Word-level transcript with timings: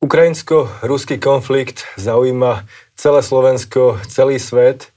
Ukrajinsko-ruský 0.00 1.20
konflikt 1.20 1.84
zaujíma 2.00 2.64
celé 2.96 3.20
Slovensko, 3.20 4.00
celý 4.08 4.40
svet. 4.40 4.88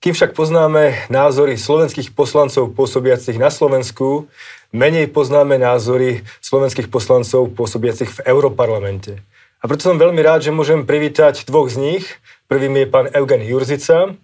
Kým 0.00 0.16
však 0.16 0.32
poznáme 0.32 1.04
názory 1.12 1.60
slovenských 1.60 2.16
poslancov 2.16 2.72
pôsobiacich 2.72 3.36
na 3.36 3.52
Slovensku, 3.52 4.24
menej 4.72 5.12
poznáme 5.12 5.60
názory 5.60 6.24
slovenských 6.40 6.88
poslancov 6.88 7.52
pôsobiacich 7.52 8.08
v 8.08 8.24
Európarlamente. 8.24 9.20
A 9.60 9.68
preto 9.68 9.92
som 9.92 10.00
veľmi 10.00 10.24
rád, 10.24 10.48
že 10.48 10.56
môžem 10.56 10.88
privítať 10.88 11.44
dvoch 11.44 11.68
z 11.68 11.76
nich. 11.76 12.04
Prvým 12.48 12.72
je 12.80 12.86
pán 12.88 13.12
Eugen 13.12 13.44
Jurzica, 13.44 14.16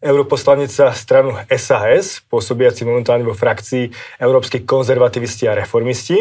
europoslanec 0.00 0.72
za 0.72 0.88
stranu 0.96 1.36
SAS, 1.52 2.24
pôsobiaci 2.32 2.88
momentálne 2.88 3.28
vo 3.28 3.36
frakcii 3.36 3.92
Európskych 4.24 4.64
konzervativisti 4.64 5.52
a 5.52 5.58
reformisti. 5.58 6.16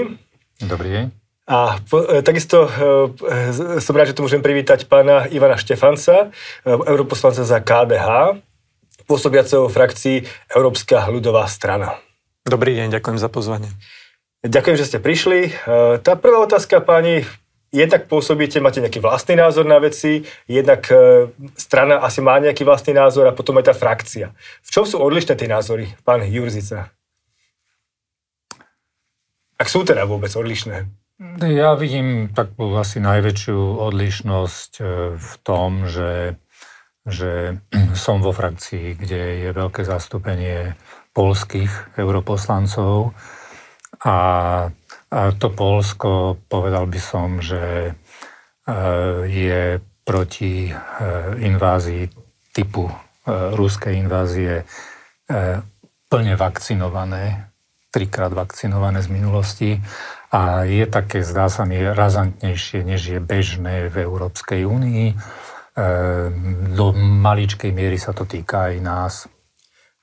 Dobrý 0.60 0.92
deň. 0.92 1.25
A 1.46 1.78
e, 1.78 2.26
takisto 2.26 2.66
e, 2.66 3.54
som 3.78 3.94
rád, 3.94 4.10
že 4.10 4.18
tu 4.18 4.26
môžem 4.26 4.42
privítať 4.42 4.90
pána 4.90 5.30
Ivana 5.30 5.62
Štefanca, 5.62 6.34
e, 6.66 6.74
europoslanca 6.74 7.46
za 7.46 7.62
KDH, 7.62 8.42
pôsobiaceho 9.06 9.70
frakcii 9.70 10.26
Európska 10.50 11.06
ľudová 11.06 11.46
strana. 11.46 12.02
Dobrý 12.50 12.74
deň, 12.74 12.98
ďakujem 12.98 13.22
za 13.22 13.30
pozvanie. 13.30 13.70
Ďakujem, 14.42 14.78
že 14.78 14.86
ste 14.90 14.98
prišli. 15.02 15.54
Tá 16.06 16.14
prvá 16.18 16.38
otázka, 16.46 16.78
páni, 16.78 17.26
jednak 17.74 18.06
pôsobíte, 18.06 18.62
máte 18.62 18.78
nejaký 18.78 19.02
vlastný 19.02 19.38
názor 19.42 19.66
na 19.66 19.82
veci, 19.82 20.26
jednak 20.46 20.86
strana 21.58 21.98
asi 22.06 22.22
má 22.22 22.38
nejaký 22.38 22.62
vlastný 22.62 22.94
názor 22.94 23.26
a 23.26 23.34
potom 23.34 23.58
aj 23.58 23.70
tá 23.70 23.74
frakcia. 23.74 24.38
V 24.62 24.70
čom 24.70 24.86
sú 24.86 25.02
odlišné 25.02 25.34
tie 25.34 25.50
názory, 25.50 25.98
pán 26.06 26.22
Jurzica? 26.30 26.94
Ak 29.58 29.66
sú 29.66 29.82
teda 29.82 30.06
vôbec 30.06 30.30
odlišné? 30.30 31.05
Ja 31.40 31.80
vidím 31.80 32.28
takú 32.28 32.76
asi 32.76 33.00
najväčšiu 33.00 33.80
odlišnosť 33.80 34.72
e, 34.84 34.86
v 35.16 35.32
tom, 35.48 35.88
že, 35.88 36.36
že 37.08 37.64
som 37.96 38.20
vo 38.20 38.36
frakcii, 38.36 39.00
kde 39.00 39.48
je 39.48 39.50
veľké 39.56 39.88
zastúpenie 39.88 40.76
polských 41.16 41.96
europoslancov. 41.96 43.16
A, 44.04 44.18
a 45.08 45.20
to 45.40 45.48
Polsko, 45.56 46.36
povedal 46.52 46.84
by 46.84 47.00
som, 47.00 47.40
že 47.40 47.64
e, 47.64 47.92
je 49.24 49.80
proti 50.04 50.68
e, 50.68 50.74
invázii 51.40 52.12
typu 52.52 52.92
ruskej 53.26 54.06
invázie 54.06 54.62
plne 56.06 56.34
vakcinované, 56.38 57.50
trikrát 57.90 58.30
vakcinované 58.30 59.02
z 59.02 59.10
minulosti 59.10 59.72
a 60.36 60.68
je 60.68 60.84
také, 60.84 61.24
zdá 61.24 61.48
sa 61.48 61.64
mi, 61.64 61.80
razantnejšie, 61.80 62.84
než 62.84 63.02
je 63.08 63.20
bežné 63.24 63.88
v 63.88 64.04
Európskej 64.04 64.68
únii. 64.68 65.06
E, 65.08 65.16
do 66.76 66.92
maličkej 66.96 67.72
miery 67.72 67.96
sa 67.96 68.12
to 68.12 68.28
týka 68.28 68.68
aj 68.68 68.76
nás. 68.84 69.14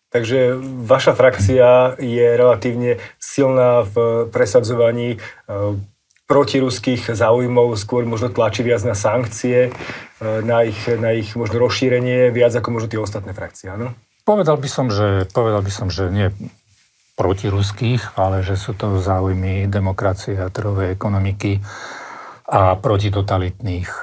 Takže 0.09 0.57
vaša 0.89 1.13
frakcia 1.13 2.01
je 2.01 2.27
relatívne 2.37 2.97
silná 3.21 3.85
v 3.85 4.29
presadzovaní 4.33 5.17
e, 5.17 5.19
protiruských 6.25 7.13
záujmov, 7.13 7.77
skôr 7.77 8.09
možno 8.09 8.33
tlačí 8.33 8.65
viac 8.65 8.81
na 8.89 8.97
sankcie, 8.97 9.69
e, 9.69 9.71
na 10.49 10.65
ich, 10.65 10.81
na 10.97 11.13
ich 11.13 11.37
možno 11.37 11.61
rozšírenie, 11.61 12.33
viac 12.33 12.57
ako 12.57 12.81
možno 12.81 12.89
tie 12.89 13.01
ostatné 13.05 13.37
frakcie, 13.37 13.69
áno? 13.69 13.93
Povedal 14.25 14.57
by 14.57 14.69
som, 14.71 14.89
že, 14.89 15.29
povedal 15.29 15.61
by 15.61 15.73
som, 15.73 15.93
že 15.93 16.09
nie 16.09 16.33
protiruských, 17.13 18.17
ale 18.17 18.41
že 18.41 18.57
sú 18.57 18.73
to 18.73 18.97
záujmy 18.97 19.69
demokracie 19.69 20.41
a 20.41 20.49
trhovej 20.49 20.97
ekonomiky 20.97 21.61
a 22.49 22.77
protitotalitných. 22.77 23.89
E, 23.89 23.99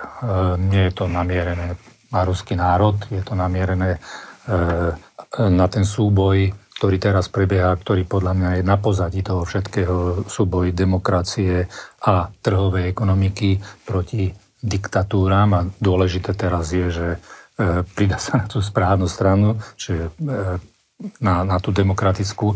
nie 0.57 0.83
je 0.89 0.93
to 0.93 1.05
namierené 1.09 1.73
na 2.09 2.21
ruský 2.25 2.53
národ, 2.53 2.97
je 3.09 3.21
to 3.21 3.33
namierené 3.33 3.98
e, 3.98 3.99
na 5.42 5.65
ten 5.69 5.86
súboj, 5.86 6.53
ktorý 6.77 6.98
teraz 7.02 7.30
prebieha, 7.30 7.73
ktorý 7.75 8.05
podľa 8.05 8.33
mňa 8.33 8.49
je 8.61 8.64
na 8.64 8.77
pozadí 8.77 9.21
toho 9.25 9.45
všetkého 9.45 10.30
súboj 10.30 10.73
demokracie 10.73 11.65
a 12.05 12.30
trhovej 12.30 12.89
ekonomiky 12.93 13.58
proti 13.86 14.30
diktatúram 14.61 15.49
a 15.58 15.65
dôležité 15.81 16.37
teraz 16.37 16.73
je, 16.73 16.87
že 16.93 17.08
e, 17.14 17.17
pridá 17.83 18.21
sa 18.21 18.42
na 18.42 18.45
tú 18.45 18.61
správnu 18.61 19.09
stranu, 19.09 19.58
čiže 19.77 20.14
na, 21.23 21.48
na 21.48 21.58
tú 21.64 21.71
demokratickú. 21.71 22.53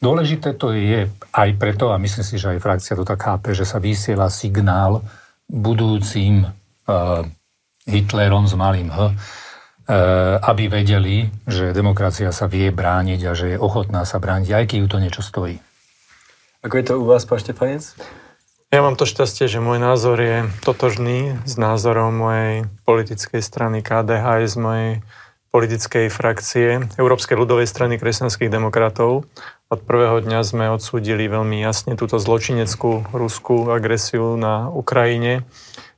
Dôležité 0.00 0.56
to 0.56 0.72
je 0.72 1.12
aj 1.12 1.48
preto, 1.60 1.92
a 1.92 2.00
myslím 2.00 2.24
si, 2.24 2.40
že 2.40 2.56
aj 2.56 2.64
frakcia 2.64 2.96
to 2.96 3.04
tak 3.04 3.20
chápe, 3.20 3.52
že 3.52 3.68
sa 3.68 3.76
vysiela 3.76 4.32
signál 4.32 5.04
budúcim 5.44 6.48
uh, 6.48 7.20
Hitlerom 7.84 8.48
s 8.48 8.56
malým 8.56 8.88
H, 8.88 8.96
uh, 8.96 9.12
aby 10.40 10.72
vedeli, 10.72 11.28
že 11.44 11.76
demokracia 11.76 12.32
sa 12.32 12.48
vie 12.48 12.72
brániť 12.72 13.20
a 13.28 13.36
že 13.36 13.46
je 13.52 13.58
ochotná 13.60 14.08
sa 14.08 14.16
brániť, 14.16 14.48
aj 14.48 14.64
keď 14.72 14.76
ju 14.80 14.88
to 14.88 14.98
niečo 15.04 15.20
stojí. 15.20 15.60
Ako 16.64 16.80
je 16.80 16.84
to 16.88 16.94
u 16.96 17.04
vás, 17.04 17.28
pán 17.28 17.44
Štefanec? 17.44 17.92
Ja 18.72 18.80
mám 18.80 18.96
to 18.96 19.04
šťastie, 19.04 19.52
že 19.52 19.60
môj 19.60 19.82
názor 19.82 20.16
je 20.16 20.48
totožný 20.64 21.36
s 21.44 21.60
názorom 21.60 22.16
mojej 22.16 22.70
politickej 22.88 23.42
strany 23.44 23.84
KDH 23.84 24.24
aj 24.24 24.44
z 24.48 24.56
mojej 24.56 24.90
politickej 25.50 26.06
frakcie 26.08 26.88
Európskej 26.94 27.34
ľudovej 27.34 27.66
strany 27.66 27.98
kresťanských 27.98 28.48
demokratov 28.48 29.26
od 29.70 29.86
prvého 29.86 30.18
dňa 30.18 30.42
sme 30.42 30.66
odsúdili 30.74 31.30
veľmi 31.30 31.62
jasne 31.62 31.94
túto 31.94 32.18
zločineckú 32.18 33.14
ruskú 33.14 33.70
agresiu 33.70 34.34
na 34.34 34.66
Ukrajine. 34.66 35.46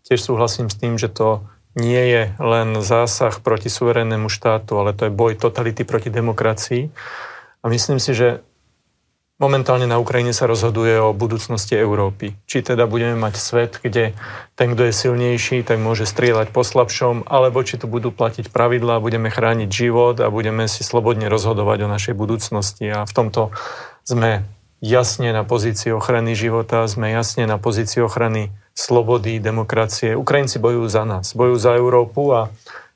Tiež 0.04 0.20
súhlasím 0.20 0.68
s 0.68 0.76
tým, 0.76 1.00
že 1.00 1.08
to 1.08 1.40
nie 1.72 2.04
je 2.12 2.22
len 2.36 2.84
zásah 2.84 3.32
proti 3.40 3.72
suverénnemu 3.72 4.28
štátu, 4.28 4.76
ale 4.76 4.92
to 4.92 5.08
je 5.08 5.16
boj 5.16 5.40
totality 5.40 5.88
proti 5.88 6.12
demokracii. 6.12 6.92
A 7.64 7.72
myslím 7.72 7.96
si, 7.96 8.12
že 8.12 8.44
Momentálne 9.42 9.90
na 9.90 9.98
Ukrajine 9.98 10.30
sa 10.30 10.46
rozhoduje 10.46 11.02
o 11.02 11.10
budúcnosti 11.10 11.74
Európy. 11.74 12.38
Či 12.46 12.62
teda 12.62 12.86
budeme 12.86 13.18
mať 13.18 13.34
svet, 13.34 13.72
kde 13.82 14.14
ten, 14.54 14.70
kto 14.70 14.86
je 14.86 14.94
silnejší, 14.94 15.66
tak 15.66 15.82
môže 15.82 16.06
strieľať 16.06 16.54
po 16.54 16.62
slabšom, 16.62 17.26
alebo 17.26 17.58
či 17.66 17.74
tu 17.74 17.90
budú 17.90 18.14
platiť 18.14 18.54
pravidlá, 18.54 19.02
budeme 19.02 19.34
chrániť 19.34 19.66
život 19.66 20.22
a 20.22 20.30
budeme 20.30 20.70
si 20.70 20.86
slobodne 20.86 21.26
rozhodovať 21.26 21.78
o 21.82 21.90
našej 21.90 22.14
budúcnosti. 22.14 22.86
A 22.86 23.02
v 23.02 23.10
tomto 23.10 23.50
sme 24.06 24.46
jasne 24.78 25.34
na 25.34 25.42
pozícii 25.42 25.90
ochrany 25.90 26.38
života, 26.38 26.86
sme 26.86 27.10
jasne 27.10 27.42
na 27.42 27.58
pozícii 27.58 27.98
ochrany 27.98 28.54
slobody, 28.78 29.42
demokracie. 29.42 30.14
Ukrajinci 30.14 30.62
bojujú 30.62 30.86
za 30.86 31.02
nás, 31.02 31.34
bojujú 31.34 31.58
za 31.58 31.74
Európu 31.74 32.30
a 32.30 32.40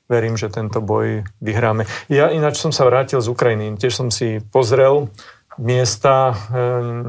verím, 0.07 0.39
že 0.39 0.47
tento 0.47 0.79
boj 0.79 1.27
vyhráme. 1.43 1.83
Ja 2.07 2.31
ináč 2.31 2.63
som 2.63 2.71
sa 2.71 2.87
vrátil 2.87 3.19
z 3.19 3.27
Ukrajiny, 3.27 3.75
tiež 3.75 3.91
som 3.91 4.07
si 4.07 4.39
pozrel 4.55 5.11
miesta, 5.57 6.33
e, 6.33 6.37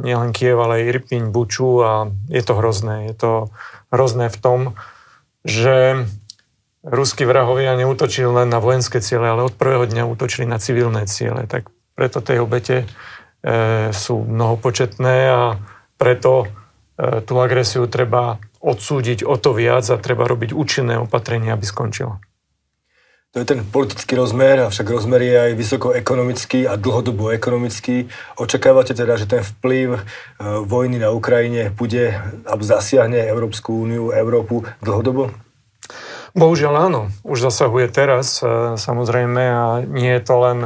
nielen 0.04 0.32
Kiev, 0.32 0.60
ale 0.60 0.82
aj 0.82 0.88
Irpiň, 0.97 1.22
Buču 1.32 1.81
a 1.84 2.12
je 2.28 2.42
to 2.44 2.53
hrozné. 2.56 3.09
Je 3.12 3.14
to 3.14 3.32
hrozné 3.92 4.28
v 4.28 4.38
tom, 4.41 4.60
že 5.44 6.04
ruskí 6.84 7.25
vrahovia 7.25 7.76
neútočili 7.76 8.28
len 8.28 8.48
na 8.48 8.60
vojenské 8.60 9.00
ciele, 9.04 9.28
ale 9.28 9.47
od 9.47 9.54
prvého 9.54 9.84
dňa 9.84 10.09
útočili 10.09 10.48
na 10.48 10.60
civilné 10.60 11.04
ciele. 11.09 11.44
Tak 11.44 11.69
preto 11.97 12.25
tie 12.25 12.41
obete 12.41 12.84
e, 12.84 12.86
sú 13.92 14.25
mnohopočetné 14.25 15.16
a 15.28 15.41
preto 15.98 16.44
e, 16.44 16.47
tú 17.25 17.36
agresiu 17.42 17.91
treba 17.91 18.38
odsúdiť 18.59 19.22
o 19.22 19.38
to 19.38 19.54
viac 19.54 19.86
a 19.91 20.03
treba 20.03 20.26
robiť 20.26 20.50
účinné 20.50 20.98
opatrenia, 20.98 21.54
aby 21.54 21.66
skončila. 21.66 22.19
To 23.37 23.44
je 23.44 23.44
ten 23.44 23.61
politický 23.61 24.16
rozmer, 24.16 24.56
avšak 24.65 24.89
rozmer 24.89 25.21
je 25.21 25.37
aj 25.37 25.53
vysoko 25.53 25.93
ekonomický 25.93 26.65
a 26.65 26.81
dlhodobo 26.81 27.28
ekonomický. 27.28 28.09
Očakávate 28.41 28.97
teda, 28.97 29.21
že 29.21 29.28
ten 29.28 29.44
vplyv 29.44 29.89
e, 29.94 30.00
vojny 30.65 30.97
na 30.97 31.12
Ukrajine 31.12 31.69
bude 31.69 32.16
alebo 32.48 32.65
zasiahne 32.65 33.21
Európsku 33.28 33.84
úniu, 33.84 34.16
Európu 34.16 34.65
dlhodobo? 34.80 35.28
Bohužiaľ 36.33 36.75
áno. 36.89 37.13
Už 37.21 37.45
zasahuje 37.53 37.92
teraz, 37.92 38.41
e, 38.41 38.80
samozrejme, 38.80 39.42
a 39.45 39.84
nie 39.84 40.09
je 40.16 40.22
to 40.25 40.34
len 40.41 40.59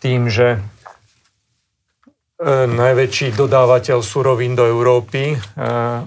tým, 0.00 0.32
že 0.32 0.56
najväčší 2.48 3.36
dodávateľ 3.36 4.00
surovín 4.00 4.56
do 4.56 4.64
Európy, 4.64 5.36
e, 5.36 5.38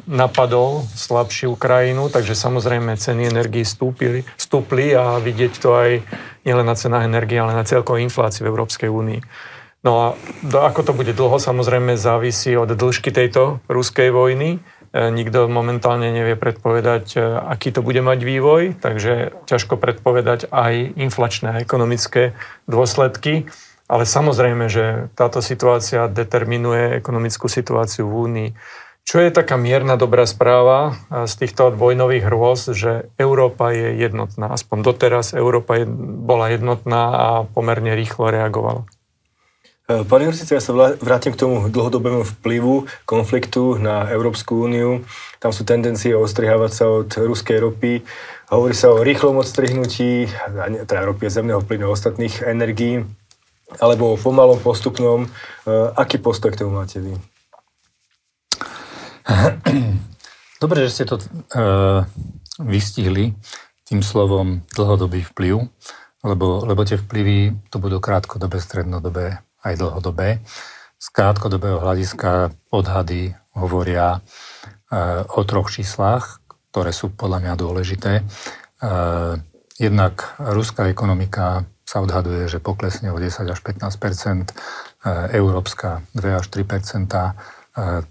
napadol 0.09 0.81
slabšiu 0.97 1.53
krajinu, 1.53 2.09
takže 2.09 2.33
samozrejme 2.33 2.97
ceny 2.97 3.29
energii 3.29 3.61
stúpili, 3.61 4.25
stúpli 4.33 4.97
a 4.97 5.21
vidieť 5.21 5.53
to 5.61 5.69
aj 5.77 5.91
nielen 6.41 6.65
na 6.65 6.73
cenách 6.73 7.05
energie, 7.05 7.37
ale 7.37 7.53
na 7.53 7.61
celkovej 7.61 8.09
inflácii 8.09 8.41
v 8.41 8.49
Európskej 8.49 8.89
únii. 8.89 9.21
No 9.85 9.91
a 10.01 10.05
ako 10.49 10.81
to 10.81 10.93
bude 10.97 11.13
dlho, 11.13 11.37
samozrejme 11.37 12.01
závisí 12.01 12.57
od 12.57 12.71
dĺžky 12.73 13.13
tejto 13.13 13.61
ruskej 13.69 14.09
vojny. 14.09 14.57
E, 14.57 15.13
nikto 15.13 15.45
momentálne 15.45 16.09
nevie 16.09 16.33
predpovedať, 16.33 17.13
aký 17.45 17.69
to 17.69 17.85
bude 17.85 18.01
mať 18.01 18.19
vývoj, 18.25 18.81
takže 18.81 19.37
ťažko 19.45 19.77
predpovedať 19.77 20.49
aj 20.49 20.97
inflačné 20.97 21.53
a 21.53 21.61
ekonomické 21.61 22.33
dôsledky. 22.65 23.45
Ale 23.91 24.07
samozrejme, 24.07 24.71
že 24.71 25.11
táto 25.13 25.43
situácia 25.43 26.07
determinuje 26.07 26.97
ekonomickú 26.97 27.51
situáciu 27.51 28.07
v 28.07 28.15
Únii. 28.15 28.49
Čo 29.03 29.19
je 29.19 29.35
taká 29.35 29.59
mierna 29.59 29.99
dobrá 29.99 30.23
správa 30.23 30.95
z 31.11 31.33
týchto 31.35 31.75
vojnových 31.75 32.23
hrôz, 32.23 32.71
že 32.71 33.11
Európa 33.19 33.75
je 33.75 33.99
jednotná. 33.99 34.55
Aspoň 34.55 34.77
doteraz 34.79 35.35
Európa 35.35 35.83
bola 36.23 36.47
jednotná 36.47 37.01
a 37.11 37.27
pomerne 37.43 37.99
rýchlo 37.99 38.31
reagovala. 38.31 38.87
E, 39.91 40.07
Pán 40.07 40.23
Jurcic, 40.23 40.47
ja 40.47 40.63
sa 40.63 40.71
vrátim 40.95 41.35
k 41.35 41.41
tomu 41.43 41.67
dlhodobému 41.67 42.23
vplyvu 42.39 42.87
konfliktu 43.03 43.75
na 43.75 44.07
Európsku 44.07 44.63
úniu. 44.63 45.03
Tam 45.43 45.51
sú 45.51 45.67
tendencie 45.67 46.15
ostrihávať 46.15 46.71
sa 46.71 46.85
od 46.87 47.11
ruskej 47.11 47.59
ropy. 47.59 48.07
Hovorí 48.47 48.71
sa 48.71 48.95
o 48.95 49.03
rýchlom 49.03 49.43
odstrihnutí, 49.43 50.31
teda 50.87 51.03
ropy 51.03 51.27
zemného 51.27 51.59
plynu 51.59 51.91
a 51.91 51.93
ostatných 51.93 52.47
energií, 52.47 53.03
alebo 53.79 54.19
pomalom 54.19 54.59
postupnom. 54.59 55.25
E, 55.25 55.29
aký 55.95 56.19
postoj 56.19 56.51
k 56.53 56.65
tomu 56.65 56.77
máte 56.77 56.99
vy? 57.01 57.15
Dobre, 60.63 60.87
že 60.87 60.93
ste 60.95 61.03
to 61.03 61.19
uh, 61.19 62.07
vystihli 62.59 63.35
tým 63.83 63.99
slovom 63.99 64.63
dlhodobý 64.71 65.23
vplyv, 65.35 65.59
lebo, 66.23 66.63
lebo 66.63 66.81
tie 66.87 66.95
vplyvy 66.95 67.67
to 67.67 67.83
budú 67.83 67.99
krátkodobé, 67.99 68.63
strednodobé 68.63 69.43
aj 69.63 69.73
dlhodobé. 69.75 70.39
Z 70.95 71.07
krátkodobého 71.11 71.83
hľadiska 71.83 72.55
odhady 72.71 73.35
hovoria 73.59 74.23
uh, 74.23 75.27
o 75.35 75.43
troch 75.43 75.67
číslach, 75.67 76.39
ktoré 76.71 76.95
sú 76.95 77.11
podľa 77.11 77.43
mňa 77.43 77.53
dôležité. 77.59 78.23
Uh, 78.79 79.35
jednak 79.75 80.35
ruská 80.39 80.87
ekonomika 80.87 81.67
sa 81.93 82.01
odhaduje, 82.01 82.49
že 82.49 82.57
poklesne 82.57 83.13
o 83.13 83.21
10 83.21 83.45
až 83.45 83.59
15% 83.61 84.49
európska 85.29 86.01
2 86.17 86.41
až 86.41 86.49
3% 86.49 87.05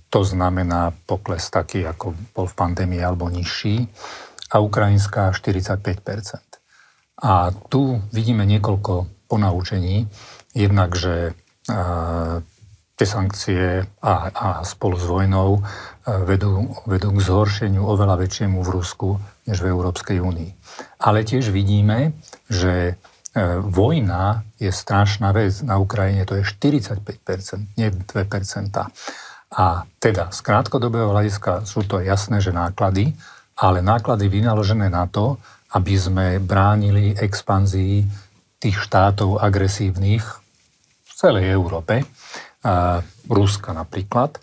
to 0.06 0.20
znamená 0.23 0.94
pokles 1.06 1.50
taký, 1.50 1.82
ako 1.82 2.14
bol 2.31 2.46
v 2.46 2.55
pandémii 2.55 3.02
alebo 3.02 3.26
nižší 3.26 3.90
a 4.55 4.62
ukrajinská 4.62 5.34
45% 5.34 5.82
A 7.26 7.50
tu 7.67 7.99
vidíme 8.14 8.46
niekoľko 8.46 9.26
ponaučení. 9.26 10.06
Jednak, 10.55 10.94
že 10.94 11.34
tie 13.02 13.06
sankcie 13.06 13.82
a, 14.02 14.14
a 14.31 14.49
spolu 14.62 14.94
s 14.99 15.06
vojnou 15.06 15.62
vedú, 16.26 16.70
vedú 16.87 17.11
k 17.14 17.25
zhoršeniu 17.25 17.82
oveľa 17.82 18.20
väčšiemu 18.26 18.62
v 18.62 18.69
Rusku 18.69 19.08
než 19.49 19.58
v 19.62 19.70
Európskej 19.75 20.19
únii. 20.23 20.50
Ale 21.02 21.26
tiež 21.26 21.50
vidíme, 21.50 22.14
že 22.46 22.94
e, 22.94 23.12
vojna 23.64 24.44
je 24.61 24.69
strašná 24.69 25.32
vec. 25.32 25.64
Na 25.64 25.81
Ukrajine 25.81 26.29
to 26.29 26.37
je 26.37 26.44
45%, 26.44 27.00
nie 27.81 27.88
2%. 27.88 28.12
A 29.52 29.84
teda 30.00 30.32
z 30.32 30.38
krátkodobého 30.40 31.12
hľadiska 31.12 31.69
sú 31.69 31.84
to 31.84 32.00
jasné, 32.00 32.40
že 32.40 32.56
náklady, 32.56 33.12
ale 33.56 33.84
náklady 33.84 34.29
vynaložené 34.29 34.88
na 34.88 35.05
to, 35.08 35.37
aby 35.73 35.96
sme 35.96 36.26
bránili 36.40 37.17
expanzii 37.17 38.05
tých 38.61 38.76
štátov 38.81 39.40
agresívnych 39.40 40.25
v 41.05 41.11
celej 41.12 41.52
Európe, 41.52 42.05
Ruska 43.29 43.75
napríklad, 43.75 44.38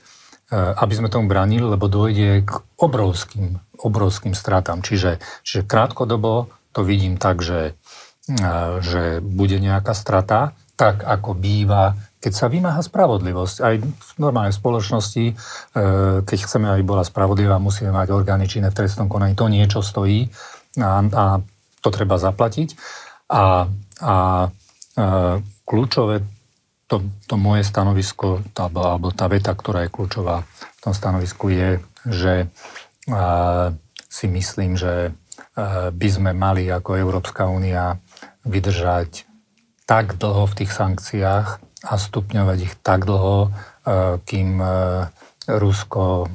aby 0.54 0.94
sme 0.94 1.14
tomu 1.14 1.30
bránili, 1.30 1.64
lebo 1.64 1.86
dojde 1.88 2.44
k 2.44 2.52
obrovským, 2.82 3.62
obrovským 3.80 4.34
stratám. 4.34 4.82
Čiže, 4.82 5.22
čiže 5.46 5.64
krátkodobo 5.70 6.50
to 6.74 6.82
vidím 6.86 7.18
tak, 7.18 7.42
že, 7.42 7.78
že 8.86 9.26
bude 9.26 9.58
nejaká 9.58 9.98
strata, 9.98 10.54
tak 10.78 11.02
ako 11.02 11.34
býva 11.34 11.98
keď 12.20 12.34
sa 12.36 12.52
vymáha 12.52 12.84
spravodlivosť, 12.84 13.58
aj 13.64 13.76
v 13.80 14.12
normálnej 14.20 14.52
spoločnosti, 14.52 15.26
e, 15.32 15.34
keď 16.28 16.38
chceme, 16.44 16.68
aby 16.68 16.84
bola 16.84 17.08
spravodlivá, 17.08 17.64
musíme 17.64 17.96
mať 17.96 18.12
orgány 18.12 18.44
činné 18.44 18.76
v 18.76 18.78
trestnom 18.84 19.08
konaní. 19.08 19.40
To 19.40 19.48
niečo 19.48 19.80
stojí 19.80 20.28
a, 20.84 21.00
a 21.00 21.26
to 21.80 21.90
treba 21.90 22.20
zaplatiť. 22.20 22.76
A, 23.32 23.72
a, 24.04 24.16
e, 25.00 25.08
kľúčové, 25.64 26.28
to, 26.92 27.08
to 27.24 27.36
moje 27.40 27.64
stanovisko, 27.64 28.44
tá, 28.52 28.68
alebo 28.68 29.16
tá 29.16 29.32
veta, 29.32 29.56
ktorá 29.56 29.88
je 29.88 29.94
kľúčová 29.96 30.44
v 30.44 30.80
tom 30.84 30.92
stanovisku, 30.92 31.56
je, 31.56 31.80
že 32.04 32.34
a, 33.08 33.72
si 34.12 34.28
myslím, 34.28 34.76
že 34.76 35.16
by 35.92 36.10
sme 36.10 36.32
mali 36.32 36.68
ako 36.72 37.00
Európska 37.00 37.48
únia 37.48 38.00
vydržať 38.50 39.30
tak 39.86 40.18
dlho 40.18 40.50
v 40.50 40.58
tých 40.58 40.72
sankciách, 40.74 41.70
a 41.84 41.96
stupňovať 41.96 42.58
ich 42.60 42.74
tak 42.84 43.08
dlho, 43.08 43.48
e, 43.48 43.50
kým 44.28 44.60
e, 44.60 44.68
Rusko 45.48 46.04
e, 46.04 46.28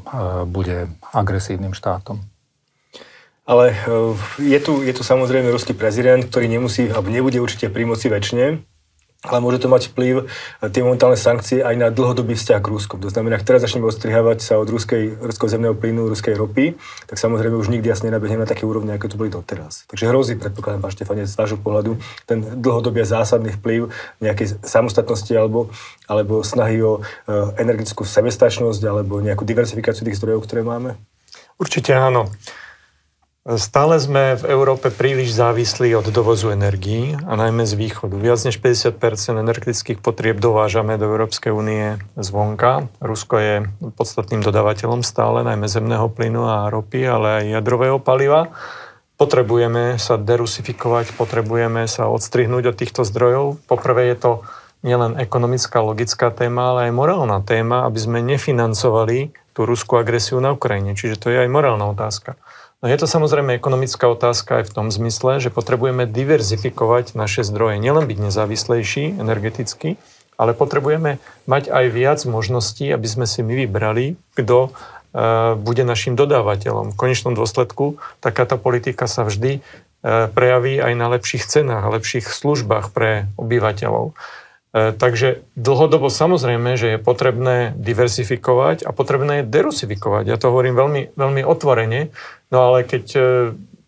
bude 0.49 0.89
agresívnym 1.13 1.77
štátom. 1.77 2.25
Ale 3.45 3.77
je 4.41 4.57
tu, 4.57 4.81
je 4.81 4.93
tu 4.97 5.05
samozrejme 5.05 5.53
ruský 5.53 5.77
prezident, 5.77 6.25
ktorý 6.25 6.49
nemusí, 6.49 6.89
alebo 6.89 7.13
nebude 7.13 7.45
určite 7.45 7.69
pri 7.69 7.85
moci 7.85 8.09
väčšine 8.09 8.65
ale 9.29 9.41
môže 9.41 9.61
to 9.61 9.73
mať 9.73 9.93
vplyv 9.93 10.25
eh, 10.25 10.69
tie 10.69 10.85
momentálne 10.85 11.17
sankcie 11.17 11.65
aj 11.65 11.75
na 11.77 11.89
dlhodobý 11.89 12.37
vzťah 12.37 12.61
k 12.61 12.71
Rusku. 12.71 12.95
To 13.01 13.09
znamená, 13.09 13.41
ak 13.41 13.47
teraz 13.47 13.65
začneme 13.65 13.89
odstrihávať 13.89 14.39
sa 14.45 14.61
od 14.61 14.69
ruskej, 14.69 15.21
ruského 15.21 15.49
zemného 15.49 15.75
plynu, 15.77 16.09
ruskej 16.09 16.37
ropy, 16.37 16.77
tak 17.09 17.17
samozrejme 17.17 17.57
už 17.57 17.73
nikdy 17.73 17.89
asi 17.89 18.09
nenabehneme 18.09 18.45
na 18.45 18.49
také 18.49 18.69
úrovne, 18.69 18.93
ako 18.97 19.11
to 19.11 19.21
boli 19.21 19.31
doteraz. 19.33 19.89
Takže 19.89 20.09
hrozí, 20.09 20.37
predpokladám, 20.37 20.85
pán 20.85 20.93
Štefane, 20.93 21.25
z 21.25 21.35
vášho 21.37 21.59
pohľadu, 21.61 21.97
ten 22.29 22.45
dlhodobý 22.61 23.03
a 23.03 23.07
zásadný 23.09 23.57
vplyv 23.57 23.89
nejakej 24.21 24.61
samostatnosti 24.61 25.33
alebo, 25.33 25.73
alebo 26.05 26.45
snahy 26.45 26.81
o 26.85 27.01
uh, 27.01 27.55
energetickú 27.57 28.05
sebestačnosť 28.05 28.83
alebo 28.85 29.19
nejakú 29.25 29.43
diversifikáciu 29.49 30.05
tých 30.05 30.21
zdrojov, 30.21 30.45
ktoré 30.45 30.61
máme? 30.63 31.01
Určite 31.57 31.95
áno. 31.95 32.29
Stále 33.45 34.01
sme 34.01 34.41
v 34.41 34.57
Európe 34.57 34.89
príliš 34.89 35.37
závislí 35.37 35.93
od 35.93 36.09
dovozu 36.09 36.49
energií 36.49 37.13
a 37.29 37.37
najmä 37.37 37.69
z 37.69 37.77
východu. 37.77 38.17
Viac 38.17 38.41
než 38.41 38.57
50% 38.57 38.97
energetických 39.37 40.01
potrieb 40.01 40.41
dovážame 40.41 40.97
do 40.97 41.05
Európskej 41.13 41.53
únie 41.53 42.01
zvonka. 42.17 42.89
Rusko 43.05 43.37
je 43.37 43.55
podstatným 44.01 44.41
dodávateľom 44.41 45.05
stále, 45.05 45.45
najmä 45.45 45.69
zemného 45.69 46.09
plynu 46.09 46.49
a 46.49 46.73
ropy, 46.73 47.05
ale 47.05 47.29
aj 47.45 47.61
jadrového 47.61 48.01
paliva. 48.01 48.49
Potrebujeme 49.21 50.01
sa 50.01 50.17
derusifikovať, 50.17 51.13
potrebujeme 51.13 51.85
sa 51.85 52.09
odstrihnúť 52.09 52.73
od 52.73 52.77
týchto 52.81 53.05
zdrojov. 53.05 53.61
Poprvé 53.69 54.17
je 54.17 54.25
to 54.25 54.33
nielen 54.81 55.21
ekonomická, 55.21 55.85
logická 55.85 56.33
téma, 56.33 56.73
ale 56.73 56.89
aj 56.89 56.97
morálna 56.97 57.45
téma, 57.45 57.85
aby 57.85 58.01
sme 58.01 58.25
nefinancovali 58.25 59.37
tú 59.53 59.69
ruskú 59.69 60.01
agresiu 60.01 60.41
na 60.41 60.57
Ukrajine. 60.57 60.97
Čiže 60.97 61.21
to 61.21 61.29
je 61.29 61.45
aj 61.45 61.49
morálna 61.53 61.93
otázka. 61.93 62.41
No 62.85 62.93
je 62.93 63.01
to 63.01 63.09
samozrejme 63.09 63.57
ekonomická 63.57 64.13
otázka 64.13 64.61
aj 64.61 64.69
v 64.69 64.75
tom 64.77 64.87
zmysle, 64.93 65.41
že 65.41 65.49
potrebujeme 65.49 66.05
diverzifikovať 66.05 67.17
naše 67.17 67.41
zdroje. 67.41 67.81
Nielen 67.81 68.05
byť 68.05 68.19
nezávislejší 68.29 69.17
energeticky, 69.17 69.97
ale 70.37 70.53
potrebujeme 70.53 71.17
mať 71.49 71.73
aj 71.73 71.85
viac 71.89 72.21
možností, 72.29 72.93
aby 72.93 73.09
sme 73.09 73.25
si 73.25 73.41
my 73.41 73.57
vybrali, 73.65 74.21
kto 74.37 74.69
uh, 74.69 75.57
bude 75.57 75.81
našim 75.81 76.13
dodávateľom. 76.13 76.93
V 76.93 77.01
konečnom 77.01 77.33
dôsledku 77.33 77.97
takáto 78.21 78.61
politika 78.61 79.09
sa 79.09 79.25
vždy 79.25 79.65
uh, 79.65 80.29
prejaví 80.29 80.77
aj 80.77 80.93
na 80.93 81.09
lepších 81.09 81.49
cenách 81.49 81.89
a 81.89 81.95
lepších 81.97 82.29
službách 82.29 82.93
pre 82.93 83.33
obyvateľov. 83.41 84.13
E, 84.75 84.91
takže 84.91 85.47
dlhodobo 85.55 86.11
samozrejme, 86.11 86.75
že 86.75 86.99
je 86.99 86.99
potrebné 86.99 87.79
diversifikovať 87.79 88.83
a 88.83 88.91
potrebné 88.91 89.41
je 89.41 89.49
derusifikovať. 89.49 90.27
Ja 90.27 90.35
to 90.35 90.51
hovorím 90.51 90.75
veľmi, 90.75 91.03
veľmi 91.15 91.43
otvorene, 91.47 92.11
no 92.51 92.59
ale 92.59 92.83
keď 92.83 93.05
e, 93.15 93.21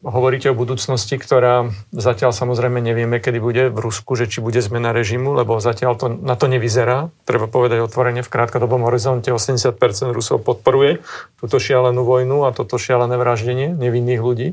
hovoríte 0.06 0.54
o 0.54 0.58
budúcnosti, 0.58 1.18
ktorá 1.18 1.74
zatiaľ 1.90 2.30
samozrejme 2.30 2.78
nevieme, 2.78 3.18
kedy 3.18 3.38
bude 3.42 3.64
v 3.74 3.78
Rusku, 3.82 4.14
že 4.14 4.30
či 4.30 4.38
bude 4.38 4.62
zmena 4.62 4.94
režimu, 4.94 5.34
lebo 5.34 5.58
zatiaľ 5.58 5.98
to, 5.98 6.06
na 6.06 6.38
to 6.38 6.46
nevyzerá. 6.46 7.10
Treba 7.26 7.50
povedať 7.50 7.82
otvorene, 7.82 8.22
v 8.22 8.30
krátkodobom 8.30 8.86
horizonte 8.86 9.34
80% 9.34 9.74
Rusov 10.14 10.46
podporuje 10.46 11.02
túto 11.42 11.58
šialenú 11.58 12.06
vojnu 12.06 12.46
a 12.46 12.54
toto 12.54 12.78
šialené 12.78 13.18
vraždenie 13.18 13.74
nevinných 13.74 14.22
ľudí. 14.22 14.48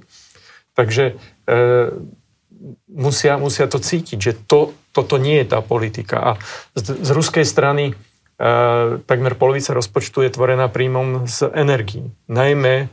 Takže 0.74 1.13
e, 1.46 1.54
musia, 2.88 3.36
musia 3.36 3.67
to 3.67 3.79
cítiť, 3.79 4.17
že 4.20 4.34
to, 4.48 4.72
toto 4.96 5.20
nie 5.20 5.41
je 5.43 5.48
tá 5.51 5.60
politika. 5.60 6.17
A 6.22 6.32
z, 6.77 7.03
z 7.03 7.10
ruskej 7.12 7.43
strany 7.43 7.91
e, 7.91 7.93
takmer 9.03 9.36
polovica 9.36 9.75
rozpočtu 9.75 10.24
je 10.24 10.34
tvorená 10.34 10.72
príjmom 10.72 11.27
z 11.27 11.51
energií. 11.51 12.12
Najmä 12.32 12.75
e, 12.75 12.86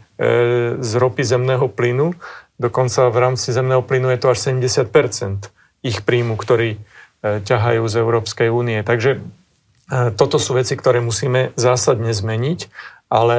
z 0.80 0.92
ropy 0.98 1.22
zemného 1.22 1.70
plynu. 1.70 2.16
Dokonca 2.60 3.08
v 3.08 3.16
rámci 3.16 3.54
zemného 3.54 3.80
plynu 3.84 4.10
je 4.12 4.18
to 4.20 4.28
až 4.34 4.38
70 4.52 4.90
ich 5.80 6.04
príjmu, 6.04 6.36
ktorý 6.36 6.76
e, 6.76 6.78
ťahajú 7.40 7.82
z 7.86 7.94
Európskej 7.98 8.48
únie. 8.50 8.82
Takže 8.82 9.22
toto 9.90 10.38
sú 10.38 10.54
veci, 10.54 10.78
ktoré 10.78 11.02
musíme 11.02 11.50
zásadne 11.58 12.14
zmeniť, 12.14 12.70
ale 13.10 13.38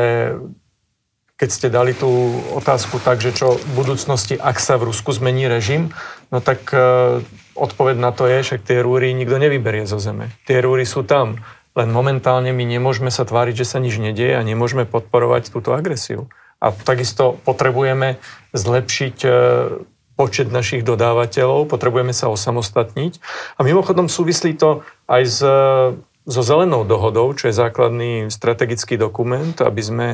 keď 1.41 1.49
ste 1.49 1.73
dali 1.73 1.97
tú 1.97 2.37
otázku 2.53 3.01
tak, 3.01 3.17
že 3.17 3.33
čo 3.33 3.57
v 3.57 3.71
budúcnosti, 3.73 4.37
ak 4.37 4.61
sa 4.61 4.77
v 4.77 4.93
Rusku 4.93 5.09
zmení 5.09 5.49
režim, 5.49 5.89
no 6.31 6.39
tak 6.39 6.71
e, 6.71 6.79
odpoveď 7.53 7.95
na 7.99 8.11
to 8.15 8.25
je, 8.25 8.55
že 8.55 8.63
tie 8.63 8.79
rúry 8.81 9.11
nikto 9.11 9.37
nevyberie 9.37 9.85
zo 9.85 9.99
zeme. 9.99 10.31
Tie 10.47 10.57
rúry 10.63 10.87
sú 10.87 11.03
tam. 11.03 11.43
len 11.71 11.87
momentálne 11.87 12.51
my 12.51 12.67
nemôžeme 12.67 13.07
sa 13.07 13.23
tváriť, 13.23 13.63
že 13.63 13.69
sa 13.75 13.79
nič 13.79 13.95
nedieje 13.95 14.35
a 14.35 14.43
nemôžeme 14.43 14.83
podporovať 14.83 15.55
túto 15.55 15.71
agresiu. 15.71 16.27
A 16.59 16.75
takisto 16.75 17.39
potrebujeme 17.47 18.19
zlepšiť 18.51 19.17
e, 19.23 19.29
počet 20.19 20.51
našich 20.51 20.83
dodávateľov, 20.83 21.71
potrebujeme 21.71 22.11
sa 22.11 22.27
osamostatniť. 22.27 23.17
A 23.57 23.63
mimochodom 23.63 24.11
súvislí 24.11 24.53
to 24.59 24.83
aj 25.07 25.23
s, 25.23 25.39
so 26.27 26.41
zelenou 26.45 26.85
dohodou, 26.85 27.33
čo 27.33 27.49
je 27.49 27.57
základný 27.57 28.29
strategický 28.29 28.99
dokument, 29.01 29.57
aby 29.57 29.81
sme 29.81 30.07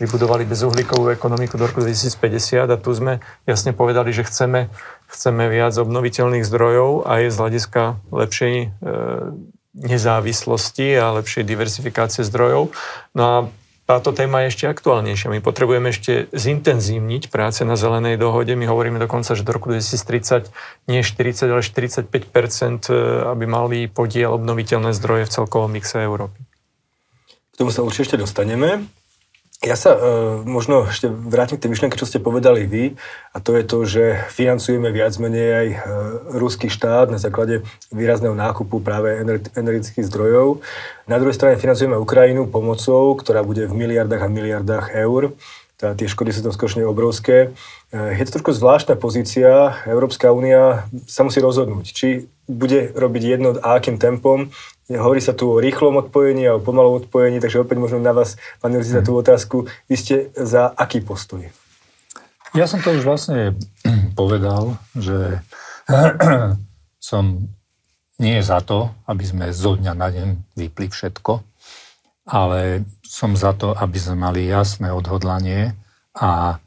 vybudovali 0.00 0.48
bezuhlíkovú 0.48 1.12
ekonomiku 1.12 1.60
do 1.60 1.68
roku 1.68 1.84
2050 1.84 2.72
a 2.72 2.76
tu 2.80 2.96
sme 2.96 3.20
jasne 3.44 3.76
povedali, 3.76 4.16
že 4.16 4.24
chceme, 4.24 4.72
chceme 5.10 5.50
viac 5.50 5.74
obnoviteľných 5.74 6.46
zdrojov 6.46 7.04
aj 7.04 7.22
z 7.28 7.36
hľadiska 7.36 7.82
lepšej 8.14 8.54
e, 8.56 8.66
nezávislosti 9.74 10.88
a 10.98 11.14
lepšej 11.18 11.42
diversifikácie 11.46 12.22
zdrojov. 12.22 12.70
No 13.14 13.22
a 13.22 13.36
táto 13.90 14.14
téma 14.14 14.46
je 14.46 14.54
ešte 14.54 14.70
aktuálnejšia. 14.70 15.34
My 15.34 15.42
potrebujeme 15.42 15.90
ešte 15.90 16.30
zintenzívniť 16.30 17.26
práce 17.26 17.66
na 17.66 17.74
zelenej 17.74 18.22
dohode. 18.22 18.54
My 18.54 18.70
hovoríme 18.70 19.02
dokonca, 19.02 19.34
že 19.34 19.42
do 19.42 19.50
roku 19.50 19.74
2030 19.74 20.46
nie 20.86 21.02
40, 21.02 21.50
ale 21.50 21.62
45 21.66 22.06
e, 22.06 22.94
aby 23.26 23.44
mali 23.50 23.90
podiel 23.90 24.30
obnoviteľné 24.30 24.94
zdroje 24.94 25.26
v 25.26 25.34
celkovom 25.34 25.74
mixe 25.74 25.98
Európy. 25.98 26.38
K 27.50 27.54
tomu 27.58 27.74
sa 27.74 27.82
určite 27.82 28.14
ešte 28.14 28.22
dostaneme. 28.22 28.86
Ja 29.60 29.76
sa 29.76 29.92
e, 29.92 30.00
možno 30.48 30.88
ešte 30.88 31.12
vrátim 31.12 31.60
k 31.60 31.68
tej 31.68 31.76
myšlienke, 31.76 32.00
čo 32.00 32.08
ste 32.08 32.16
povedali 32.16 32.64
vy, 32.64 32.96
a 33.36 33.44
to 33.44 33.52
je 33.60 33.64
to, 33.68 33.78
že 33.84 34.04
financujeme 34.32 34.88
viac 34.88 35.12
menej 35.20 35.48
aj 35.52 35.68
e, 35.68 35.78
ruský 36.40 36.72
štát 36.72 37.12
na 37.12 37.20
základe 37.20 37.60
výrazného 37.92 38.32
nákupu 38.32 38.80
práve 38.80 39.20
energetických 39.52 40.08
zdrojov. 40.08 40.64
Na 41.04 41.20
druhej 41.20 41.36
strane 41.36 41.60
financujeme 41.60 42.00
Ukrajinu 42.00 42.48
pomocou, 42.48 43.12
ktorá 43.20 43.44
bude 43.44 43.68
v 43.68 43.76
miliardách 43.76 44.24
a 44.24 44.32
miliardách 44.32 44.86
eur. 44.96 45.36
Tá, 45.80 45.96
tie 45.96 46.12
škody 46.12 46.28
sú 46.28 46.44
tam 46.44 46.52
skutočne 46.52 46.84
obrovské. 46.84 47.56
E, 47.88 48.20
je 48.20 48.24
to 48.28 48.36
trošku 48.36 48.52
zvláštna 48.52 49.00
pozícia. 49.00 49.80
Európska 49.88 50.28
únia 50.28 50.84
sa 51.08 51.24
musí 51.24 51.40
rozhodnúť, 51.40 51.96
či 51.96 52.28
bude 52.44 52.92
robiť 52.92 53.22
jedno 53.24 53.56
a 53.56 53.80
akým 53.80 53.96
tempom. 53.96 54.52
Hovorí 54.92 55.24
sa 55.24 55.32
tu 55.32 55.48
o 55.48 55.56
rýchlom 55.56 55.96
odpojení 56.04 56.52
a 56.52 56.60
o 56.60 56.62
pomalom 56.62 57.00
odpojení, 57.00 57.40
takže 57.40 57.64
opäť 57.64 57.80
možno 57.80 57.96
na 57.96 58.12
vás, 58.12 58.36
pán 58.60 58.76
Jurzi, 58.76 58.92
za 58.92 59.00
tú 59.00 59.16
mhm. 59.16 59.20
otázku. 59.24 59.56
Vy 59.88 59.96
ste 59.96 60.14
za 60.36 60.68
aký 60.68 61.00
postoj? 61.00 61.48
Ja 62.52 62.68
som 62.68 62.84
to 62.84 62.92
už 62.92 63.08
vlastne 63.08 63.56
povedal, 64.20 64.76
že 64.92 65.40
som 67.00 67.48
nie 68.20 68.36
za 68.44 68.60
to, 68.60 68.92
aby 69.08 69.24
sme 69.24 69.48
zo 69.56 69.80
dňa 69.80 69.92
na 69.96 70.12
deň 70.12 70.28
vypli 70.60 70.92
všetko, 70.92 71.49
ale 72.30 72.86
som 73.02 73.34
za 73.34 73.50
to, 73.58 73.74
aby 73.74 73.98
sme 73.98 74.30
mali 74.30 74.46
jasné 74.46 74.94
odhodlanie 74.94 75.74
a 76.14 76.62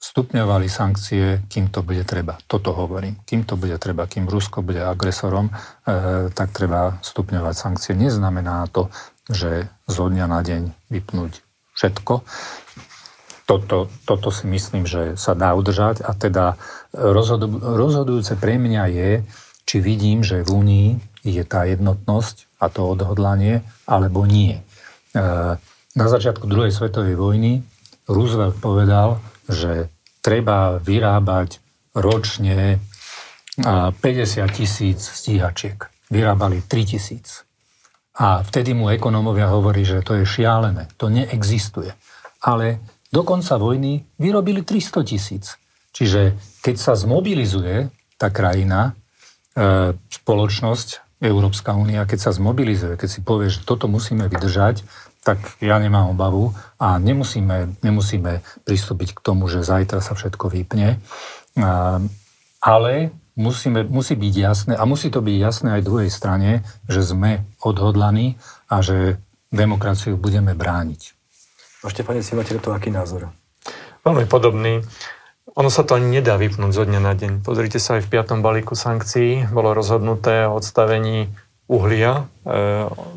stupňovali 0.00 0.68
sankcie, 0.68 1.44
kým 1.48 1.68
to 1.68 1.80
bude 1.80 2.04
treba. 2.04 2.40
Toto 2.44 2.76
hovorím. 2.76 3.20
Kým 3.24 3.44
to 3.48 3.56
bude 3.56 3.76
treba, 3.80 4.08
kým 4.08 4.28
Rusko 4.28 4.60
bude 4.60 4.80
agresorom, 4.80 5.48
e, 5.48 5.52
tak 6.32 6.52
treba 6.52 7.00
stupňovať 7.00 7.54
sankcie. 7.56 7.92
Neznamená 7.96 8.68
to, 8.68 8.92
že 9.28 9.68
zo 9.88 10.08
dňa 10.12 10.26
na 10.28 10.40
deň 10.44 10.62
vypnúť 10.92 11.40
všetko. 11.76 12.24
Toto, 13.44 13.92
toto 14.08 14.28
si 14.32 14.48
myslím, 14.48 14.88
že 14.88 15.20
sa 15.20 15.36
dá 15.36 15.52
udržať 15.52 16.00
a 16.00 16.16
teda 16.16 16.56
rozhodu, 16.96 17.44
rozhodujúce 17.60 18.40
pre 18.40 18.56
mňa 18.56 18.84
je, 18.88 19.10
či 19.68 19.76
vidím, 19.84 20.24
že 20.24 20.44
v 20.44 20.48
Únii 20.52 20.88
je 21.28 21.44
tá 21.44 21.64
jednotnosť 21.68 22.60
a 22.60 22.72
to 22.72 22.88
odhodlanie, 22.88 23.64
alebo 23.84 24.24
nie. 24.24 24.63
E, 25.14 25.20
na 25.94 26.06
začiatku 26.10 26.50
druhej 26.50 26.74
svetovej 26.74 27.14
vojny 27.14 27.62
Roosevelt 28.10 28.58
povedal, 28.58 29.22
že 29.46 29.88
treba 30.18 30.82
vyrábať 30.82 31.62
ročne 31.94 32.82
50 33.56 34.02
tisíc 34.50 34.98
stíhačiek. 34.98 35.78
Vyrábali 36.10 36.66
3 36.66 36.90
tisíc. 36.90 37.46
A 38.18 38.42
vtedy 38.42 38.74
mu 38.74 38.90
ekonómovia 38.90 39.50
hovorí, 39.50 39.86
že 39.86 40.02
to 40.02 40.18
je 40.18 40.26
šialené, 40.26 40.90
to 40.98 41.06
neexistuje. 41.10 41.94
Ale 42.42 42.82
do 43.14 43.22
konca 43.22 43.54
vojny 43.58 44.02
vyrobili 44.18 44.66
300 44.66 45.06
tisíc. 45.06 45.54
Čiže 45.94 46.34
keď 46.62 46.76
sa 46.78 46.98
zmobilizuje 46.98 47.90
tá 48.18 48.30
krajina, 48.34 48.98
e, 49.54 49.94
spoločnosť, 49.94 51.04
Európska 51.24 51.72
únia, 51.72 52.04
keď 52.04 52.28
sa 52.28 52.30
zmobilizuje, 52.36 53.00
keď 53.00 53.08
si 53.08 53.20
povie, 53.24 53.48
že 53.48 53.64
toto 53.64 53.88
musíme 53.88 54.28
vydržať, 54.28 54.84
tak 55.24 55.40
ja 55.64 55.80
nemám 55.80 56.12
obavu 56.12 56.52
a 56.76 57.00
nemusíme, 57.00 57.80
nemusíme 57.80 58.44
pristúpiť 58.68 59.16
k 59.16 59.24
tomu, 59.24 59.48
že 59.48 59.64
zajtra 59.64 60.04
sa 60.04 60.12
všetko 60.12 60.52
vypne. 60.52 61.00
Ale 62.60 62.92
musíme, 63.34 63.88
musí 63.88 64.14
byť 64.14 64.34
jasné, 64.36 64.72
a 64.76 64.84
musí 64.84 65.08
to 65.08 65.24
byť 65.24 65.36
jasné 65.40 65.68
aj 65.80 65.86
druhej 65.88 66.10
strane, 66.12 66.60
že 66.86 67.00
sme 67.00 67.48
odhodlaní 67.64 68.36
a 68.68 68.84
že 68.84 69.16
demokraciu 69.48 70.20
budeme 70.20 70.52
brániť. 70.52 71.16
A 71.84 71.92
Štefane, 71.92 72.20
si 72.20 72.36
máte 72.36 72.56
to 72.60 72.72
aký 72.72 72.92
názor? 72.92 73.32
Veľmi 74.04 74.28
podobný. 74.28 74.84
Ono 75.54 75.70
sa 75.70 75.84
to 75.84 75.96
ani 75.96 76.20
nedá 76.20 76.36
vypnúť 76.40 76.72
zo 76.72 76.84
dňa 76.84 77.00
na 77.00 77.12
deň. 77.16 77.32
Pozrite 77.44 77.76
sa, 77.80 78.00
aj 78.00 78.08
v 78.08 78.12
piatom 78.16 78.40
balíku 78.40 78.76
sankcií 78.76 79.48
bolo 79.52 79.76
rozhodnuté 79.76 80.48
o 80.48 80.56
odstavení 80.56 81.30
uhlia 81.68 82.24
e, 82.44 82.48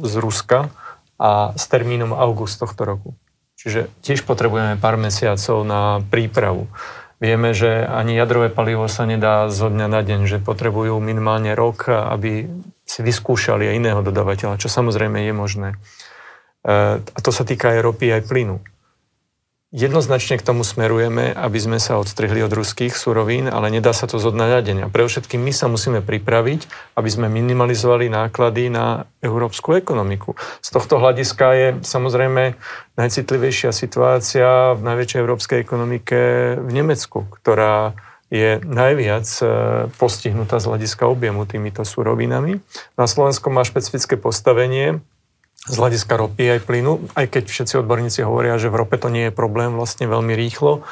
z 0.03 0.13
Ruska 0.19 0.71
a 1.17 1.53
s 1.57 1.65
termínom 1.65 2.13
august 2.13 2.62
tohto 2.62 2.86
roku. 2.86 3.09
Čiže 3.57 3.89
tiež 4.05 4.21
potrebujeme 4.24 4.77
pár 4.77 5.01
mesiacov 5.01 5.65
na 5.65 6.00
prípravu. 6.13 6.69
Vieme, 7.17 7.57
že 7.57 7.81
ani 7.81 8.13
jadrové 8.13 8.53
palivo 8.53 8.86
sa 8.86 9.09
nedá 9.09 9.50
zo 9.50 9.74
dňa 9.74 9.88
na 9.89 10.05
deň, 10.05 10.29
že 10.29 10.38
potrebujú 10.38 11.01
minimálne 11.01 11.57
rok, 11.57 11.89
aby 11.89 12.45
si 12.86 13.00
vyskúšali 13.01 13.65
aj 13.65 13.77
iného 13.81 14.01
dodávateľa, 14.05 14.62
čo 14.62 14.69
samozrejme 14.69 15.25
je 15.25 15.33
možné. 15.33 15.69
E, 15.74 15.77
a 17.01 17.19
to 17.25 17.33
sa 17.33 17.41
týka 17.41 17.74
aj 17.74 17.81
ropy, 17.81 18.13
aj 18.13 18.29
plynu. 18.29 18.62
Jednoznačne 19.75 20.39
k 20.39 20.47
tomu 20.47 20.63
smerujeme, 20.63 21.36
aby 21.36 21.59
sme 21.59 21.75
sa 21.75 22.00
odstrihli 22.00 22.39
od 22.39 22.55
ruských 22.55 22.95
surovín, 22.95 23.51
ale 23.51 23.67
nedá 23.67 23.91
sa 23.91 24.07
to 24.07 24.15
zo 24.15 24.31
dňa 24.31 24.47
na 24.47 24.59
deň. 24.63 24.77
A 24.88 24.88
pre 24.88 25.03
všetkým 25.03 25.43
my 25.43 25.51
sa 25.51 25.67
musíme 25.67 26.00
pripraviť, 26.00 26.95
aby 26.95 27.09
sme 27.12 27.27
minimalizovali 27.27 28.07
náklady 28.07 28.71
na 28.71 29.12
európsku 29.19 29.75
ekonomiku. 29.75 30.39
Z 30.63 30.71
tohto 30.71 31.03
hľadiska 31.03 31.45
je 31.51 31.67
samozrejme 31.83 32.55
najcitlivejšia 32.95 33.75
situácia 33.75 34.71
v 34.71 34.81
najväčšej 34.88 35.19
európskej 35.19 35.59
ekonomike 35.59 36.19
v 36.63 36.71
Nemecku, 36.71 37.27
ktorá 37.27 37.91
je 38.31 38.63
najviac 38.63 39.27
e, 39.39 39.45
postihnutá 40.00 40.63
z 40.63 40.67
hľadiska 40.67 41.12
objemu 41.12 41.43
týmito 41.43 41.83
surovinami. 41.83 42.63
Na 42.95 43.03
Slovensku 43.07 43.51
má 43.51 43.67
špecifické 43.67 44.15
postavenie, 44.15 45.03
z 45.67 45.75
hľadiska 45.75 46.15
ropy 46.15 46.57
aj 46.57 46.62
plynu, 46.63 47.12
aj 47.12 47.27
keď 47.27 47.43
všetci 47.51 47.74
odborníci 47.83 48.24
hovoria, 48.24 48.55
že 48.55 48.71
v 48.71 48.79
rope 48.79 48.95
to 48.95 49.12
nie 49.12 49.27
je 49.27 49.36
problém 49.36 49.75
vlastne 49.75 50.07
veľmi 50.07 50.31
rýchlo 50.31 50.88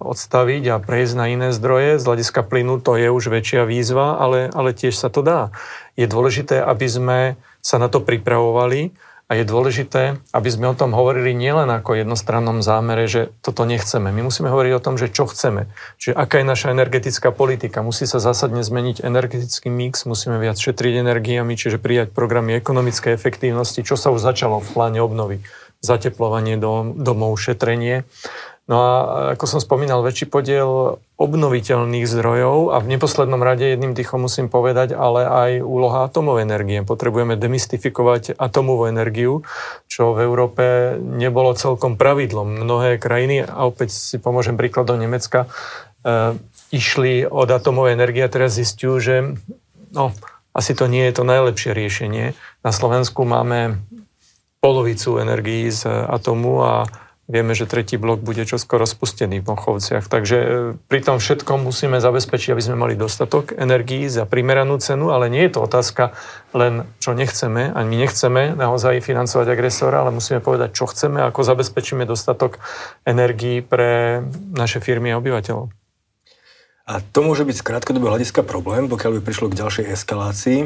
odstaviť 0.00 0.62
a 0.70 0.80
prejsť 0.80 1.14
na 1.18 1.26
iné 1.28 1.48
zdroje. 1.50 1.98
Z 2.00 2.04
hľadiska 2.06 2.46
plynu 2.46 2.78
to 2.80 2.94
je 2.96 3.10
už 3.10 3.28
väčšia 3.28 3.66
výzva, 3.66 4.16
ale, 4.16 4.48
ale 4.54 4.70
tiež 4.72 4.94
sa 4.94 5.10
to 5.12 5.20
dá. 5.20 5.50
Je 5.98 6.06
dôležité, 6.08 6.62
aby 6.62 6.86
sme 6.86 7.18
sa 7.60 7.76
na 7.76 7.92
to 7.92 8.00
pripravovali, 8.00 8.94
a 9.30 9.38
je 9.38 9.46
dôležité, 9.46 10.18
aby 10.34 10.48
sme 10.50 10.66
o 10.66 10.74
tom 10.74 10.90
hovorili 10.90 11.30
nielen 11.30 11.70
ako 11.70 12.02
jednostrannom 12.02 12.66
zámere, 12.66 13.06
že 13.06 13.30
toto 13.46 13.62
nechceme. 13.62 14.10
My 14.10 14.26
musíme 14.26 14.50
hovoriť 14.50 14.72
o 14.74 14.82
tom, 14.82 14.98
že 14.98 15.06
čo 15.06 15.30
chceme. 15.30 15.70
Čiže 16.02 16.18
aká 16.18 16.42
je 16.42 16.50
naša 16.50 16.74
energetická 16.74 17.30
politika. 17.30 17.78
Musí 17.86 18.10
sa 18.10 18.18
zásadne 18.18 18.66
zmeniť 18.66 19.06
energetický 19.06 19.70
mix, 19.70 20.02
musíme 20.02 20.42
viac 20.42 20.58
šetriť 20.58 21.06
energiami, 21.06 21.54
čiže 21.54 21.78
prijať 21.78 22.10
programy 22.10 22.58
ekonomickej 22.58 23.14
efektívnosti, 23.14 23.86
čo 23.86 23.94
sa 23.94 24.10
už 24.10 24.18
začalo 24.18 24.58
v 24.58 24.68
pláne 24.74 24.98
obnovy. 24.98 25.46
Zateplovanie 25.78 26.58
dom, 26.58 26.98
domov, 26.98 27.38
šetrenie. 27.38 28.02
No 28.70 28.76
a 28.78 28.92
ako 29.34 29.50
som 29.50 29.58
spomínal, 29.58 30.06
väčší 30.06 30.30
podiel 30.30 31.02
obnoviteľných 31.18 32.06
zdrojov 32.06 32.70
a 32.70 32.78
v 32.78 32.94
neposlednom 32.94 33.42
rade 33.42 33.66
jedným 33.66 33.98
dýchom 33.98 34.30
musím 34.30 34.46
povedať, 34.46 34.94
ale 34.94 35.26
aj 35.26 35.50
úloha 35.66 36.06
atomovej 36.06 36.46
energie. 36.46 36.78
Potrebujeme 36.86 37.34
demystifikovať 37.34 38.38
atomovú 38.38 38.86
energiu, 38.86 39.42
čo 39.90 40.14
v 40.14 40.22
Európe 40.22 40.94
nebolo 41.02 41.58
celkom 41.58 41.98
pravidlom. 41.98 42.62
Mnohé 42.62 43.02
krajiny, 43.02 43.42
a 43.42 43.66
opäť 43.66 43.90
si 43.90 44.22
pomôžem 44.22 44.54
príkladom 44.54 45.02
Nemecka, 45.02 45.50
e, 46.06 46.38
išli 46.70 47.26
od 47.26 47.50
atomovej 47.50 47.98
energie 47.98 48.22
a 48.22 48.30
teraz 48.30 48.54
zistujú, 48.54 49.02
že 49.02 49.14
no, 49.90 50.14
asi 50.54 50.78
to 50.78 50.86
nie 50.86 51.10
je 51.10 51.18
to 51.18 51.26
najlepšie 51.26 51.74
riešenie. 51.74 52.38
Na 52.62 52.70
Slovensku 52.70 53.26
máme 53.26 53.82
polovicu 54.62 55.18
energií 55.18 55.66
z 55.74 55.90
atomu 56.06 56.62
a 56.62 56.86
Vieme, 57.30 57.54
že 57.54 57.70
tretí 57.70 57.94
blok 57.94 58.26
bude 58.26 58.42
čoskoro 58.42 58.82
spustený 58.82 59.38
v 59.38 59.54
Mochovciach. 59.54 60.10
Takže 60.10 60.36
e, 60.42 60.48
pri 60.90 61.00
tom 61.06 61.22
všetkom 61.22 61.62
musíme 61.62 62.02
zabezpečiť, 62.02 62.50
aby 62.50 62.62
sme 62.66 62.74
mali 62.74 62.98
dostatok 62.98 63.54
energií 63.54 64.10
za 64.10 64.26
primeranú 64.26 64.82
cenu, 64.82 65.14
ale 65.14 65.30
nie 65.30 65.46
je 65.46 65.54
to 65.54 65.62
otázka 65.62 66.10
len, 66.50 66.90
čo 66.98 67.14
nechceme. 67.14 67.70
Ani 67.70 67.88
my 67.94 67.96
nechceme 68.02 68.58
naozaj 68.58 68.98
financovať 69.06 69.46
agresora, 69.46 70.02
ale 70.02 70.10
musíme 70.10 70.42
povedať, 70.42 70.74
čo 70.74 70.90
chceme, 70.90 71.22
ako 71.22 71.46
zabezpečíme 71.46 72.02
dostatok 72.02 72.58
energií 73.06 73.62
pre 73.62 74.26
naše 74.50 74.82
firmy 74.82 75.14
a 75.14 75.22
obyvateľov. 75.22 75.70
A 76.90 76.98
to 77.14 77.22
môže 77.22 77.46
byť 77.46 77.62
z 77.62 77.66
krátkodobého 77.70 78.18
hľadiska 78.18 78.42
problém, 78.42 78.90
pokiaľ 78.90 79.18
by 79.18 79.20
prišlo 79.22 79.46
k 79.54 79.58
ďalšej 79.62 79.86
eskalácii. 79.94 80.60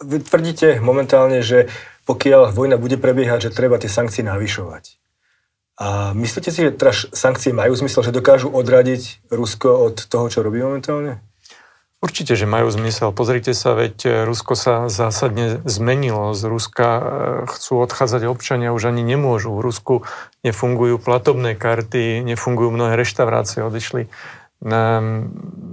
Vy 0.00 0.16
tvrdíte 0.24 0.80
momentálne, 0.80 1.44
že 1.44 1.68
pokiaľ 2.06 2.54
vojna 2.54 2.78
bude 2.78 2.96
prebiehať, 2.96 3.50
že 3.50 3.56
treba 3.56 3.76
tie 3.76 3.90
sankcie 3.90 4.22
navyšovať. 4.22 4.96
A 5.76 6.16
myslíte 6.16 6.48
si, 6.48 6.64
že 6.64 6.72
teraz 6.72 7.04
sankcie 7.12 7.52
majú 7.52 7.76
zmysel, 7.76 8.00
že 8.00 8.14
dokážu 8.14 8.48
odradiť 8.48 9.28
Rusko 9.28 9.92
od 9.92 9.96
toho, 10.08 10.32
čo 10.32 10.40
robí 10.40 10.64
momentálne? 10.64 11.20
Určite, 12.00 12.32
že 12.36 12.48
majú 12.48 12.68
zmysel. 12.72 13.12
Pozrite 13.12 13.52
sa, 13.52 13.76
veď 13.76 14.24
Rusko 14.24 14.56
sa 14.56 14.88
zásadne 14.88 15.60
zmenilo. 15.64 16.32
Z 16.32 16.42
Ruska 16.48 16.88
e, 16.88 17.02
chcú 17.48 17.82
odchádzať 17.82 18.28
občania, 18.28 18.76
už 18.76 18.92
ani 18.92 19.00
nemôžu. 19.00 19.52
V 19.52 19.64
Rusku 19.64 19.94
nefungujú 20.44 21.00
platobné 21.00 21.56
karty, 21.56 22.20
nefungujú 22.24 22.68
mnohé 22.72 23.00
reštaurácie, 23.00 23.64
odišli 23.64 24.12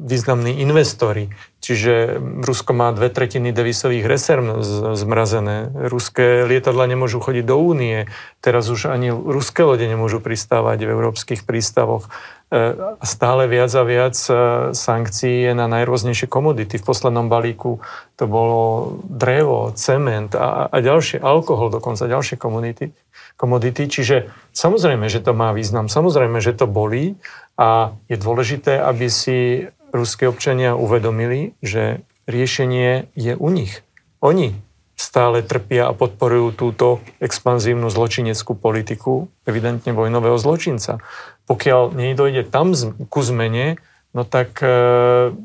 významní 0.03 0.59
investori. 0.59 1.31
Čiže 1.63 2.19
Rusko 2.43 2.75
má 2.75 2.91
dve 2.91 3.07
tretiny 3.07 3.55
devisových 3.55 4.03
rezerv 4.03 4.59
zmrazené. 4.99 5.71
Ruské 5.87 6.43
lietadla 6.43 6.91
nemôžu 6.91 7.23
chodiť 7.23 7.45
do 7.47 7.55
únie. 7.55 8.11
Teraz 8.43 8.67
už 8.67 8.91
ani 8.91 9.15
ruské 9.15 9.63
lode 9.63 9.87
nemôžu 9.87 10.19
pristávať 10.19 10.83
v 10.83 10.91
európskych 10.91 11.47
prístavoch. 11.47 12.11
E, 12.53 12.77
stále 13.01 13.49
viac 13.49 13.73
a 13.73 13.81
viac 13.81 14.13
e, 14.29 14.33
sankcií 14.77 15.49
je 15.49 15.53
na 15.57 15.65
najrôznejšie 15.65 16.29
komodity. 16.29 16.77
V 16.77 16.85
poslednom 16.85 17.25
balíku 17.25 17.81
to 18.13 18.29
bolo 18.29 19.01
drevo, 19.09 19.73
cement 19.73 20.37
a, 20.37 20.69
a 20.69 20.77
ďalšie, 20.77 21.17
alkohol 21.17 21.73
dokonca, 21.73 22.05
ďalšie 22.05 22.37
komodity 22.37 22.93
komodity. 23.33 23.89
Čiže 23.89 24.29
samozrejme, 24.53 25.09
že 25.09 25.19
to 25.19 25.33
má 25.33 25.51
význam, 25.51 25.89
samozrejme, 25.89 26.37
že 26.37 26.53
to 26.53 26.69
bolí 26.69 27.17
a 27.57 27.97
je 28.05 28.17
dôležité, 28.17 28.77
aby 28.77 29.09
si 29.09 29.67
ruské 29.93 30.29
občania 30.29 30.77
uvedomili, 30.77 31.57
že 31.61 32.05
riešenie 32.29 33.13
je 33.17 33.33
u 33.37 33.49
nich. 33.49 33.81
Oni 34.23 34.53
stále 34.93 35.43
trpia 35.43 35.89
a 35.89 35.97
podporujú 35.97 36.55
túto 36.55 37.03
expanzívnu 37.19 37.89
zločineckú 37.89 38.55
politiku, 38.55 39.27
evidentne 39.43 39.91
vojnového 39.91 40.37
zločinca. 40.39 41.03
Pokiaľ 41.49 41.95
nedojde 41.95 42.47
tam 42.47 42.71
ku 43.11 43.19
zmene, 43.19 43.75
no 44.15 44.23
tak 44.23 44.63
e, 44.63 45.35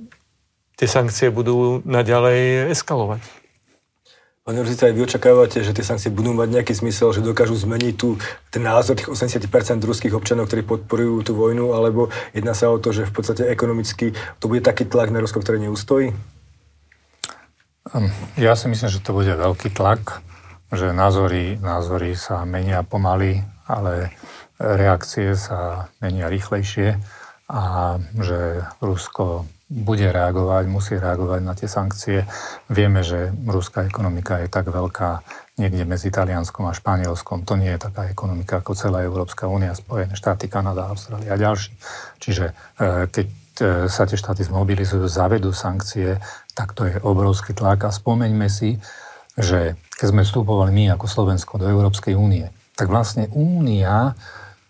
tie 0.78 0.88
sankcie 0.88 1.34
budú 1.34 1.82
naďalej 1.82 2.70
eskalovať. 2.70 3.22
Pani 4.48 4.64
Ruzita, 4.64 4.88
aj 4.88 4.96
vy 4.96 5.04
očakávate, 5.04 5.60
že 5.60 5.76
tie 5.76 5.84
sankcie 5.84 6.08
budú 6.08 6.32
mať 6.32 6.48
nejaký 6.48 6.72
zmysel, 6.72 7.12
že 7.12 7.20
dokážu 7.20 7.52
zmeniť 7.52 7.94
tú, 8.00 8.16
ten 8.48 8.64
názor 8.64 8.96
tých 8.96 9.12
80% 9.12 9.44
ruských 9.84 10.16
občanov, 10.16 10.48
ktorí 10.48 10.64
podporujú 10.64 11.20
tú 11.20 11.32
vojnu, 11.36 11.76
alebo 11.76 12.08
jedná 12.32 12.56
sa 12.56 12.72
o 12.72 12.80
to, 12.80 12.88
že 12.96 13.04
v 13.04 13.12
podstate 13.12 13.44
ekonomicky 13.44 14.16
to 14.40 14.48
bude 14.48 14.64
taký 14.64 14.88
tlak 14.88 15.12
na 15.12 15.20
Rusko, 15.20 15.44
ktoré 15.44 15.60
neustojí? 15.60 16.16
Hm, 17.92 18.08
ja 18.40 18.56
si 18.56 18.72
myslím, 18.72 18.88
že 18.88 19.04
to 19.04 19.12
bude 19.12 19.28
veľký 19.28 19.68
tlak, 19.68 20.24
že 20.72 20.96
názory, 20.96 21.60
názory 21.60 22.16
sa 22.16 22.48
menia 22.48 22.80
pomaly, 22.80 23.44
ale 23.68 24.16
reakcie 24.58 25.38
sa 25.38 25.90
menia 26.02 26.26
rýchlejšie 26.26 26.98
a 27.48 27.96
že 28.18 28.66
Rusko 28.82 29.48
bude 29.68 30.08
reagovať, 30.08 30.64
musí 30.64 30.96
reagovať 30.96 31.40
na 31.44 31.52
tie 31.52 31.68
sankcie. 31.68 32.24
Vieme, 32.72 33.04
že 33.04 33.28
ruská 33.44 33.84
ekonomika 33.84 34.40
je 34.40 34.48
tak 34.48 34.72
veľká 34.72 35.20
niekde 35.60 35.84
medzi 35.84 36.08
Talianskom 36.08 36.64
a 36.64 36.72
Španielskom. 36.72 37.44
To 37.44 37.54
nie 37.60 37.76
je 37.76 37.84
taká 37.84 38.08
ekonomika 38.08 38.64
ako 38.64 38.72
celá 38.72 39.04
Európska 39.04 39.44
únia, 39.44 39.76
Spojené 39.76 40.16
štáty, 40.16 40.48
Kanada, 40.48 40.88
Austrália 40.88 41.36
a 41.36 41.40
ďalší. 41.40 41.76
Čiže 42.16 42.44
e, 42.48 42.52
keď 43.12 43.26
e, 43.28 43.34
sa 43.92 44.08
tie 44.08 44.16
štáty 44.16 44.40
zmobilizujú, 44.48 45.04
zavedú 45.04 45.52
sankcie, 45.52 46.16
tak 46.56 46.72
to 46.72 46.88
je 46.88 46.96
obrovský 47.04 47.52
tlak. 47.52 47.84
A 47.84 47.92
spomeňme 47.92 48.48
si, 48.48 48.80
že 49.36 49.76
keď 50.00 50.06
sme 50.16 50.22
vstupovali 50.24 50.72
my 50.72 50.96
ako 50.96 51.04
Slovensko 51.04 51.60
do 51.60 51.68
Európskej 51.68 52.16
únie, 52.16 52.48
tak 52.72 52.88
vlastne 52.88 53.28
únia 53.36 54.16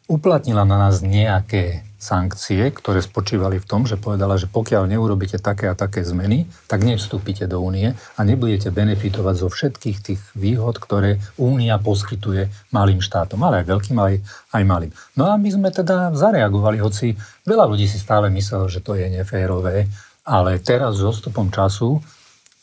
uplatnila 0.08 0.64
na 0.64 0.88
nás 0.88 1.04
nejaké 1.04 1.84
sankcie, 1.98 2.70
ktoré 2.70 3.02
spočívali 3.02 3.58
v 3.58 3.68
tom, 3.68 3.82
že 3.82 3.98
povedala, 3.98 4.38
že 4.38 4.46
pokiaľ 4.46 4.86
neurobíte 4.86 5.42
také 5.42 5.66
a 5.66 5.74
také 5.74 6.06
zmeny, 6.06 6.46
tak 6.70 6.86
nevstúpite 6.86 7.44
do 7.50 7.58
únie 7.58 7.92
a 7.92 8.20
nebudete 8.22 8.70
benefitovať 8.70 9.34
zo 9.34 9.48
všetkých 9.50 9.98
tých 10.00 10.22
výhod, 10.38 10.78
ktoré 10.78 11.18
únia 11.36 11.76
poskytuje 11.82 12.48
malým 12.70 13.02
štátom, 13.02 13.42
ale 13.42 13.60
aj 13.60 13.66
veľkým, 13.66 13.98
aj, 13.98 14.14
aj 14.54 14.62
malým. 14.62 14.92
No 15.18 15.26
a 15.28 15.34
my 15.34 15.50
sme 15.50 15.68
teda 15.74 16.14
zareagovali, 16.14 16.78
hoci 16.78 17.18
veľa 17.44 17.66
ľudí 17.66 17.90
si 17.90 17.98
stále 17.98 18.30
myslelo, 18.30 18.70
že 18.70 18.78
to 18.78 18.94
je 18.94 19.10
neférové, 19.10 19.90
ale 20.22 20.62
teraz 20.62 20.96
s 20.96 21.04
odstupom 21.04 21.50
času, 21.50 21.98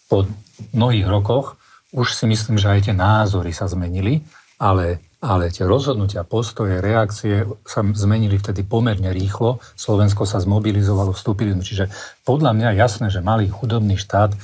po 0.08 0.24
mnohých 0.72 1.12
rokoch, 1.12 1.60
už 1.92 2.16
si 2.16 2.24
myslím, 2.24 2.56
že 2.56 2.72
aj 2.72 2.80
tie 2.88 2.96
názory 2.96 3.52
sa 3.52 3.68
zmenili, 3.68 4.24
ale 4.56 5.04
ale 5.26 5.50
tie 5.50 5.66
rozhodnutia, 5.66 6.22
postoje, 6.22 6.78
reakcie 6.78 7.50
sa 7.66 7.82
zmenili 7.82 8.38
vtedy 8.38 8.62
pomerne 8.62 9.10
rýchlo. 9.10 9.58
Slovensko 9.74 10.30
sa 10.30 10.38
zmobilizovalo, 10.38 11.18
vstúpili. 11.18 11.58
Čiže 11.58 11.90
podľa 12.22 12.54
mňa 12.54 12.70
jasné, 12.78 13.10
že 13.10 13.26
malý 13.26 13.50
chudobný 13.50 13.98
štát 13.98 14.32
e, 14.32 14.38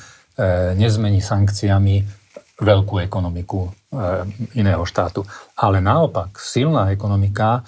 nezmení 0.74 1.22
sankciami 1.22 2.02
veľkú 2.58 2.98
ekonomiku 2.98 3.62
e, 3.62 3.70
iného 4.58 4.82
štátu. 4.82 5.22
Ale 5.54 5.86
naopak, 5.86 6.42
silná 6.42 6.90
ekonomika 6.90 7.62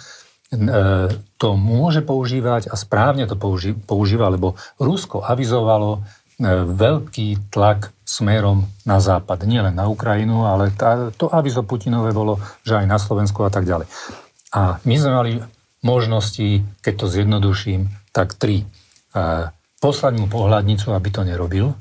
e, 0.50 1.14
to 1.38 1.50
môže 1.54 2.02
používať 2.02 2.74
a 2.74 2.76
správne 2.78 3.30
to 3.30 3.38
použí, 3.38 3.78
používa, 3.78 4.34
lebo 4.34 4.58
Rusko 4.82 5.22
avizovalo 5.22 6.02
veľký 6.42 7.54
tlak 7.54 7.94
smerom 8.04 8.66
na 8.84 8.98
západ. 8.98 9.46
Nielen 9.46 9.78
na 9.78 9.86
Ukrajinu, 9.88 10.50
ale 10.50 10.74
tá, 10.74 11.14
to 11.14 11.30
avizo 11.30 11.62
Putinové 11.62 12.12
bolo, 12.12 12.42
že 12.66 12.82
aj 12.82 12.86
na 12.90 12.98
Slovensku 12.98 13.46
a 13.46 13.52
tak 13.54 13.70
ďalej. 13.70 13.88
A 14.54 14.78
my 14.86 14.96
sme 14.98 15.12
mali 15.14 15.32
možnosti, 15.86 16.64
keď 16.82 16.94
to 16.94 17.06
zjednoduším, 17.10 17.90
tak 18.14 18.38
tri. 18.38 18.64
E, 18.64 18.66
poslať 19.82 20.14
mu 20.20 20.32
pohľadnicu, 20.32 20.94
aby 20.94 21.10
to 21.10 21.22
nerobil. 21.26 21.74
E, 21.74 21.76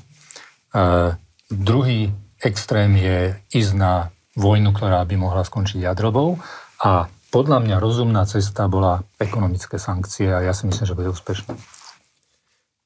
druhý 1.49 2.11
extrém 2.41 2.91
je 2.97 3.17
ísť 3.53 3.73
na 3.77 3.93
vojnu, 4.35 4.73
ktorá 4.73 5.05
by 5.05 5.15
mohla 5.15 5.45
skončiť 5.45 5.85
jadrovou. 5.85 6.41
A 6.83 7.07
podľa 7.33 7.63
mňa 7.63 7.77
rozumná 7.81 8.25
cesta 8.29 8.69
bola 8.69 9.01
ekonomické 9.17 9.81
sankcie 9.81 10.29
a 10.29 10.45
ja 10.45 10.53
si 10.53 10.69
myslím, 10.69 10.85
že 10.85 10.97
bude 10.97 11.09
úspešná. 11.09 11.55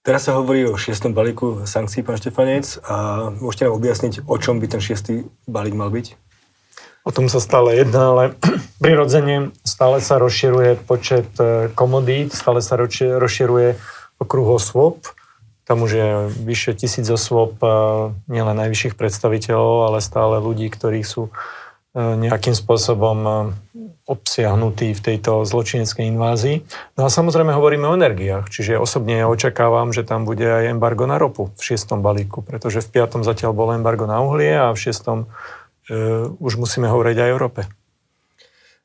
Teraz 0.08 0.24
sa 0.24 0.40
hovorí 0.40 0.64
o 0.64 0.80
šiestom 0.80 1.12
balíku 1.12 1.68
sankcií, 1.68 2.00
pán 2.00 2.16
Štefanec, 2.16 2.80
a 2.88 3.28
môžete 3.44 3.68
nám 3.68 3.76
objasniť, 3.76 4.14
o 4.24 4.40
čom 4.40 4.64
by 4.64 4.72
ten 4.72 4.80
šiestý 4.80 5.28
balík 5.44 5.76
mal 5.76 5.92
byť? 5.92 6.16
O 7.04 7.12
tom 7.12 7.28
sa 7.28 7.44
stále 7.44 7.76
jedná, 7.76 8.16
ale 8.16 8.24
prirodzene 8.84 9.52
stále 9.68 10.00
sa 10.00 10.16
rozširuje 10.16 10.80
počet 10.88 11.28
e, 11.44 11.68
komodít, 11.76 12.32
stále 12.32 12.64
sa 12.64 12.80
rozširuje 12.80 13.76
okruh 14.24 14.48
osôb. 14.48 15.04
Tam 15.68 15.84
už 15.84 15.92
je 15.92 16.08
vyše 16.40 16.72
tisíc 16.80 17.04
osôb, 17.12 17.60
e, 17.60 17.68
nielen 18.32 18.56
najvyšších 18.64 18.96
predstaviteľov, 18.96 19.92
ale 19.92 20.00
stále 20.00 20.40
ľudí, 20.40 20.72
ktorí 20.72 21.04
sú 21.04 21.28
e, 21.28 21.32
nejakým 22.00 22.56
spôsobom 22.56 23.52
obsiahnutý 24.08 24.96
v 24.96 25.04
tejto 25.04 25.44
zločineckej 25.44 26.08
invázii. 26.08 26.64
No 26.96 27.06
a 27.06 27.10
samozrejme 27.12 27.52
hovoríme 27.52 27.92
o 27.92 28.00
energiách, 28.00 28.48
čiže 28.48 28.80
osobne 28.80 29.20
ja 29.20 29.28
očakávam, 29.28 29.92
že 29.92 30.08
tam 30.08 30.24
bude 30.24 30.48
aj 30.48 30.72
embargo 30.72 31.04
na 31.04 31.20
ropu 31.20 31.52
v 31.52 31.62
šiestom 31.62 32.00
balíku, 32.00 32.40
pretože 32.40 32.80
v 32.80 32.98
piatom 32.98 33.28
zatiaľ 33.28 33.52
bolo 33.52 33.76
embargo 33.76 34.08
na 34.08 34.24
uhlie 34.24 34.56
a 34.56 34.72
v 34.72 34.80
šiestom 34.80 35.28
e, 35.92 36.32
už 36.40 36.56
musíme 36.56 36.88
hovoriť 36.88 37.18
aj 37.20 37.32
o 37.36 37.38
rope. 37.38 37.64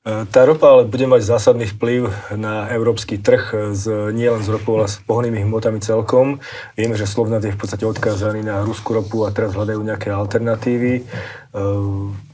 E, 0.03 0.27
tá 0.27 0.43
ropa 0.43 0.75
ale 0.75 0.91
bude 0.91 1.07
mať 1.07 1.23
zásadný 1.23 1.71
vplyv 1.71 2.35
na 2.35 2.67
európsky 2.75 3.15
trh 3.15 3.79
z, 3.79 4.11
nielen 4.11 4.43
z 4.43 4.59
ropou, 4.59 4.83
ale 4.83 4.91
s 4.91 4.99
pohonými 5.07 5.47
hmotami 5.47 5.79
celkom. 5.79 6.43
Vieme, 6.75 6.99
že 6.99 7.07
Slovnat 7.07 7.47
je 7.47 7.55
v 7.55 7.61
podstate 7.63 7.87
odkázaný 7.87 8.43
na 8.43 8.67
ruskú 8.67 8.99
ropu 8.99 9.23
a 9.23 9.31
teraz 9.31 9.55
hľadajú 9.55 9.87
nejaké 9.87 10.11
alternatívy. 10.11 11.07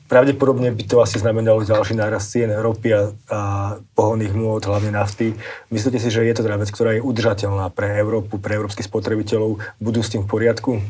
Pravdepodobne 0.09 0.73
by 0.73 0.85
to 0.89 1.05
asi 1.05 1.21
znamenalo 1.21 1.61
ďalší 1.61 1.93
nárast 1.93 2.33
cien 2.33 2.49
ropy 2.49 2.97
a, 2.97 3.13
a 3.29 3.41
pohonných 3.93 4.33
môd, 4.33 4.65
hlavne 4.65 4.89
nafty. 4.89 5.37
Myslíte 5.69 6.01
si, 6.01 6.09
že 6.09 6.25
je 6.25 6.33
to 6.33 6.49
teda 6.49 6.57
vec, 6.57 6.73
ktorá 6.73 6.97
je 6.97 7.05
udržateľná 7.05 7.69
pre 7.77 7.93
Európu, 8.01 8.41
pre 8.41 8.57
európskych 8.57 8.89
spotrebiteľov? 8.89 9.61
Budú 9.77 10.01
s 10.01 10.09
tým 10.09 10.25
v 10.25 10.31
poriadku? 10.33 10.81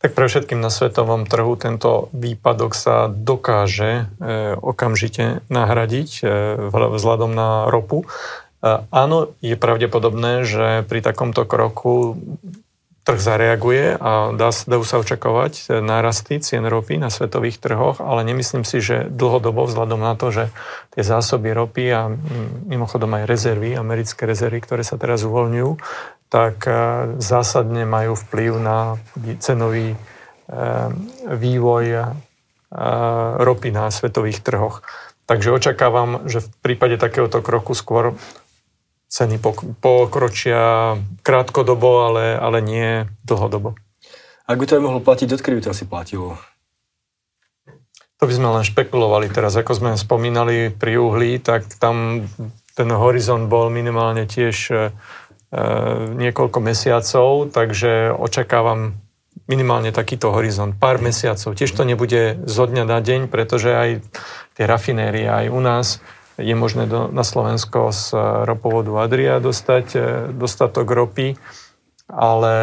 Tak 0.00 0.16
pre 0.16 0.24
všetkým 0.32 0.56
na 0.56 0.72
svetovom 0.72 1.28
trhu 1.28 1.52
tento 1.60 2.08
výpadok 2.16 2.72
sa 2.72 3.12
dokáže 3.12 4.08
e, 4.16 4.56
okamžite 4.56 5.44
nahradiť 5.52 6.24
e, 6.24 6.26
vzhľadom 6.72 7.36
na 7.36 7.68
ropu. 7.68 8.08
E, 8.64 8.88
áno, 8.88 9.36
je 9.44 9.60
pravdepodobné, 9.60 10.48
že 10.48 10.88
pri 10.88 11.04
takomto 11.04 11.44
kroku 11.44 12.16
trh 13.10 13.18
zareaguje 13.18 13.98
a 13.98 14.30
dá, 14.38 14.54
dajú 14.54 14.86
sa 14.86 15.02
očakovať 15.02 15.82
nárasty 15.82 16.38
cien 16.38 16.62
ropy 16.62 16.94
na 17.02 17.10
svetových 17.10 17.58
trhoch, 17.58 17.98
ale 17.98 18.22
nemyslím 18.22 18.62
si, 18.62 18.78
že 18.78 19.10
dlhodobo 19.10 19.66
vzhľadom 19.66 19.98
na 19.98 20.14
to, 20.14 20.30
že 20.30 20.54
tie 20.94 21.02
zásoby 21.02 21.50
ropy 21.50 21.90
a 21.90 22.06
mimochodom 22.70 23.10
aj 23.18 23.26
rezervy, 23.26 23.74
americké 23.74 24.30
rezervy, 24.30 24.62
ktoré 24.62 24.86
sa 24.86 24.94
teraz 24.94 25.26
uvoľňujú, 25.26 25.70
tak 26.30 26.62
e, 26.70 26.72
zásadne 27.18 27.82
majú 27.82 28.14
vplyv 28.14 28.52
na 28.62 28.94
cenový 29.42 29.92
e, 29.92 29.96
vývoj 31.26 31.84
e, 31.90 31.98
ropy 33.42 33.74
na 33.74 33.90
svetových 33.90 34.46
trhoch. 34.46 34.86
Takže 35.26 35.50
očakávam, 35.50 36.30
že 36.30 36.46
v 36.46 36.48
prípade 36.62 36.94
takéhoto 36.94 37.42
kroku 37.42 37.74
skôr 37.74 38.14
ceny 39.10 39.42
pokročia 39.82 40.94
krátkodobo, 41.26 42.06
ale, 42.06 42.38
ale 42.38 42.58
nie 42.62 43.10
dlhodobo. 43.26 43.74
Ak 44.46 44.56
by 44.58 44.64
to 44.66 44.78
aj 44.78 44.82
mohlo 44.82 45.02
platiť, 45.02 45.34
odkedy 45.34 45.58
by 45.58 45.62
to 45.66 45.74
asi 45.74 45.84
platilo? 45.84 46.38
To 48.22 48.28
by 48.28 48.32
sme 48.32 48.54
len 48.54 48.62
špekulovali 48.62 49.32
teraz. 49.32 49.58
Ako 49.58 49.74
sme 49.74 49.90
spomínali 49.98 50.70
pri 50.70 51.02
uhlí, 51.02 51.42
tak 51.42 51.66
tam 51.82 52.26
ten 52.78 52.88
horizont 52.94 53.50
bol 53.50 53.66
minimálne 53.72 54.30
tiež 54.30 54.70
Eh, 55.50 56.14
niekoľko 56.14 56.62
mesiacov, 56.62 57.50
takže 57.50 58.14
očakávam 58.14 58.94
minimálne 59.50 59.90
takýto 59.90 60.30
horizont, 60.30 60.78
pár 60.78 61.02
mesiacov. 61.02 61.58
Tiež 61.58 61.74
to 61.74 61.82
nebude 61.82 62.38
zo 62.46 62.70
dňa 62.70 62.86
na 62.86 63.02
deň, 63.02 63.26
pretože 63.26 63.74
aj 63.74 63.90
tie 64.54 64.64
rafinérie, 64.70 65.26
aj 65.26 65.50
u 65.50 65.58
nás 65.58 65.98
je 66.40 66.54
možné 66.56 66.88
do, 66.88 67.12
na 67.12 67.22
Slovensko 67.22 67.92
z 67.92 68.16
ropovodu 68.48 68.90
Adria 69.04 69.38
dostať 69.38 69.86
eh, 69.94 70.02
dostatok 70.32 70.88
ropy, 70.88 71.36
ale 72.10 72.54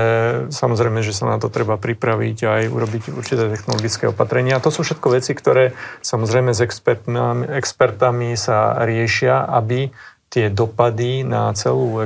samozrejme, 0.52 1.00
že 1.00 1.16
sa 1.16 1.32
na 1.32 1.40
to 1.40 1.48
treba 1.48 1.80
pripraviť 1.80 2.38
aj 2.44 2.64
urobiť 2.68 3.04
určité 3.16 3.48
technologické 3.48 4.12
opatrenia. 4.12 4.60
A 4.60 4.64
to 4.64 4.76
sú 4.76 4.84
všetko 4.84 5.08
veci, 5.16 5.32
ktoré 5.32 5.72
samozrejme 6.04 6.52
s 6.52 6.60
expertami, 6.60 7.48
expertami 7.48 8.36
sa 8.36 8.76
riešia, 8.84 9.48
aby 9.48 9.88
tie 10.28 10.52
dopady 10.52 11.24
na 11.24 11.56
celú 11.56 12.04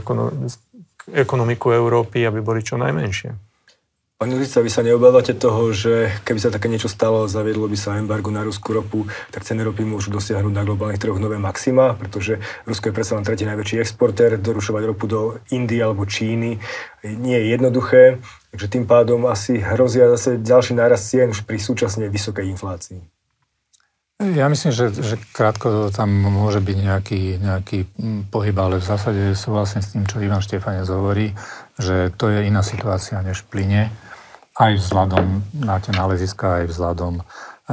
ekonomiku 1.09 1.73
Európy, 1.73 2.21
aby 2.21 2.39
boli 2.45 2.61
čo 2.61 2.77
najmenšie. 2.77 3.50
Pani 4.21 4.37
Lica, 4.37 4.61
vy 4.61 4.69
sa 4.69 4.85
neobávate 4.85 5.33
toho, 5.33 5.73
že 5.73 6.13
keby 6.21 6.37
sa 6.37 6.53
také 6.53 6.69
niečo 6.69 6.85
stalo, 6.85 7.25
zaviedlo 7.25 7.65
by 7.65 7.73
sa 7.73 7.97
embargo 7.97 8.29
na 8.29 8.45
ruskú 8.45 8.69
ropu, 8.69 9.09
tak 9.33 9.41
ceny 9.41 9.65
ropy 9.65 9.81
môžu 9.81 10.13
dosiahnuť 10.13 10.53
na 10.53 10.61
globálnych 10.61 11.01
trhoch 11.01 11.17
nové 11.17 11.41
maxima, 11.41 11.97
pretože 11.97 12.37
Rusko 12.69 12.93
je 12.93 12.95
predsa 13.01 13.17
len 13.17 13.25
tretí 13.25 13.49
najväčší 13.49 13.81
exportér, 13.81 14.37
dorušovať 14.37 14.83
ropu 14.85 15.09
do 15.09 15.41
Indie 15.49 15.81
alebo 15.81 16.05
Číny 16.05 16.61
nie 17.01 17.33
je 17.33 17.49
jednoduché, 17.49 18.21
takže 18.53 18.69
tým 18.69 18.85
pádom 18.85 19.25
asi 19.25 19.57
hrozia 19.57 20.05
zase 20.13 20.37
ďalší 20.37 20.77
nárast 20.77 21.09
cien 21.09 21.33
už 21.33 21.41
pri 21.41 21.57
súčasne 21.57 22.05
vysokej 22.05 22.45
inflácii. 22.45 23.01
Ja 24.21 24.45
myslím, 24.53 24.69
že, 24.69 24.93
že 25.01 25.17
krátko 25.33 25.89
tam 25.89 26.13
môže 26.13 26.61
byť 26.61 26.77
nejaký, 26.77 27.21
nejaký 27.41 27.79
pohyb, 28.29 28.53
ale 28.53 28.77
v 28.77 28.85
zásade 28.85 29.33
súhlasím 29.33 29.81
s 29.81 29.97
tým, 29.97 30.05
čo 30.05 30.21
Ivan 30.21 30.45
Štefanec 30.45 30.85
hovorí, 30.93 31.33
že 31.81 32.13
to 32.13 32.29
je 32.29 32.45
iná 32.45 32.61
situácia 32.61 33.17
než 33.25 33.41
plyne, 33.49 33.89
aj 34.61 34.77
vzhľadom 34.77 35.25
na 35.57 35.81
tie 35.81 35.89
náleziska, 35.89 36.61
aj 36.61 36.65
vzhľadom 36.69 37.13
e, 37.17 37.23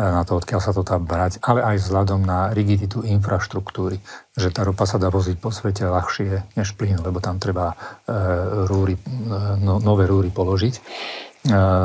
na 0.00 0.24
to, 0.24 0.40
odkiaľ 0.40 0.60
sa 0.64 0.72
to 0.72 0.80
dá 0.80 0.96
brať, 0.96 1.36
ale 1.44 1.60
aj 1.60 1.76
vzhľadom 1.84 2.24
na 2.24 2.48
rigiditu 2.56 3.04
infraštruktúry, 3.04 4.00
že 4.32 4.48
tá 4.48 4.64
ropa 4.64 4.88
sa 4.88 4.96
dá 4.96 5.12
voziť 5.12 5.36
po 5.36 5.52
svete 5.52 5.84
ľahšie 5.84 6.56
než 6.56 6.72
plyn, 6.80 6.96
lebo 7.04 7.20
tam 7.20 7.36
treba 7.36 7.76
e, 8.08 8.14
rúry, 8.64 8.96
e, 8.96 9.00
no, 9.60 9.76
nové 9.84 10.08
rúry 10.08 10.32
položiť. 10.32 10.76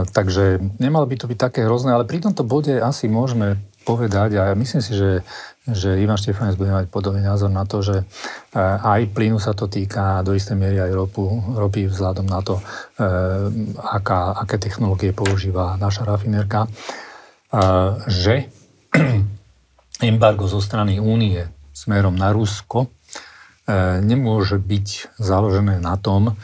Takže 0.10 0.60
nemalo 0.82 1.06
by 1.06 1.16
to 1.16 1.30
byť 1.30 1.40
také 1.40 1.62
hrozné, 1.64 1.94
ale 1.94 2.10
pri 2.10 2.26
tomto 2.26 2.42
bode 2.42 2.74
asi 2.74 3.06
môžeme 3.06 3.62
povedať 3.84 4.40
a 4.40 4.56
myslím 4.56 4.82
si, 4.82 4.96
že, 4.96 5.22
že 5.68 6.00
Ivan 6.00 6.16
Štefanec 6.16 6.56
bude 6.56 6.72
mať 6.72 6.88
podobný 6.88 7.20
názor 7.20 7.52
na 7.52 7.68
to, 7.68 7.84
že 7.84 8.02
eh, 8.02 8.60
aj 8.80 9.12
plynu 9.12 9.38
sa 9.38 9.52
to 9.52 9.68
týka 9.68 10.24
do 10.24 10.34
istej 10.34 10.56
miery 10.56 10.80
aj 10.80 10.92
ropu, 10.96 11.28
ropy 11.54 11.92
vzhľadom 11.92 12.26
na 12.26 12.40
to, 12.40 12.58
eh, 12.60 13.52
aká, 13.78 14.40
aké 14.40 14.58
technológie 14.58 15.12
používa 15.12 15.76
naša 15.78 16.08
rafinérka, 16.08 16.66
že 18.10 18.50
embargo 20.02 20.50
zo 20.50 20.58
strany 20.58 20.98
únie 20.98 21.46
smerom 21.74 22.16
na 22.16 22.32
Rusko 22.32 22.88
eh, 22.88 24.00
nemôže 24.00 24.62
byť 24.62 25.18
založené 25.18 25.82
na 25.82 25.98
tom, 25.98 26.38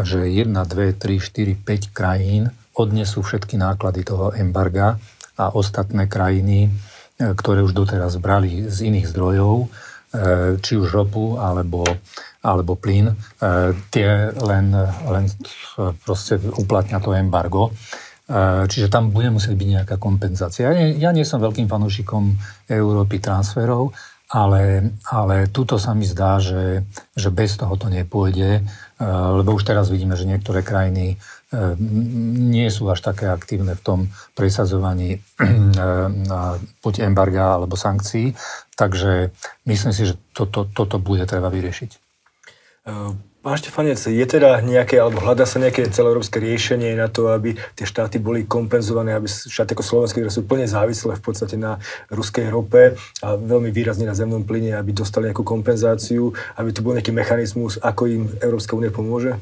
že 0.00 0.28
1, 0.28 0.48
2, 0.52 0.96
3, 0.96 1.20
4, 1.20 1.56
5 1.60 1.96
krajín 1.96 2.48
odnesú 2.76 3.24
všetky 3.24 3.56
náklady 3.56 4.04
toho 4.04 4.32
embarga 4.36 5.00
a 5.36 5.52
ostatné 5.52 6.08
krajiny, 6.08 6.68
e, 6.68 6.70
ktoré 7.36 7.60
už 7.60 7.76
doteraz 7.76 8.16
brali 8.16 8.66
z 8.66 8.88
iných 8.88 9.06
zdrojov, 9.12 9.54
e, 9.62 9.66
či 10.60 10.72
už 10.80 10.88
ropu 10.92 11.36
alebo, 11.36 11.84
alebo 12.40 12.72
plyn, 12.74 13.12
e, 13.12 13.14
tie 13.92 14.32
len, 14.32 14.72
len 15.06 15.24
proste 16.02 16.40
uplatňa 16.40 16.98
to 17.00 17.12
embargo. 17.14 17.72
Čiže 18.66 18.90
tam 18.90 19.14
bude 19.14 19.30
musieť 19.30 19.54
byť 19.54 19.68
nejaká 19.70 19.96
kompenzácia. 20.02 20.66
Ja 20.66 20.74
nie, 20.74 20.98
ja 20.98 21.14
nie 21.14 21.22
som 21.22 21.38
veľkým 21.38 21.70
fanúšikom 21.70 22.34
Európy 22.66 23.22
transferov, 23.22 23.94
ale, 24.34 24.90
ale 25.06 25.46
tuto 25.54 25.78
sa 25.78 25.94
mi 25.94 26.02
zdá, 26.02 26.42
že, 26.42 26.82
že 27.14 27.30
bez 27.30 27.54
toho 27.54 27.78
to 27.78 27.86
nepôjde, 27.86 28.66
lebo 29.38 29.54
už 29.54 29.62
teraz 29.62 29.94
vidíme, 29.94 30.18
že 30.18 30.26
niektoré 30.26 30.66
krajiny 30.66 31.22
nie 31.54 32.68
sú 32.74 32.90
až 32.90 33.06
také 33.06 33.30
aktívne 33.30 33.78
v 33.78 33.82
tom 33.84 34.00
presadzovaní 34.34 35.22
ehm, 35.38 36.26
buď 36.82 37.06
embarga 37.06 37.54
alebo 37.54 37.78
sankcií. 37.78 38.34
Takže 38.74 39.30
myslím 39.70 39.92
si, 39.94 40.10
že 40.10 40.18
toto, 40.34 40.66
toto 40.66 40.98
bude 40.98 41.22
treba 41.22 41.46
vyriešiť. 41.46 41.90
Ehm, 42.90 43.14
pán 43.46 43.62
Štefanec, 43.62 43.94
je 43.94 44.26
teda 44.26 44.58
nejaké, 44.58 44.98
alebo 44.98 45.22
hľadá 45.22 45.46
sa 45.46 45.62
nejaké 45.62 45.86
celoeurópske 45.86 46.42
riešenie 46.42 46.98
na 46.98 47.06
to, 47.06 47.30
aby 47.30 47.54
tie 47.78 47.86
štáty 47.86 48.18
boli 48.18 48.42
kompenzované, 48.42 49.14
aby 49.14 49.30
štáty 49.30 49.78
ako 49.78 49.86
Slovenské, 49.86 50.18
ktoré 50.18 50.34
sú 50.34 50.42
plne 50.50 50.66
závislé 50.66 51.14
v 51.14 51.22
podstate 51.22 51.54
na 51.54 51.78
ruskej 52.10 52.50
rope 52.50 52.98
a 53.22 53.28
veľmi 53.38 53.70
výrazne 53.70 54.10
na 54.10 54.18
zemnom 54.18 54.42
plyne, 54.42 54.74
aby 54.74 54.90
dostali 54.90 55.30
nejakú 55.30 55.46
kompenzáciu, 55.46 56.34
aby 56.58 56.74
tu 56.74 56.82
bol 56.82 56.98
nejaký 56.98 57.14
mechanizmus, 57.14 57.78
ako 57.78 58.02
im 58.10 58.22
Európska 58.42 58.74
únia 58.74 58.90
pomôže? 58.90 59.38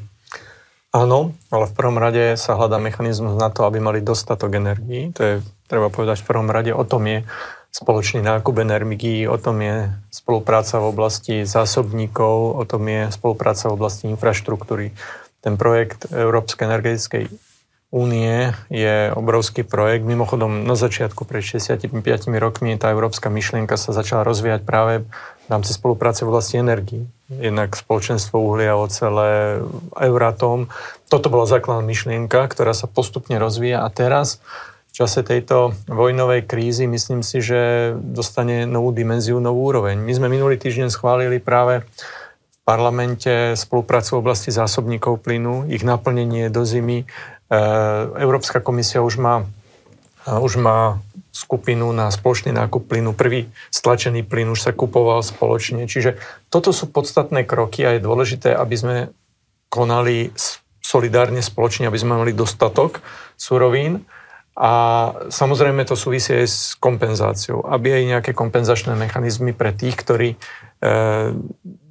Áno, 0.95 1.35
ale 1.51 1.67
v 1.67 1.75
prvom 1.75 1.99
rade 1.99 2.39
sa 2.39 2.55
hľadá 2.55 2.79
mechanizmus 2.79 3.35
na 3.35 3.51
to, 3.51 3.67
aby 3.67 3.83
mali 3.83 3.99
dostatok 3.99 4.55
energií. 4.55 5.11
To 5.19 5.21
je, 5.27 5.35
treba 5.67 5.91
povedať, 5.91 6.23
v 6.23 6.29
prvom 6.31 6.47
rade 6.47 6.71
o 6.71 6.87
tom 6.87 7.03
je 7.03 7.27
spoločný 7.75 8.23
nákup 8.23 8.55
energií, 8.63 9.27
o 9.27 9.35
tom 9.35 9.59
je 9.59 9.91
spolupráca 10.07 10.79
v 10.79 10.95
oblasti 10.95 11.35
zásobníkov, 11.43 12.55
o 12.55 12.63
tom 12.63 12.87
je 12.87 13.11
spolupráca 13.11 13.67
v 13.67 13.75
oblasti 13.75 14.07
infraštruktúry. 14.07 14.95
Ten 15.43 15.59
projekt 15.59 16.07
Európskej 16.07 16.63
energetickej 16.63 17.27
únie 17.91 18.55
je 18.71 19.11
obrovský 19.11 19.67
projekt. 19.67 20.07
Mimochodom, 20.07 20.63
na 20.63 20.79
začiatku, 20.79 21.27
pred 21.27 21.43
65 21.43 21.91
rokmi, 22.39 22.79
tá 22.79 22.95
európska 22.95 23.27
myšlienka 23.27 23.75
sa 23.75 23.91
začala 23.91 24.23
rozvíjať 24.23 24.63
práve 24.63 25.03
v 25.45 25.49
rámci 25.49 25.71
spolupráce 25.73 26.25
v 26.25 26.29
oblasti 26.33 26.57
energií 26.57 27.05
jednak 27.29 27.73
spoločenstvo 27.73 28.37
uhlia, 28.37 28.77
ocele, 28.77 29.61
Euratom. 29.97 30.69
Toto 31.09 31.27
bola 31.33 31.49
základná 31.49 31.81
myšlienka, 31.81 32.45
ktorá 32.45 32.73
sa 32.77 32.85
postupne 32.85 33.41
rozvíja 33.41 33.81
a 33.81 33.89
teraz 33.89 34.37
v 34.93 35.03
čase 35.03 35.25
tejto 35.25 35.75
vojnovej 35.89 36.45
krízy 36.47 36.87
myslím 36.87 37.25
si, 37.25 37.43
že 37.43 37.91
dostane 37.99 38.63
novú 38.69 38.95
dimenziu, 38.95 39.41
novú 39.41 39.67
úroveň. 39.67 39.99
My 39.99 40.13
sme 40.15 40.31
minulý 40.31 40.55
týždeň 40.55 40.87
schválili 40.93 41.41
práve 41.41 41.83
v 41.83 42.57
parlamente 42.63 43.57
spoluprácu 43.59 44.15
v 44.15 44.21
oblasti 44.23 44.55
zásobníkov 44.55 45.19
plynu, 45.19 45.67
ich 45.67 45.83
naplnenie 45.83 46.47
do 46.47 46.63
zimy. 46.63 47.03
E, 47.03 47.05
Európska 48.23 48.63
komisia 48.63 49.03
už 49.03 49.19
má, 49.19 49.43
už 50.25 50.63
má 50.63 51.03
skupinu 51.35 51.91
na 51.91 52.07
spoločný 52.07 52.55
nákup 52.55 52.87
plynu. 52.87 53.11
Prvý 53.11 53.51
stlačený 53.75 54.23
plyn 54.23 54.47
už 54.55 54.63
sa 54.63 54.71
kupoval 54.71 55.19
spoločne. 55.19 55.83
Čiže 55.83 56.15
toto 56.47 56.71
sú 56.71 56.87
podstatné 56.87 57.43
kroky 57.43 57.83
a 57.83 57.99
je 57.99 58.07
dôležité, 58.07 58.55
aby 58.55 58.75
sme 58.79 58.95
konali 59.67 60.31
solidárne 60.79 61.43
spoločne, 61.43 61.91
aby 61.91 61.99
sme 61.99 62.15
mali 62.15 62.31
dostatok 62.31 63.03
surovín. 63.35 64.07
A 64.55 64.71
samozrejme 65.27 65.83
to 65.83 65.99
súvisí 65.99 66.31
aj 66.31 66.47
s 66.47 66.59
kompenzáciou, 66.79 67.67
aby 67.67 67.99
aj 67.99 68.03
nejaké 68.07 68.31
kompenzačné 68.31 68.95
mechanizmy 68.95 69.51
pre 69.51 69.75
tých, 69.75 69.99
ktorí 69.99 70.29
e, 70.31 70.37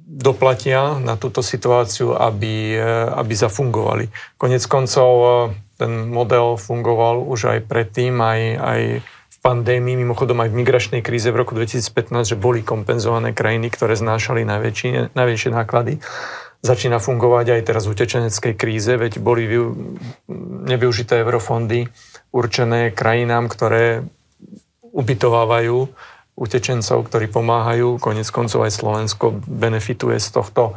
doplatia 0.09 0.97
na 0.97 1.13
túto 1.13 1.45
situáciu, 1.45 2.17
aby, 2.17 2.73
e, 2.73 2.89
aby 3.13 3.33
zafungovali. 3.37 4.09
Konec 4.41 4.65
koncov 4.65 5.11
e, 5.13 5.29
ten 5.77 6.09
model 6.09 6.57
fungoval 6.57 7.21
už 7.21 7.53
aj 7.53 7.59
predtým, 7.69 8.17
aj, 8.17 8.41
aj 8.57 8.81
pandémii, 9.45 10.01
mimochodom 10.01 10.41
aj 10.41 10.49
v 10.49 10.57
migračnej 10.65 11.01
kríze 11.05 11.29
v 11.29 11.45
roku 11.45 11.53
2015, 11.53 12.33
že 12.33 12.41
boli 12.41 12.65
kompenzované 12.65 13.29
krajiny, 13.29 13.69
ktoré 13.69 13.93
znášali 13.93 14.41
najväčšie, 14.41 15.13
najväčšie 15.13 15.51
náklady. 15.53 16.01
Začína 16.65 16.97
fungovať 16.97 17.53
aj 17.53 17.61
teraz 17.61 17.85
v 17.85 17.93
utečeneckej 17.93 18.53
kríze, 18.57 18.97
veď 18.97 19.21
boli 19.21 19.45
nevyužité 20.65 21.21
eurofondy 21.21 21.85
určené 22.33 22.89
krajinám, 22.89 23.45
ktoré 23.45 24.01
ubytovávajú 24.81 25.93
utečencov, 26.33 27.05
ktorí 27.05 27.29
pomáhajú. 27.29 28.01
Konec 28.01 28.25
koncov 28.33 28.65
aj 28.65 28.73
Slovensko 28.73 29.45
benefituje 29.45 30.17
z 30.17 30.29
tohto 30.33 30.73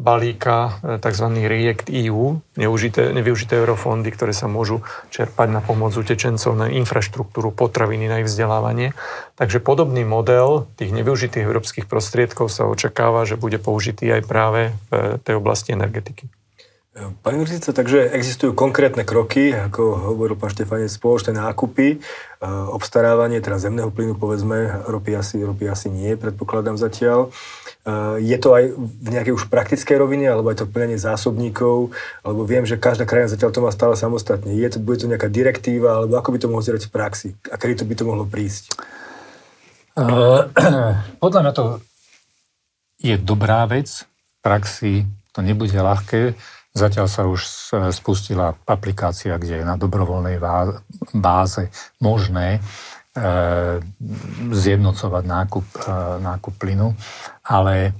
balíka 0.00 0.80
e, 0.80 0.96
tzv. 0.96 1.26
React 1.28 1.92
EU, 1.92 2.40
neužité, 2.56 3.12
nevyužité 3.12 3.60
eurofondy, 3.60 4.08
ktoré 4.08 4.32
sa 4.32 4.48
môžu 4.48 4.80
čerpať 5.12 5.52
na 5.52 5.60
pomoc 5.60 5.92
utečencov, 5.92 6.56
na 6.56 6.72
infraštruktúru, 6.72 7.52
potraviny, 7.52 8.08
na 8.08 8.24
ich 8.24 8.28
vzdelávanie. 8.32 8.96
Takže 9.36 9.60
podobný 9.60 10.08
model 10.08 10.64
tých 10.80 10.96
nevyužitých 10.96 11.44
európskych 11.44 11.84
prostriedkov 11.84 12.48
sa 12.48 12.64
očakáva, 12.64 13.28
že 13.28 13.36
bude 13.36 13.60
použitý 13.60 14.08
aj 14.08 14.22
práve 14.24 14.72
v 14.88 15.20
tej 15.20 15.36
oblasti 15.36 15.76
energetiky. 15.76 16.32
Pani 16.90 17.38
Mrzica, 17.38 17.70
takže 17.70 18.10
existujú 18.10 18.50
konkrétne 18.50 19.06
kroky, 19.06 19.54
ako 19.54 20.10
hovoril 20.10 20.34
pán 20.34 20.50
Štefanec, 20.50 20.90
spoločné 20.90 21.38
nákupy, 21.38 21.86
e, 21.94 21.98
obstarávanie 22.74 23.38
teda 23.38 23.62
zemného 23.62 23.94
plynu, 23.94 24.18
povedzme, 24.18 24.90
ropy 24.90 25.14
asi, 25.14 25.38
ropy 25.38 25.70
asi 25.70 25.86
nie, 25.86 26.18
predpokladám 26.18 26.74
zatiaľ. 26.74 27.30
E, 27.86 28.26
je 28.26 28.34
to 28.42 28.58
aj 28.58 28.74
v 28.74 29.06
nejakej 29.06 29.38
už 29.38 29.46
praktickej 29.46 30.02
rovine, 30.02 30.34
alebo 30.34 30.50
aj 30.50 30.60
to 30.60 30.66
plnenie 30.66 30.98
zásobníkov, 30.98 31.94
alebo 32.26 32.42
viem, 32.42 32.66
že 32.66 32.74
každá 32.74 33.06
krajina 33.06 33.30
zatiaľ 33.30 33.54
to 33.54 33.62
má 33.62 33.70
stále 33.70 33.94
samostatne. 33.94 34.50
Je 34.50 34.66
to, 34.66 34.82
bude 34.82 34.98
to 34.98 35.06
nejaká 35.06 35.30
direktíva, 35.30 36.02
alebo 36.02 36.18
ako 36.18 36.34
by 36.34 36.38
to 36.42 36.50
mohlo 36.50 36.66
zerať 36.66 36.90
v 36.90 36.92
praxi? 36.92 37.28
A 37.48 37.54
kedy 37.54 37.78
to 37.78 37.84
by 37.86 37.94
to 37.94 38.02
mohlo 38.02 38.26
prísť? 38.26 38.74
Uh, 39.94 40.50
podľa 41.22 41.40
mňa 41.46 41.52
to 41.54 41.78
je 42.98 43.14
dobrá 43.14 43.62
vec. 43.70 44.02
V 44.10 44.36
praxi 44.42 44.92
to 45.30 45.46
nebude 45.46 45.70
ľahké 45.70 46.34
Zatiaľ 46.70 47.06
sa 47.10 47.26
už 47.26 47.40
spustila 47.90 48.54
aplikácia, 48.62 49.34
kde 49.34 49.58
je 49.58 49.66
na 49.66 49.74
dobrovoľnej 49.74 50.38
báze 51.18 51.66
možné 51.98 52.56
e, 52.56 52.60
zjednocovať 54.54 55.24
nákup, 55.26 55.66
e, 55.66 55.78
nákup 56.22 56.54
plynu, 56.54 56.94
ale 57.42 57.90
e, 57.90 57.92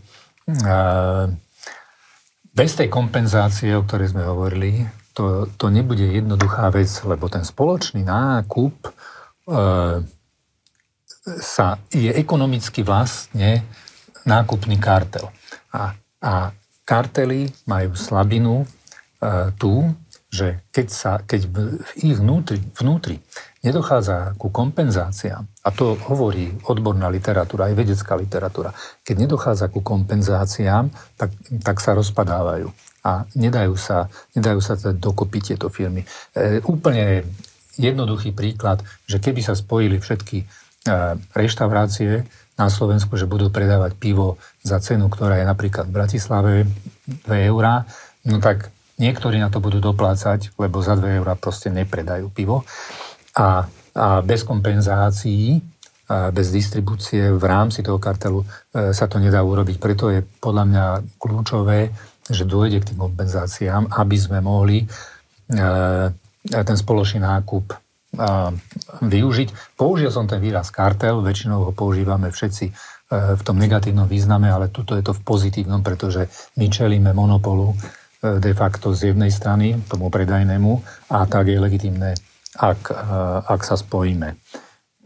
bez 2.54 2.70
tej 2.78 2.86
kompenzácie, 2.86 3.74
o 3.74 3.82
ktorej 3.82 4.14
sme 4.14 4.22
hovorili, 4.22 4.86
to, 5.18 5.50
to 5.58 5.66
nebude 5.66 6.06
jednoduchá 6.06 6.70
vec, 6.70 6.90
lebo 7.02 7.26
ten 7.26 7.42
spoločný 7.42 8.06
nákup 8.06 8.94
sa, 11.26 11.66
je 11.90 12.10
ekonomicky 12.14 12.86
vlastne 12.86 13.66
nákupný 14.26 14.78
kartel. 14.78 15.26
A, 15.74 15.94
a 16.22 16.54
kartely 16.90 17.46
majú 17.70 17.94
slabinu 17.94 18.66
e, 18.66 18.66
tú, 19.54 19.94
že 20.26 20.66
keď, 20.74 20.86
sa, 20.90 21.12
keď 21.22 21.40
v 21.46 21.56
ich 22.02 22.18
vnútri, 22.18 22.58
vnútri 22.74 23.22
nedochádza 23.62 24.34
ku 24.34 24.50
kompenzáciám, 24.50 25.46
a 25.46 25.68
to 25.70 25.94
hovorí 26.10 26.50
odborná 26.66 27.06
literatúra, 27.06 27.70
aj 27.70 27.78
vedecká 27.78 28.18
literatúra, 28.18 28.74
keď 29.06 29.26
nedochádza 29.26 29.70
ku 29.70 29.86
kompenzáciám, 29.86 30.90
tak, 31.14 31.30
tak 31.62 31.78
sa 31.78 31.94
rozpadávajú 31.94 32.66
a 33.06 33.22
nedajú 33.38 33.78
sa, 33.78 34.10
nedajú 34.34 34.58
sa 34.58 34.74
teda 34.74 34.98
dokopy 34.98 35.38
tieto 35.54 35.70
firmy. 35.70 36.02
E, 36.34 36.58
úplne 36.66 37.22
jednoduchý 37.78 38.34
príklad, 38.34 38.82
že 39.06 39.22
keby 39.22 39.46
sa 39.46 39.54
spojili 39.54 40.02
všetky 40.02 40.38
e, 40.42 40.46
reštaurácie, 41.38 42.26
na 42.60 42.68
Slovensku, 42.68 43.16
že 43.16 43.24
budú 43.24 43.48
predávať 43.48 43.96
pivo 43.96 44.36
za 44.60 44.76
cenu, 44.84 45.08
ktorá 45.08 45.40
je 45.40 45.48
napríklad 45.48 45.88
v 45.88 45.96
Bratislave 45.96 46.52
2 47.24 47.48
eurá, 47.48 47.88
no 48.28 48.36
tak 48.36 48.68
niektorí 49.00 49.40
na 49.40 49.48
to 49.48 49.64
budú 49.64 49.80
doplácať, 49.80 50.52
lebo 50.60 50.84
za 50.84 50.92
2 51.00 51.24
eurá 51.24 51.32
proste 51.40 51.72
nepredajú 51.72 52.28
pivo. 52.28 52.68
A, 53.32 53.64
a 53.96 54.20
bez 54.20 54.44
kompenzácií, 54.44 55.64
a 56.10 56.28
bez 56.28 56.52
distribúcie 56.52 57.32
v 57.32 57.44
rámci 57.48 57.80
toho 57.80 57.96
kartelu 57.96 58.44
e, 58.44 58.46
sa 58.92 59.08
to 59.08 59.16
nedá 59.16 59.40
urobiť. 59.40 59.80
Preto 59.80 60.12
je 60.12 60.20
podľa 60.20 60.64
mňa 60.68 60.84
kľúčové, 61.16 61.88
že 62.28 62.44
dôjde 62.44 62.84
k 62.84 62.88
tým 62.92 62.98
kompenzáciám, 63.08 63.88
aby 63.96 64.16
sme 64.20 64.44
mohli 64.44 64.84
e, 64.84 64.86
ten 66.44 66.76
spoločný 66.76 67.24
nákup 67.24 67.89
využiť. 69.00 69.78
Použil 69.78 70.10
som 70.10 70.26
ten 70.26 70.42
výraz 70.42 70.74
kartel, 70.74 71.22
väčšinou 71.22 71.70
ho 71.70 71.72
používame 71.72 72.34
všetci 72.34 72.66
e, 72.66 72.72
v 73.38 73.42
tom 73.46 73.54
negatívnom 73.54 74.10
význame, 74.10 74.50
ale 74.50 74.66
tuto 74.66 74.98
je 74.98 75.06
to 75.06 75.14
v 75.14 75.22
pozitívnom, 75.22 75.86
pretože 75.86 76.26
my 76.58 76.66
čelíme 76.66 77.14
monopolu 77.14 77.70
e, 77.70 77.76
de 78.42 78.50
facto 78.50 78.90
z 78.90 79.14
jednej 79.14 79.30
strany, 79.30 79.78
tomu 79.86 80.10
predajnému, 80.10 80.72
a 81.14 81.22
tak 81.30 81.54
je 81.54 81.62
legitimné, 81.62 82.18
ak, 82.58 82.90
e, 82.90 82.94
ak 83.46 83.60
sa 83.62 83.78
spojíme. 83.78 84.34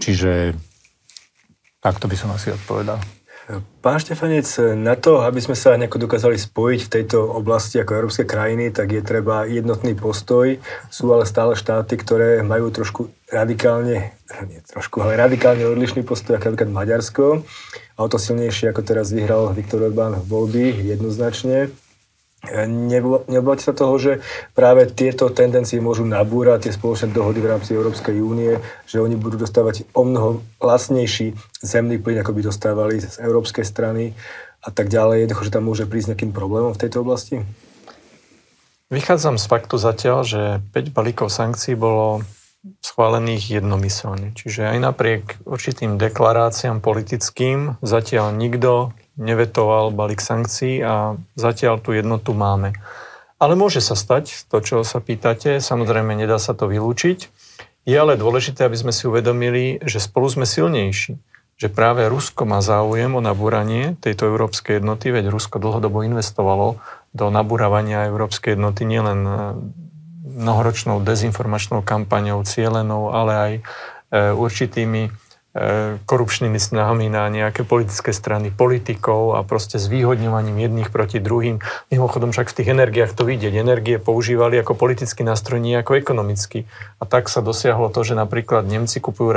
Čiže 0.01 0.57
takto 1.85 2.09
by 2.09 2.17
som 2.17 2.33
asi 2.33 2.57
odpovedal. 2.57 2.97
Pán 3.85 4.01
Štefanec, 4.01 4.49
na 4.73 4.97
to, 4.97 5.21
aby 5.21 5.37
sme 5.37 5.53
sa 5.53 5.77
nejako 5.77 6.09
dokázali 6.09 6.41
spojiť 6.41 6.81
v 6.81 6.93
tejto 6.97 7.21
oblasti 7.21 7.77
ako 7.77 8.01
európske 8.01 8.25
krajiny, 8.25 8.73
tak 8.73 8.89
je 8.89 9.05
treba 9.05 9.45
jednotný 9.45 9.93
postoj. 9.93 10.57
Sú 10.89 11.13
ale 11.13 11.29
stále 11.29 11.53
štáty, 11.53 12.01
ktoré 12.01 12.41
majú 12.41 12.73
trošku 12.73 13.13
radikálne, 13.29 14.17
nie 14.49 14.61
trošku, 14.65 15.05
ale 15.05 15.21
radikálne 15.21 15.69
odlišný 15.69 16.09
postoj, 16.09 16.41
ako 16.41 16.57
napríklad 16.57 16.73
Maďarsko. 16.73 17.45
A 17.95 17.99
o 18.01 18.09
to 18.09 18.17
silnejšie, 18.17 18.73
ako 18.73 18.81
teraz 18.81 19.13
vyhral 19.13 19.53
Viktor 19.53 19.85
Orbán 19.85 20.17
voľby, 20.25 20.81
jednoznačne. 20.81 21.69
Neobávate 22.53 23.65
sa 23.65 23.73
toho, 23.73 23.97
že 23.97 24.13
práve 24.53 24.85
tieto 24.91 25.33
tendencie 25.33 25.81
môžu 25.81 26.05
nabúrať 26.05 26.69
tie 26.69 26.77
spoločné 26.77 27.15
dohody 27.15 27.41
v 27.41 27.51
rámci 27.57 27.73
Európskej 27.73 28.21
únie, 28.21 28.61
že 28.85 29.01
oni 29.01 29.17
budú 29.17 29.41
dostávať 29.41 29.89
o 29.97 30.05
mnoho 30.05 30.45
lacnejší 30.61 31.33
zemný 31.65 31.97
plyn, 32.03 32.21
ako 32.21 32.37
by 32.37 32.41
dostávali 32.45 33.01
z 33.01 33.17
európskej 33.25 33.65
strany 33.65 34.13
a 34.61 34.69
tak 34.69 34.93
ďalej. 34.93 35.25
Jednoducho, 35.25 35.47
že 35.49 35.55
tam 35.57 35.65
môže 35.69 35.89
prísť 35.89 36.17
nejakým 36.17 36.33
problémom 36.37 36.73
v 36.77 36.81
tejto 36.85 37.01
oblasti? 37.01 37.45
Vychádzam 38.93 39.41
z 39.41 39.47
faktu 39.49 39.81
zatiaľ, 39.81 40.19
že 40.29 40.43
5 40.77 40.93
balíkov 40.93 41.33
sankcií 41.33 41.73
bolo 41.75 42.21
schválených 42.81 43.61
jednomyselne. 43.61 44.33
Čiže 44.33 44.73
aj 44.73 44.79
napriek 44.81 45.25
určitým 45.45 46.01
deklaráciám 46.01 46.81
politickým 46.81 47.77
zatiaľ 47.85 48.33
nikto 48.33 48.97
nevetoval 49.17 49.95
balík 49.95 50.19
sankcií 50.19 50.83
a 50.83 51.19
zatiaľ 51.39 51.79
tú 51.79 51.95
jednotu 51.95 52.35
máme. 52.35 52.75
Ale 53.39 53.59
môže 53.59 53.83
sa 53.83 53.99
stať, 53.99 54.47
to, 54.49 54.63
čo 54.63 54.77
sa 54.87 54.99
pýtate, 55.03 55.59
samozrejme 55.59 56.15
nedá 56.15 56.39
sa 56.39 56.55
to 56.55 56.71
vylúčiť. 56.71 57.29
Je 57.85 57.97
ale 57.97 58.17
dôležité, 58.17 58.65
aby 58.65 58.81
sme 58.81 58.93
si 58.97 59.05
uvedomili, 59.05 59.77
že 59.85 60.01
spolu 60.01 60.31
sme 60.33 60.49
silnejší. 60.49 61.21
Že 61.55 61.69
práve 61.71 62.09
Rusko 62.09 62.49
má 62.49 62.59
záujem 62.65 63.13
o 63.15 63.23
nabúranie 63.23 63.95
tejto 64.01 64.27
európskej 64.33 64.83
jednoty, 64.83 65.13
veď 65.15 65.31
Rusko 65.31 65.61
dlhodobo 65.61 66.03
investovalo 66.03 66.81
do 67.15 67.31
nabúravania 67.31 68.11
európskej 68.11 68.59
jednoty 68.59 68.83
nielen 68.83 69.21
e, 69.23 69.33
mnohoročnou 70.35 70.99
dezinformačnou 71.05 71.87
kampaňou, 71.87 72.43
cielenou, 72.43 73.15
ale 73.15 73.33
aj 73.39 73.53
e, 73.55 73.63
určitými 74.35 75.15
korupčnými 76.11 76.59
snahami 76.59 77.07
na 77.07 77.31
nejaké 77.31 77.63
politické 77.63 78.11
strany 78.11 78.51
politikov 78.51 79.39
a 79.39 79.47
proste 79.47 79.79
zvýhodňovaním 79.79 80.67
jedných 80.67 80.91
proti 80.91 81.23
druhým. 81.23 81.63
Mimochodom 81.95 82.35
však 82.35 82.51
v 82.51 82.57
tých 82.59 82.73
energiách 82.75 83.15
to 83.15 83.23
vidieť. 83.23 83.55
Energie 83.55 84.03
používali 84.03 84.59
ako 84.59 84.75
politický 84.75 85.23
nástroj, 85.23 85.63
nie 85.63 85.79
ako 85.79 85.95
ekonomický. 85.95 86.67
A 86.99 87.07
tak 87.07 87.31
sa 87.31 87.39
dosiahlo 87.39 87.87
to, 87.95 88.03
že 88.03 88.19
napríklad 88.19 88.67
Nemci 88.67 88.99
kupujú 88.99 89.31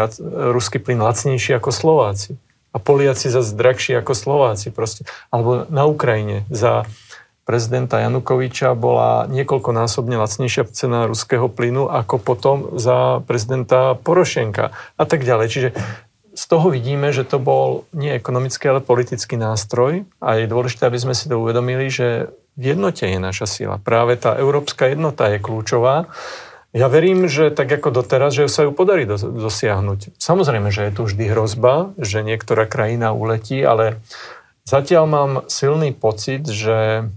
ruský 0.57 0.81
plyn 0.81 1.05
lacnejší 1.05 1.53
ako 1.61 1.69
Slováci. 1.69 2.41
A 2.73 2.81
Poliaci 2.81 3.29
zase 3.29 3.53
drahší 3.53 4.01
ako 4.01 4.17
Slováci. 4.17 4.73
Proste. 4.73 5.05
Alebo 5.29 5.69
na 5.69 5.85
Ukrajine 5.85 6.49
za 6.49 6.89
prezidenta 7.47 8.03
Janukoviča 8.03 8.75
bola 8.75 9.23
niekoľkonásobne 9.31 10.19
lacnejšia 10.19 10.67
cena 10.75 11.07
ruského 11.07 11.47
plynu 11.47 11.87
ako 11.87 12.19
potom 12.19 12.57
za 12.75 13.23
prezidenta 13.23 13.95
Porošenka 13.95 14.75
a 14.99 15.03
tak 15.07 15.23
ďalej. 15.23 15.47
Čiže 15.47 15.69
z 16.37 16.43
toho 16.45 16.69
vidíme, 16.69 17.09
že 17.09 17.25
to 17.25 17.41
bol 17.41 17.89
nie 17.97 18.13
ekonomický, 18.13 18.69
ale 18.69 18.85
politický 18.85 19.41
nástroj 19.41 20.05
a 20.21 20.37
je 20.37 20.45
dôležité, 20.45 20.85
aby 20.85 21.01
sme 21.01 21.17
si 21.17 21.25
to 21.25 21.41
uvedomili, 21.41 21.89
že 21.89 22.29
v 22.53 22.77
jednote 22.77 23.09
je 23.09 23.17
naša 23.17 23.49
sila. 23.49 23.81
Práve 23.81 24.21
tá 24.21 24.37
európska 24.37 24.85
jednota 24.85 25.33
je 25.33 25.41
kľúčová. 25.41 26.13
Ja 26.77 26.93
verím, 26.93 27.25
že 27.25 27.49
tak 27.49 27.73
ako 27.73 27.89
doteraz, 27.89 28.37
že 28.37 28.45
sa 28.53 28.69
ju 28.69 28.71
podarí 28.75 29.09
dosiahnuť. 29.09 30.21
Samozrejme, 30.21 30.69
že 30.69 30.85
je 30.85 30.93
tu 30.93 31.01
vždy 31.09 31.25
hrozba, 31.33 31.97
že 31.97 32.21
niektorá 32.21 32.69
krajina 32.69 33.17
uletí, 33.17 33.65
ale 33.65 33.97
zatiaľ 34.61 35.03
mám 35.09 35.31
silný 35.49 35.89
pocit, 35.89 36.45
že 36.45 37.09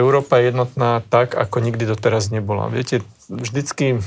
Európa 0.00 0.40
je 0.40 0.52
jednotná 0.52 1.04
tak, 1.08 1.36
ako 1.36 1.60
nikdy 1.60 1.88
doteraz 1.88 2.32
nebola. 2.32 2.72
Viete, 2.72 3.04
vždycky 3.28 4.00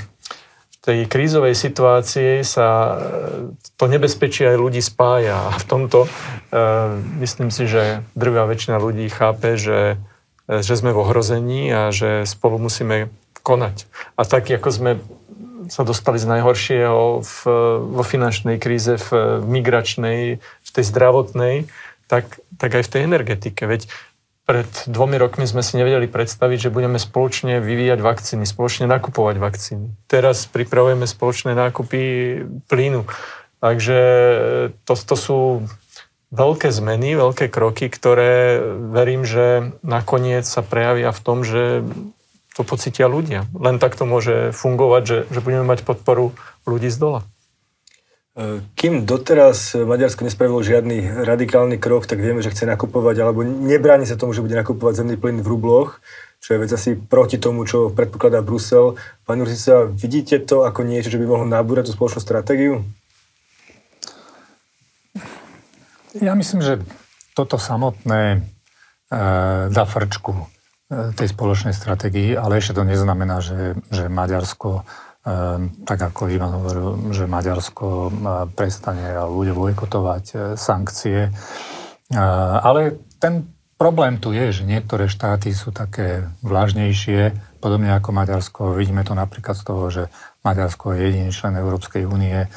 tej 0.80 1.04
krízovej 1.04 1.52
situácii 1.52 2.40
sa 2.40 2.96
to 3.76 3.84
nebezpečie 3.84 4.48
aj 4.48 4.56
ľudí 4.56 4.80
spája. 4.80 5.52
A 5.52 5.56
v 5.60 5.64
tomto 5.68 6.08
myslím 7.20 7.52
si, 7.52 7.68
že 7.68 8.00
drvá 8.16 8.48
väčšina 8.48 8.80
ľudí 8.80 9.04
chápe, 9.12 9.60
že, 9.60 10.00
že 10.48 10.74
sme 10.74 10.96
v 10.96 11.04
ohrození 11.04 11.68
a 11.68 11.92
že 11.92 12.24
spolu 12.24 12.56
musíme 12.56 13.12
konať. 13.44 13.84
A 14.16 14.24
tak, 14.24 14.48
ako 14.48 14.68
sme 14.72 14.92
sa 15.70 15.86
dostali 15.86 16.18
z 16.18 16.26
najhoršieho 16.26 17.22
v, 17.22 17.36
vo 17.94 18.02
finančnej 18.02 18.56
kríze, 18.58 18.98
v 18.98 19.40
migračnej, 19.44 20.40
v 20.40 20.68
tej 20.72 20.84
zdravotnej, 20.88 21.70
tak, 22.10 22.42
tak 22.58 22.74
aj 22.74 22.88
v 22.88 22.90
tej 22.90 23.00
energetike. 23.06 23.62
Veď 23.70 23.86
pred 24.50 24.66
dvomi 24.90 25.14
rokmi 25.14 25.46
sme 25.46 25.62
si 25.62 25.78
nevedeli 25.78 26.10
predstaviť, 26.10 26.66
že 26.66 26.74
budeme 26.74 26.98
spoločne 26.98 27.62
vyvíjať 27.62 28.02
vakcíny, 28.02 28.42
spoločne 28.42 28.90
nakupovať 28.90 29.38
vakcíny. 29.38 29.94
Teraz 30.10 30.50
pripravujeme 30.50 31.06
spoločné 31.06 31.54
nákupy 31.54 32.02
plynu. 32.66 33.06
Takže 33.62 34.00
to, 34.82 34.94
to 34.98 35.14
sú 35.14 35.38
veľké 36.34 36.66
zmeny, 36.74 37.14
veľké 37.14 37.46
kroky, 37.46 37.86
ktoré 37.86 38.58
verím, 38.90 39.22
že 39.22 39.70
nakoniec 39.86 40.42
sa 40.42 40.66
prejavia 40.66 41.14
v 41.14 41.20
tom, 41.22 41.46
že 41.46 41.86
to 42.58 42.66
pocitia 42.66 43.06
ľudia. 43.06 43.46
Len 43.54 43.78
tak 43.78 43.94
to 43.94 44.02
môže 44.02 44.50
fungovať, 44.50 45.02
že, 45.06 45.18
že 45.30 45.44
budeme 45.46 45.62
mať 45.62 45.86
podporu 45.86 46.34
ľudí 46.66 46.90
z 46.90 46.98
dola. 46.98 47.20
Kým 48.78 49.10
doteraz 49.10 49.74
Maďarsko 49.74 50.22
nespravilo 50.22 50.62
žiadny 50.62 51.26
radikálny 51.26 51.82
krok, 51.82 52.06
tak 52.06 52.22
vieme, 52.22 52.38
že 52.38 52.54
chce 52.54 52.62
nakupovať, 52.62 53.16
alebo 53.26 53.42
nebráni 53.42 54.06
sa 54.06 54.14
tomu, 54.14 54.30
že 54.30 54.38
bude 54.38 54.54
nakupovať 54.54 55.02
zemný 55.02 55.18
plyn 55.18 55.42
v 55.42 55.50
rubloch, 55.50 55.98
čo 56.38 56.54
je 56.54 56.62
vec 56.62 56.70
asi 56.70 56.94
proti 56.94 57.42
tomu, 57.42 57.66
čo 57.66 57.90
predpokladá 57.90 58.38
Brusel. 58.38 58.94
Pán 59.26 59.42
Urzica, 59.42 59.90
vidíte 59.90 60.38
to 60.38 60.62
ako 60.62 60.86
niečo, 60.86 61.10
že 61.10 61.18
by 61.18 61.26
mohlo 61.26 61.44
nabúrať 61.44 61.90
tú 61.90 61.98
spoločnú 61.98 62.22
stratégiu? 62.22 62.86
Ja 66.14 66.38
myslím, 66.38 66.62
že 66.62 66.82
toto 67.34 67.58
samotné 67.58 68.22
e, 68.34 68.38
dá 69.74 69.84
frčku 69.86 70.32
e, 70.34 70.44
tej 71.18 71.28
spoločnej 71.34 71.74
stratégii, 71.74 72.38
ale 72.38 72.62
ešte 72.62 72.78
to 72.78 72.86
neznamená, 72.86 73.42
že, 73.42 73.74
že 73.90 74.06
Maďarsko 74.06 74.86
tak 75.84 76.00
ako 76.00 76.32
Ivan 76.32 76.56
hovoril, 76.56 77.12
že 77.12 77.28
Maďarsko 77.28 77.86
ehm, 78.08 78.12
prestane 78.56 79.12
a 79.12 79.28
bude 79.28 79.52
bojkotovať 79.52 80.24
e, 80.32 80.36
sankcie. 80.56 81.28
Ehm, 81.28 82.16
ale 82.64 82.96
ten 83.20 83.44
problém 83.76 84.16
tu 84.16 84.32
je, 84.32 84.48
že 84.48 84.64
niektoré 84.64 85.12
štáty 85.12 85.52
sú 85.52 85.76
také 85.76 86.24
vlážnejšie, 86.40 87.36
podobne 87.60 87.92
ako 87.92 88.16
Maďarsko. 88.16 88.62
Vidíme 88.80 89.04
to 89.04 89.12
napríklad 89.12 89.60
z 89.60 89.64
toho, 89.64 89.84
že 89.92 90.02
Maďarsko 90.40 90.96
je 90.96 90.98
jediný 91.04 91.28
člen 91.36 91.52
Európskej 91.60 92.08
únie, 92.08 92.48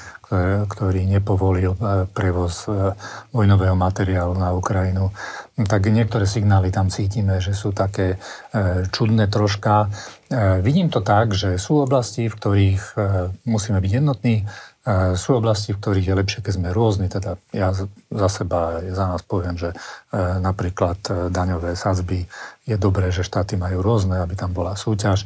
ktorý 0.72 1.04
nepovolil 1.04 1.76
e, 1.76 2.08
prevoz 2.10 2.72
e, 2.72 2.96
vojnového 3.36 3.76
materiálu 3.76 4.40
na 4.40 4.56
Ukrajinu. 4.56 5.12
Tak 5.60 5.92
niektoré 5.92 6.24
signály 6.24 6.72
tam 6.72 6.88
cítime, 6.88 7.38
že 7.38 7.54
sú 7.54 7.76
také 7.76 8.18
čudné 8.90 9.30
troška. 9.30 9.94
Vidím 10.66 10.90
to 10.90 11.06
tak, 11.06 11.38
že 11.38 11.62
sú 11.62 11.86
oblasti, 11.86 12.26
v 12.26 12.34
ktorých 12.34 12.84
musíme 13.46 13.78
byť 13.78 13.92
jednotní, 14.02 14.50
sú 15.16 15.40
oblasti, 15.40 15.72
v 15.72 15.80
ktorých 15.80 16.10
je 16.12 16.20
lepšie, 16.20 16.40
keď 16.44 16.54
sme 16.60 16.76
rôzni. 16.76 17.08
Teda 17.08 17.40
ja 17.56 17.72
za 18.12 18.30
seba, 18.34 18.82
za 18.84 19.06
nás 19.08 19.22
poviem, 19.24 19.56
že 19.56 19.72
napríklad 20.42 21.30
daňové 21.32 21.78
sadzby 21.80 22.28
je 22.68 22.76
dobré, 22.76 23.14
že 23.14 23.24
štáty 23.24 23.56
majú 23.56 23.80
rôzne, 23.80 24.20
aby 24.20 24.36
tam 24.36 24.52
bola 24.52 24.76
súťaž, 24.76 25.24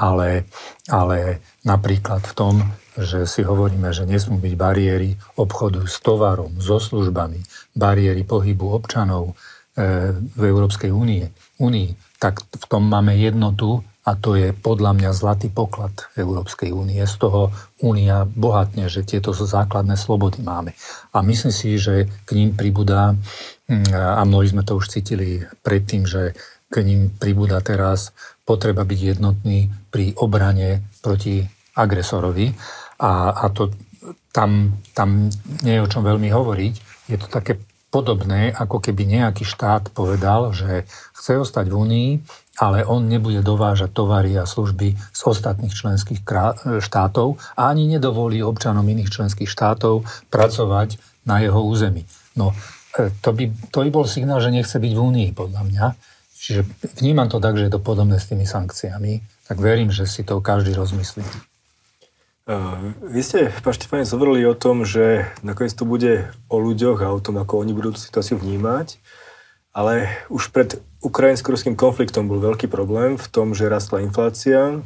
ale, 0.00 0.50
ale 0.90 1.44
napríklad 1.62 2.26
v 2.26 2.34
tom, 2.34 2.54
že 2.96 3.28
si 3.28 3.44
hovoríme, 3.44 3.92
že 3.92 4.08
nesmú 4.08 4.40
byť 4.40 4.54
bariéry 4.56 5.14
obchodu 5.36 5.84
s 5.84 6.00
tovarom, 6.00 6.56
so 6.58 6.80
službami, 6.80 7.44
bariéry 7.76 8.24
pohybu 8.24 8.72
občanov 8.72 9.36
v 9.76 10.42
Európskej 10.42 10.88
únie, 10.88 11.28
únii, 11.60 12.18
tak 12.18 12.40
v 12.40 12.64
tom 12.66 12.88
máme 12.88 13.12
jednotu 13.14 13.84
a 14.06 14.14
to 14.14 14.38
je 14.38 14.54
podľa 14.54 14.94
mňa 14.94 15.10
zlatý 15.10 15.50
poklad 15.50 15.90
Európskej 16.14 16.70
únie. 16.70 17.02
Z 17.02 17.26
toho 17.26 17.50
únia 17.82 18.22
bohatne, 18.22 18.86
že 18.86 19.02
tieto 19.02 19.34
základné 19.34 19.98
slobody 19.98 20.46
máme. 20.46 20.78
A 21.10 21.26
myslím 21.26 21.50
si, 21.50 21.74
že 21.74 22.06
k 22.22 22.30
ním 22.38 22.54
pribudá, 22.54 23.18
mm, 23.66 23.90
a 23.90 24.22
mnohí 24.22 24.46
sme 24.46 24.62
to 24.62 24.78
už 24.78 24.94
cítili 24.94 25.42
predtým, 25.66 26.06
že 26.06 26.38
k 26.70 26.86
ním 26.86 27.10
pribúda 27.18 27.58
teraz 27.58 28.14
potreba 28.46 28.86
byť 28.86 29.00
jednotný 29.18 29.74
pri 29.90 30.14
obrane 30.22 30.86
proti 31.02 31.42
agresorovi. 31.74 32.54
A, 33.02 33.34
a 33.34 33.44
to 33.50 33.74
tam, 34.30 34.78
tam 34.94 35.26
nie 35.66 35.74
je 35.74 35.82
o 35.82 35.90
čom 35.90 36.06
veľmi 36.06 36.30
hovoriť. 36.30 36.74
Je 37.10 37.18
to 37.18 37.26
také 37.26 37.58
podobné, 37.90 38.52
ako 38.52 38.82
keby 38.82 39.08
nejaký 39.08 39.46
štát 39.46 39.88
povedal, 39.94 40.52
že 40.52 40.84
chce 41.16 41.40
ostať 41.40 41.70
v 41.70 41.74
Únii, 41.74 42.10
ale 42.56 42.84
on 42.88 43.04
nebude 43.08 43.44
dovážať 43.44 43.92
tovary 43.92 44.32
a 44.36 44.48
služby 44.48 44.96
z 44.96 45.20
ostatných 45.24 45.72
členských 45.72 46.24
štátov 46.80 47.36
a 47.56 47.68
ani 47.68 47.86
nedovolí 47.88 48.40
občanom 48.40 48.84
iných 48.84 49.12
členských 49.12 49.48
štátov 49.48 50.08
pracovať 50.32 50.96
na 51.28 51.42
jeho 51.42 51.60
území. 51.60 52.06
No, 52.38 52.56
e, 52.96 53.12
to 53.20 53.34
by, 53.34 53.50
to 53.68 53.78
by 53.84 53.88
bol 53.90 54.04
signál, 54.08 54.40
že 54.40 54.54
nechce 54.54 54.78
byť 54.78 54.92
v 54.94 55.00
Únii, 55.00 55.28
podľa 55.34 55.62
mňa. 55.66 55.86
Čiže 56.36 56.60
vnímam 57.02 57.26
to 57.26 57.42
tak, 57.42 57.58
že 57.58 57.66
je 57.66 57.74
to 57.74 57.82
podobné 57.82 58.22
s 58.22 58.30
tými 58.30 58.46
sankciami. 58.46 59.18
Tak 59.50 59.58
verím, 59.58 59.90
že 59.90 60.06
si 60.06 60.22
to 60.22 60.38
každý 60.38 60.76
rozmyslí. 60.78 61.26
Vy 63.02 63.20
ste, 63.26 63.50
pán 63.50 63.74
Štefane, 63.74 64.06
hovorili 64.06 64.46
o 64.46 64.54
tom, 64.54 64.86
že 64.86 65.26
nakoniec 65.42 65.74
to 65.74 65.82
bude 65.82 66.30
o 66.46 66.56
ľuďoch 66.62 67.02
a 67.02 67.10
o 67.10 67.18
tom, 67.18 67.42
ako 67.42 67.58
oni 67.66 67.74
budú 67.74 67.90
tú 67.90 67.98
situáciu 67.98 68.38
vnímať. 68.38 69.02
Ale 69.76 70.08
už 70.32 70.56
pred 70.56 70.80
ukrajinsko-ruským 71.04 71.76
konfliktom 71.76 72.32
bol 72.32 72.40
veľký 72.40 72.64
problém 72.64 73.20
v 73.20 73.26
tom, 73.28 73.52
že 73.52 73.68
rastla 73.68 74.00
inflácia, 74.00 74.80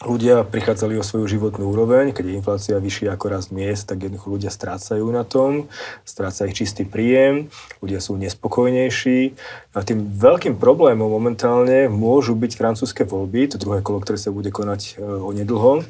ľudia 0.00 0.42
prichádzali 0.42 0.98
o 0.98 1.06
svoju 1.06 1.28
životnú 1.28 1.70
úroveň, 1.70 2.10
keď 2.10 2.24
je 2.26 2.38
inflácia 2.40 2.76
vyššia 2.80 3.14
ako 3.14 3.26
rast 3.30 3.52
miest, 3.52 3.86
tak 3.86 4.02
jednoducho 4.02 4.34
ľudia 4.34 4.50
strácajú 4.50 5.06
na 5.12 5.22
tom, 5.22 5.70
stráca 6.02 6.48
ich 6.48 6.56
čistý 6.56 6.82
príjem, 6.82 7.52
ľudia 7.78 8.02
sú 8.02 8.16
nespokojnejší. 8.18 9.36
A 9.76 9.84
tým 9.86 10.08
veľkým 10.16 10.56
problémom 10.56 11.06
momentálne 11.06 11.86
môžu 11.92 12.34
byť 12.34 12.52
francúzske 12.56 13.04
voľby, 13.06 13.54
to 13.54 13.60
druhé 13.60 13.84
kolo, 13.84 14.02
ktoré 14.02 14.18
sa 14.18 14.34
bude 14.34 14.50
konať 14.50 14.98
e, 14.98 15.04
onedlho, 15.04 15.86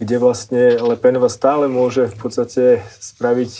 kde 0.00 0.16
vlastne 0.16 0.80
Le 0.80 0.96
Penova 0.96 1.28
stále 1.28 1.68
môže 1.68 2.08
v 2.08 2.16
podstate 2.16 2.64
spraviť 2.98 3.52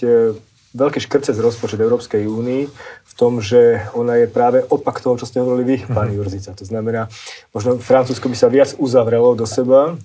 e, 0.73 0.79
veľký 0.79 0.99
škrcec 1.05 1.37
rozpočet 1.37 1.79
Európskej 1.79 2.25
únii 2.25 2.63
v 3.05 3.13
tom, 3.15 3.45
že 3.45 3.85
ona 3.93 4.25
je 4.25 4.27
práve 4.27 4.65
opak 4.67 5.05
toho, 5.05 5.21
čo 5.21 5.29
ste 5.29 5.45
hovorili 5.45 5.65
vy, 5.65 5.77
pán 5.93 6.09
mm-hmm. 6.09 6.19
Jurzica. 6.19 6.51
To 6.57 6.65
znamená, 6.65 7.13
možno 7.53 7.77
Francúzsko 7.77 8.33
by 8.33 8.37
sa 8.37 8.49
viac 8.49 8.75
uzavrelo 8.81 9.37
do 9.37 9.45
seba 9.45 10.01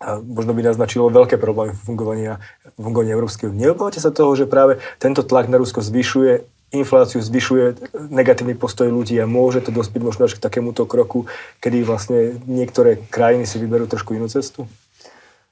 a 0.00 0.16
možno 0.16 0.56
by 0.56 0.64
naznačilo 0.64 1.12
veľké 1.12 1.36
problémy 1.36 1.76
fungovania, 1.76 2.40
fungovania 2.80 3.14
Európskej 3.14 3.52
únie. 3.52 3.68
Neobávate 3.68 4.00
sa 4.00 4.08
toho, 4.08 4.32
že 4.32 4.48
práve 4.48 4.80
tento 4.96 5.20
tlak 5.20 5.52
na 5.52 5.60
Rusko 5.60 5.84
zvyšuje 5.84 6.40
infláciu, 6.70 7.18
zvyšuje 7.18 7.92
negatívny 8.08 8.54
postoj 8.54 8.88
ľudí 8.88 9.18
a 9.18 9.26
môže 9.26 9.60
to 9.60 9.74
dospiť 9.74 10.00
možno 10.00 10.30
až 10.30 10.38
k 10.38 10.44
takémuto 10.44 10.86
kroku, 10.86 11.26
kedy 11.58 11.82
vlastne 11.82 12.38
niektoré 12.46 13.02
krajiny 13.10 13.44
si 13.44 13.58
vyberú 13.58 13.90
trošku 13.90 14.14
inú 14.14 14.30
cestu? 14.30 14.70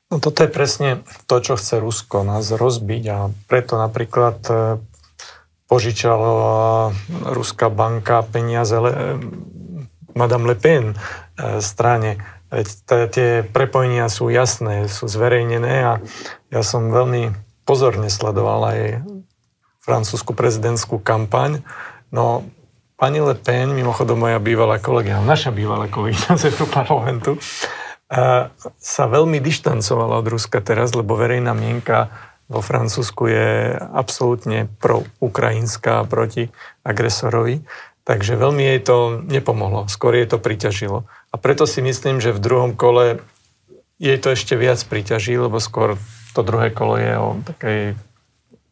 No 0.08 0.24
toto 0.24 0.40
je 0.40 0.48
presne 0.48 1.04
to, 1.28 1.36
čo 1.44 1.60
chce 1.60 1.84
Rusko, 1.84 2.24
nás 2.24 2.48
rozbiť 2.48 3.04
a 3.12 3.28
preto 3.44 3.76
napríklad 3.76 4.40
e, 4.48 4.54
požičala 5.68 6.90
Ruská 7.36 7.68
banka 7.68 8.24
peniaze 8.24 8.72
Le, 8.72 9.20
Madame 10.16 10.48
Le 10.48 10.56
Pen 10.56 10.84
e, 10.92 11.60
strane. 11.60 12.24
Tie 12.88 13.44
prepojenia 13.44 14.08
sú 14.08 14.32
jasné, 14.32 14.88
sú 14.88 15.04
zverejnené 15.04 15.74
a 15.84 15.92
ja 16.48 16.62
som 16.64 16.88
veľmi 16.88 17.36
pozorne 17.68 18.08
sledoval 18.08 18.64
aj 18.64 19.04
francúzsku 19.84 20.32
prezidentskú 20.32 21.04
kampaň. 21.04 21.60
No, 22.08 22.48
pani 22.96 23.20
Le 23.20 23.36
Pen, 23.36 23.76
mimochodom 23.76 24.24
moja 24.24 24.40
bývalá 24.40 24.80
kolegia, 24.80 25.20
naša 25.20 25.52
bývalá 25.52 25.92
kolegyňa 25.92 26.32
z 26.40 26.56
parlamentu, 26.72 27.36
sa 28.08 29.04
veľmi 29.04 29.36
dištancovala 29.38 30.16
od 30.24 30.26
Ruska 30.32 30.64
teraz, 30.64 30.96
lebo 30.96 31.12
verejná 31.12 31.52
mienka 31.52 32.08
vo 32.48 32.64
Francúzsku 32.64 33.28
je 33.28 33.76
absolútne 33.76 34.72
pro-ukrajinská 34.80 36.08
proti 36.08 36.48
agresorovi. 36.80 37.60
Takže 38.08 38.40
veľmi 38.40 38.64
jej 38.64 38.80
to 38.80 39.20
nepomohlo, 39.20 39.84
skôr 39.92 40.16
jej 40.16 40.24
to 40.24 40.40
priťažilo. 40.40 41.04
A 41.28 41.36
preto 41.36 41.68
si 41.68 41.84
myslím, 41.84 42.24
že 42.24 42.32
v 42.32 42.40
druhom 42.40 42.72
kole 42.72 43.20
jej 44.00 44.16
to 44.16 44.32
ešte 44.32 44.56
viac 44.56 44.80
priťaží, 44.80 45.36
lebo 45.36 45.60
skôr 45.60 46.00
to 46.32 46.40
druhé 46.40 46.72
kolo 46.72 46.96
je 46.96 47.12
o 47.20 47.28
takej 47.44 47.80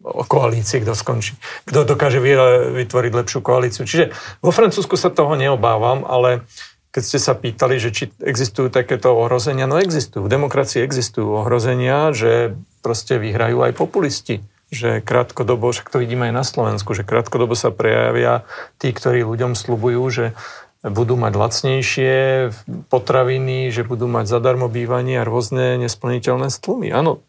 o 0.06 0.22
koalícii, 0.22 0.86
kto 0.86 0.94
skončí. 0.94 1.34
Kto 1.66 1.82
dokáže 1.82 2.22
vytvoriť 2.22 3.12
lepšiu 3.12 3.40
koalíciu. 3.42 3.82
Čiže 3.82 4.14
vo 4.38 4.54
Francúzsku 4.54 4.94
sa 4.94 5.10
toho 5.10 5.34
neobávam, 5.34 6.06
ale 6.06 6.46
keď 6.96 7.02
ste 7.04 7.20
sa 7.20 7.36
pýtali, 7.36 7.76
že 7.76 7.92
či 7.92 8.08
existujú 8.24 8.72
takéto 8.72 9.12
ohrozenia, 9.12 9.68
no 9.68 9.76
existujú. 9.76 10.24
V 10.24 10.32
demokracii 10.32 10.80
existujú 10.80 11.44
ohrozenia, 11.44 12.16
že 12.16 12.56
proste 12.80 13.20
vyhrajú 13.20 13.60
aj 13.68 13.76
populisti. 13.76 14.40
Že 14.72 15.04
krátkodobo, 15.04 15.76
však 15.76 15.92
to 15.92 16.00
vidíme 16.00 16.32
aj 16.32 16.34
na 16.40 16.40
Slovensku, 16.40 16.96
že 16.96 17.04
krátkodobo 17.04 17.52
sa 17.52 17.68
prejavia 17.68 18.48
tí, 18.80 18.96
ktorí 18.96 19.28
ľuďom 19.28 19.52
slubujú, 19.52 20.02
že 20.08 20.26
budú 20.80 21.20
mať 21.20 21.36
lacnejšie 21.36 22.14
potraviny, 22.88 23.68
že 23.68 23.84
budú 23.84 24.08
mať 24.08 24.32
zadarmo 24.32 24.72
bývanie 24.72 25.20
a 25.20 25.28
rôzne 25.28 25.76
nesplniteľné 25.76 26.48
stlumy. 26.48 26.96
Áno, 26.96 27.20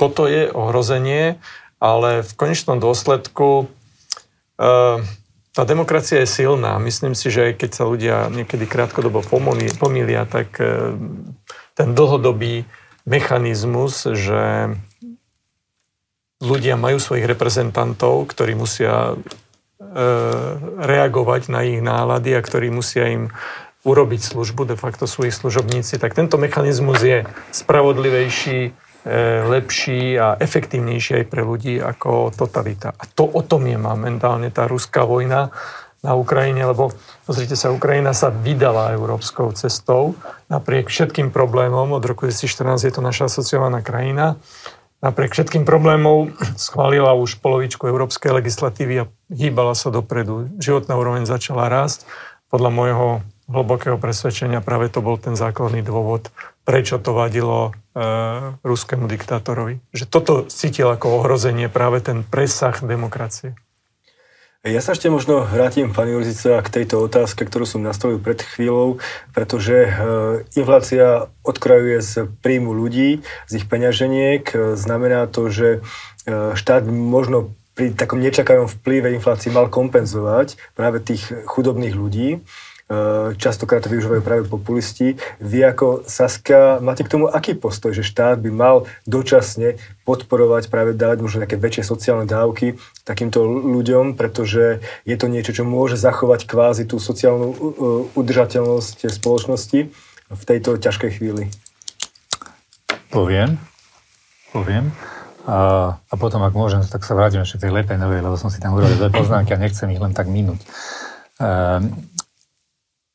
toto 0.00 0.24
je 0.24 0.48
ohrozenie, 0.48 1.36
ale 1.84 2.24
v 2.24 2.32
konečnom 2.32 2.80
dôsledku 2.80 3.68
uh, 3.68 5.04
tá 5.52 5.68
demokracia 5.68 6.24
je 6.24 6.32
silná. 6.32 6.80
Myslím 6.80 7.12
si, 7.12 7.28
že 7.28 7.52
keď 7.52 7.70
sa 7.76 7.84
ľudia 7.84 8.16
niekedy 8.32 8.64
krátkodobo 8.64 9.20
pomýlia, 9.76 10.24
tak 10.24 10.56
e, 10.56 10.96
ten 11.76 11.92
dlhodobý 11.92 12.64
mechanizmus, 13.04 14.08
že 14.16 14.72
ľudia 16.40 16.80
majú 16.80 16.96
svojich 16.96 17.28
reprezentantov, 17.28 18.32
ktorí 18.32 18.56
musia 18.56 19.12
e, 19.12 19.16
reagovať 20.80 21.42
na 21.52 21.60
ich 21.68 21.84
nálady 21.84 22.32
a 22.32 22.40
ktorí 22.40 22.72
musia 22.72 23.12
im 23.12 23.28
urobiť 23.84 24.22
službu, 24.22 24.72
de 24.72 24.76
facto 24.78 25.04
sú 25.04 25.26
ich 25.28 25.36
služobníci, 25.36 25.98
tak 25.98 26.14
tento 26.16 26.38
mechanizmus 26.38 27.02
je 27.02 27.26
spravodlivejší, 27.50 28.72
lepší 29.48 30.14
a 30.14 30.38
efektívnejší 30.38 31.22
aj 31.22 31.26
pre 31.26 31.42
ľudí 31.42 31.82
ako 31.82 32.30
totalita. 32.30 32.94
A 32.94 33.04
to 33.10 33.26
o 33.26 33.42
tom 33.42 33.66
je 33.66 33.74
momentálne 33.74 34.46
tá 34.54 34.70
ruská 34.70 35.02
vojna 35.02 35.50
na 36.02 36.18
Ukrajine, 36.18 36.66
lebo 36.66 36.90
pozrite 37.26 37.54
sa, 37.54 37.70
Ukrajina 37.70 38.10
sa 38.10 38.30
vydala 38.30 38.94
európskou 38.94 39.54
cestou 39.54 40.18
napriek 40.50 40.90
všetkým 40.90 41.30
problémom. 41.30 41.94
Od 41.94 42.02
roku 42.02 42.26
2014 42.26 42.90
je 42.90 42.92
to 42.94 43.02
naša 43.02 43.30
asociovaná 43.30 43.82
krajina. 43.82 44.34
Napriek 45.02 45.34
všetkým 45.34 45.66
problémom 45.66 46.30
schválila 46.54 47.14
už 47.18 47.42
polovičku 47.42 47.90
európskej 47.90 48.38
legislatívy 48.38 48.94
a 49.02 49.10
hýbala 49.30 49.74
sa 49.74 49.90
dopredu. 49.90 50.46
Životná 50.62 50.94
úroveň 50.94 51.26
začala 51.26 51.66
rásť. 51.66 52.06
Podľa 52.50 52.70
môjho 52.70 53.06
hlbokého 53.50 53.98
presvedčenia 53.98 54.62
práve 54.62 54.90
to 54.94 55.02
bol 55.02 55.18
ten 55.18 55.34
základný 55.34 55.82
dôvod, 55.82 56.30
prečo 56.62 57.02
to 57.02 57.14
vadilo 57.14 57.74
e, 57.92 58.02
ruskému 58.64 59.06
diktátorovi. 59.08 59.80
Že 59.92 60.04
toto 60.08 60.32
cítil 60.48 60.88
ako 60.88 61.22
ohrozenie 61.22 61.68
práve 61.68 62.00
ten 62.00 62.24
presah 62.26 62.76
demokracie. 62.80 63.56
Ja 64.62 64.78
sa 64.78 64.94
ešte 64.94 65.10
možno 65.10 65.42
vrátim, 65.42 65.90
pani 65.90 66.14
Urzica, 66.14 66.62
k 66.62 66.70
tejto 66.70 67.02
otázke, 67.02 67.42
ktorú 67.42 67.66
som 67.66 67.82
nastavil 67.82 68.22
pred 68.22 68.46
chvíľou, 68.46 69.02
pretože 69.34 69.74
e, 69.74 69.90
inflácia 70.54 71.26
odkrajuje 71.42 71.98
z 71.98 72.12
príjmu 72.46 72.70
ľudí, 72.70 73.26
z 73.50 73.52
ich 73.58 73.66
peňaženiek. 73.66 74.46
Znamená 74.78 75.26
to, 75.26 75.50
že 75.50 75.68
e, 75.74 76.54
štát 76.54 76.86
možno 76.86 77.50
pri 77.74 77.90
takom 77.90 78.20
nečakanom 78.20 78.68
vplyve 78.68 79.10
inflácie 79.16 79.50
mal 79.50 79.66
kompenzovať 79.72 80.60
práve 80.78 81.02
tých 81.02 81.32
chudobných 81.50 81.98
ľudí. 81.98 82.44
Eh, 82.92 83.32
častokrát 83.40 83.80
to 83.80 83.88
využívajú 83.88 84.20
práve 84.20 84.44
populisti. 84.44 85.16
Vy 85.40 85.64
ako 85.64 86.04
Saska 86.04 86.76
máte 86.84 87.00
k 87.00 87.12
tomu 87.16 87.24
aký 87.24 87.56
postoj, 87.56 87.96
že 87.96 88.04
štát 88.04 88.36
by 88.36 88.52
mal 88.52 88.84
dočasne 89.08 89.80
podporovať, 90.04 90.68
práve 90.68 90.92
dávať 90.92 91.24
možno 91.24 91.40
také 91.40 91.56
väčšie 91.56 91.88
sociálne 91.88 92.28
dávky 92.28 92.76
takýmto 93.08 93.48
ľuďom, 93.48 94.12
pretože 94.12 94.84
je 95.08 95.16
to 95.16 95.32
niečo, 95.32 95.56
čo 95.56 95.64
môže 95.64 95.96
zachovať 95.96 96.44
kvázi 96.44 96.84
tú 96.84 97.00
sociálnu 97.00 97.48
eh, 97.48 97.56
udržateľnosť 98.12 99.08
spoločnosti 99.08 99.80
v 100.28 100.42
tejto 100.44 100.76
ťažkej 100.76 101.10
chvíli? 101.16 101.48
Poviem, 103.08 103.56
poviem. 104.52 104.92
A, 105.48 105.96
a 105.96 106.14
potom, 106.20 106.44
ak 106.44 106.52
môžem, 106.52 106.84
tak 106.84 107.08
sa 107.08 107.16
vrátim 107.16 107.40
ešte 107.40 107.64
tej 107.64 107.72
Lepenovej, 107.72 108.20
lebo 108.20 108.36
som 108.36 108.52
si 108.52 108.60
tam 108.60 108.76
urobil 108.76 109.00
dve 109.00 109.10
poznámky 109.16 109.56
a 109.56 109.62
nechcem 109.62 109.88
ich 109.88 110.02
len 110.02 110.12
tak 110.12 110.28
minúť. 110.28 110.60
Um, 111.40 112.11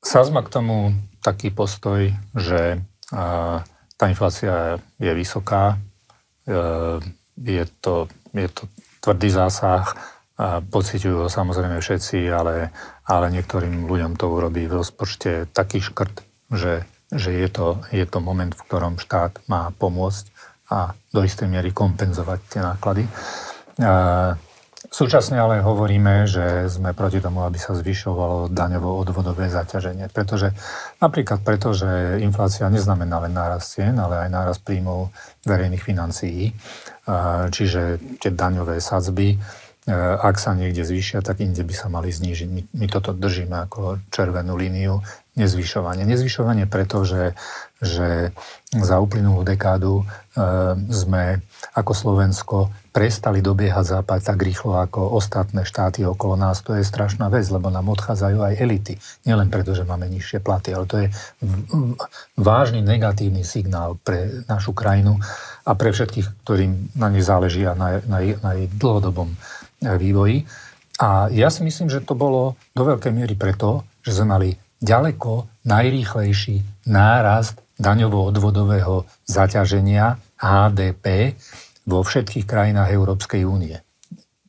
Sazma 0.07 0.39
k 0.39 0.53
tomu 0.55 0.95
taký 1.19 1.51
postoj, 1.51 2.15
že 2.31 2.79
tá 3.97 4.05
inflácia 4.07 4.79
je 4.95 5.11
vysoká, 5.11 5.75
e, 6.47 6.55
je 7.35 7.63
to, 7.83 8.07
je 8.31 8.47
to 8.47 8.71
tvrdý 9.03 9.27
zásah, 9.27 9.83
a 10.37 10.61
pociťujú 10.61 11.25
ho 11.25 11.29
samozrejme 11.33 11.81
všetci, 11.81 12.29
ale, 12.29 12.71
ale 13.03 13.33
niektorým 13.33 13.89
ľuďom 13.89 14.15
to 14.15 14.31
urobí 14.31 14.69
v 14.69 14.79
rozpočte 14.79 15.49
taký 15.51 15.81
škrt, 15.81 16.23
že, 16.55 16.85
že 17.09 17.33
je, 17.35 17.47
to, 17.49 17.81
je 17.89 18.05
to 18.07 18.21
moment, 18.21 18.53
v 18.53 18.63
ktorom 18.69 19.01
štát 19.01 19.43
má 19.51 19.73
pomôcť 19.75 20.29
a 20.71 20.93
do 21.09 21.25
istej 21.25 21.51
miery 21.51 21.73
kompenzovať 21.73 22.39
tie 22.53 22.61
náklady. 22.63 23.03
Súčasne 24.97 25.37
ale 25.37 25.61
hovoríme, 25.61 26.25
že 26.25 26.65
sme 26.73 26.89
proti 26.89 27.21
tomu, 27.21 27.45
aby 27.45 27.61
sa 27.61 27.77
zvyšovalo 27.77 28.49
daňovo-odvodové 28.49 29.45
zaťaženie. 29.45 30.09
Pretože, 30.09 30.57
napríklad 30.97 31.45
preto, 31.45 31.69
že 31.69 32.17
inflácia 32.17 32.65
neznamená 32.65 33.21
len 33.21 33.37
nárast 33.37 33.77
cien, 33.77 33.93
ale 33.93 34.25
aj 34.25 34.29
nárast 34.33 34.65
príjmov 34.65 35.13
verejných 35.45 35.85
financií. 35.85 36.49
Čiže 37.53 38.01
tie 38.17 38.33
daňové 38.33 38.81
sadzby, 38.81 39.37
e, 39.37 39.93
ak 40.17 40.41
sa 40.41 40.57
niekde 40.57 40.81
zvýšia, 40.81 41.21
tak 41.21 41.45
inde 41.45 41.61
by 41.61 41.75
sa 41.77 41.93
mali 41.93 42.09
znížiť. 42.09 42.49
My, 42.49 42.61
my 42.65 42.85
toto 42.89 43.13
držíme 43.13 43.69
ako 43.69 44.01
červenú 44.09 44.57
líniu 44.57 45.05
nezvyšovanie. 45.37 46.09
Nezvyšovanie 46.09 46.65
preto, 46.65 47.05
že, 47.05 47.37
že 47.81 48.33
za 48.73 48.97
uplynulú 48.97 49.45
dekádu 49.45 50.01
e, 50.01 50.05
sme 50.89 51.39
ako 51.77 51.93
Slovensko 51.93 52.57
prestali 52.89 53.45
dobiehať 53.45 54.01
západ 54.01 54.25
tak 54.25 54.41
rýchlo 54.41 54.81
ako 54.81 55.13
ostatné 55.13 55.61
štáty 55.61 56.01
okolo 56.01 56.33
nás. 56.33 56.65
To 56.65 56.73
je 56.73 56.81
strašná 56.81 57.29
vec, 57.29 57.45
lebo 57.53 57.69
nám 57.69 57.85
odchádzajú 57.93 58.37
aj 58.41 58.53
elity. 58.57 58.97
Nielen 59.29 59.53
preto, 59.53 59.77
že 59.77 59.85
máme 59.85 60.09
nižšie 60.09 60.41
platy, 60.41 60.73
ale 60.73 60.85
to 60.89 61.05
je 61.05 61.07
vážny 62.33 62.81
negatívny 62.81 63.45
signál 63.45 64.01
pre 64.01 64.41
našu 64.49 64.73
krajinu 64.73 65.21
a 65.61 65.71
pre 65.77 65.93
všetkých, 65.93 66.41
ktorým 66.41 66.97
na 66.97 67.13
nej 67.13 67.21
záleží 67.21 67.61
a 67.69 67.77
na, 67.77 68.01
na, 68.09 68.19
na 68.41 68.51
jej 68.57 68.67
dlhodobom 68.73 69.29
e, 69.29 69.37
vývoji. 70.01 70.49
A 70.97 71.29
ja 71.29 71.53
si 71.53 71.61
myslím, 71.61 71.93
že 71.93 72.01
to 72.01 72.17
bolo 72.17 72.57
do 72.73 72.81
veľkej 72.81 73.13
miery 73.13 73.37
preto, 73.37 73.85
že 74.01 74.17
sme 74.17 74.33
mali 74.33 74.49
ďaleko 74.81 75.45
najrýchlejší 75.61 76.89
nárast 76.89 77.66
daňovo-odvodového 77.77 79.05
zaťaženia 79.25 80.17
HDP 80.37 81.37
vo 81.87 82.03
všetkých 82.03 82.45
krajinách 82.45 82.89
Európskej 82.91 83.47
únie. 83.47 83.77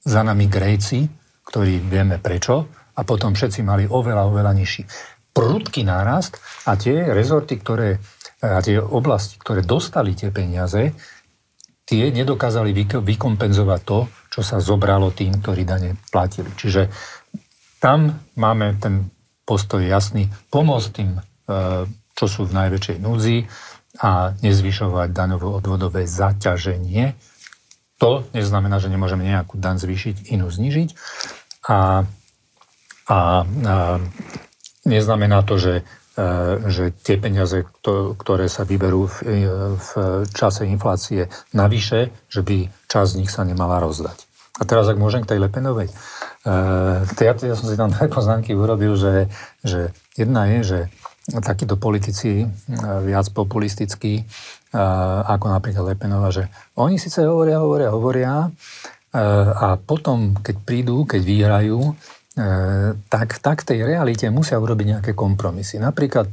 Za 0.03 0.24
nami 0.24 0.49
Gréci, 0.49 1.07
ktorí 1.45 1.81
vieme 1.81 2.18
prečo, 2.18 2.68
a 2.99 3.01
potom 3.07 3.31
všetci 3.31 3.62
mali 3.62 3.85
oveľa, 3.87 4.26
oveľa 4.26 4.53
nižší. 4.59 4.83
Prudký 5.31 5.87
nárast 5.87 6.43
a 6.66 6.74
tie 6.74 7.07
rezorty, 7.14 7.62
ktoré, 7.62 8.03
a 8.43 8.59
tie 8.59 8.83
oblasti, 8.83 9.39
ktoré 9.39 9.62
dostali 9.62 10.18
tie 10.18 10.35
peniaze, 10.35 10.99
tie 11.87 12.05
nedokázali 12.11 12.74
vykompenzovať 12.74 13.81
to, 13.87 13.99
čo 14.29 14.41
sa 14.43 14.59
zobralo 14.59 15.14
tým, 15.14 15.39
ktorí 15.39 15.62
dane 15.62 15.95
platili. 16.11 16.51
Čiže 16.53 16.91
tam 17.79 18.18
máme 18.35 18.76
ten 18.83 19.07
postoj 19.47 19.81
jasný, 19.81 20.29
pomôcť 20.51 20.89
tým, 20.93 21.11
e, 21.16 21.20
čo 22.19 22.27
sú 22.27 22.51
v 22.51 22.57
najväčšej 22.59 22.99
núdzi, 22.99 23.47
a 23.99 24.37
nezvyšovať 24.45 25.11
daňovo-odvodové 25.11 26.07
zaťaženie. 26.07 27.19
To 27.99 28.23
neznamená, 28.31 28.79
že 28.79 28.93
nemôžeme 28.93 29.27
nejakú 29.27 29.59
daň 29.59 29.83
zvýšiť, 29.83 30.31
inú 30.31 30.47
znižiť. 30.47 30.89
A, 31.66 31.75
a, 31.75 31.79
a 33.11 33.19
neznamená 34.87 35.43
to, 35.43 35.59
že, 35.59 35.75
e, 36.14 36.23
že 36.71 36.95
tie 36.95 37.19
peniaze, 37.19 37.66
ktoré 37.83 38.47
sa 38.47 38.62
vyberú 38.62 39.11
v, 39.11 39.16
v 39.75 39.91
čase 40.31 40.62
inflácie 40.71 41.27
navyše, 41.51 42.14
že 42.31 42.47
by 42.47 42.71
časť 42.87 43.09
z 43.11 43.19
nich 43.19 43.33
sa 43.35 43.43
nemala 43.43 43.83
rozdať. 43.83 44.31
A 44.59 44.66
teraz, 44.66 44.87
ak 44.87 44.99
môžem 44.99 45.27
k 45.27 45.35
tej 45.35 45.43
Lepenovej. 45.43 45.91
E, 45.91 45.95
ja, 47.19 47.35
ja 47.35 47.55
som 47.59 47.66
si 47.66 47.75
tam 47.75 47.91
dve 47.91 48.07
poznámky 48.07 48.55
urobil, 48.55 48.95
že, 48.95 49.27
že 49.66 49.91
jedna 50.14 50.47
je, 50.55 50.59
že 50.62 50.79
takíto 51.29 51.76
politici 51.76 52.41
e, 52.41 52.47
viac 53.05 53.29
populistickí, 53.37 54.14
e, 54.20 54.24
ako 55.29 55.53
napríklad 55.53 55.93
Lepenova, 55.93 56.33
že 56.33 56.49
oni 56.81 56.97
síce 56.97 57.20
hovoria, 57.29 57.61
hovoria, 57.61 57.89
hovoria 57.93 58.33
e, 58.45 58.49
a 59.53 59.76
potom, 59.76 60.41
keď 60.41 60.57
prídu, 60.64 61.05
keď 61.05 61.22
vyhrajú, 61.22 61.81
tak, 63.11 63.43
tak 63.43 63.66
tej 63.66 63.83
realite 63.83 64.31
musia 64.31 64.62
urobiť 64.62 64.87
nejaké 64.87 65.11
kompromisy. 65.11 65.83
Napríklad 65.83 66.31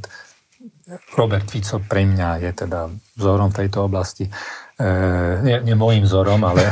Robert 1.18 1.50
Fico 1.50 1.82
pre 1.82 2.06
mňa 2.06 2.46
je 2.46 2.50
teda 2.54 2.86
vzorom 3.18 3.50
v 3.50 3.58
tejto 3.58 3.90
oblasti. 3.90 4.22
Nie, 5.42 5.66
nie 5.66 5.74
môjim 5.74 6.06
vzorom, 6.06 6.46
ale 6.46 6.62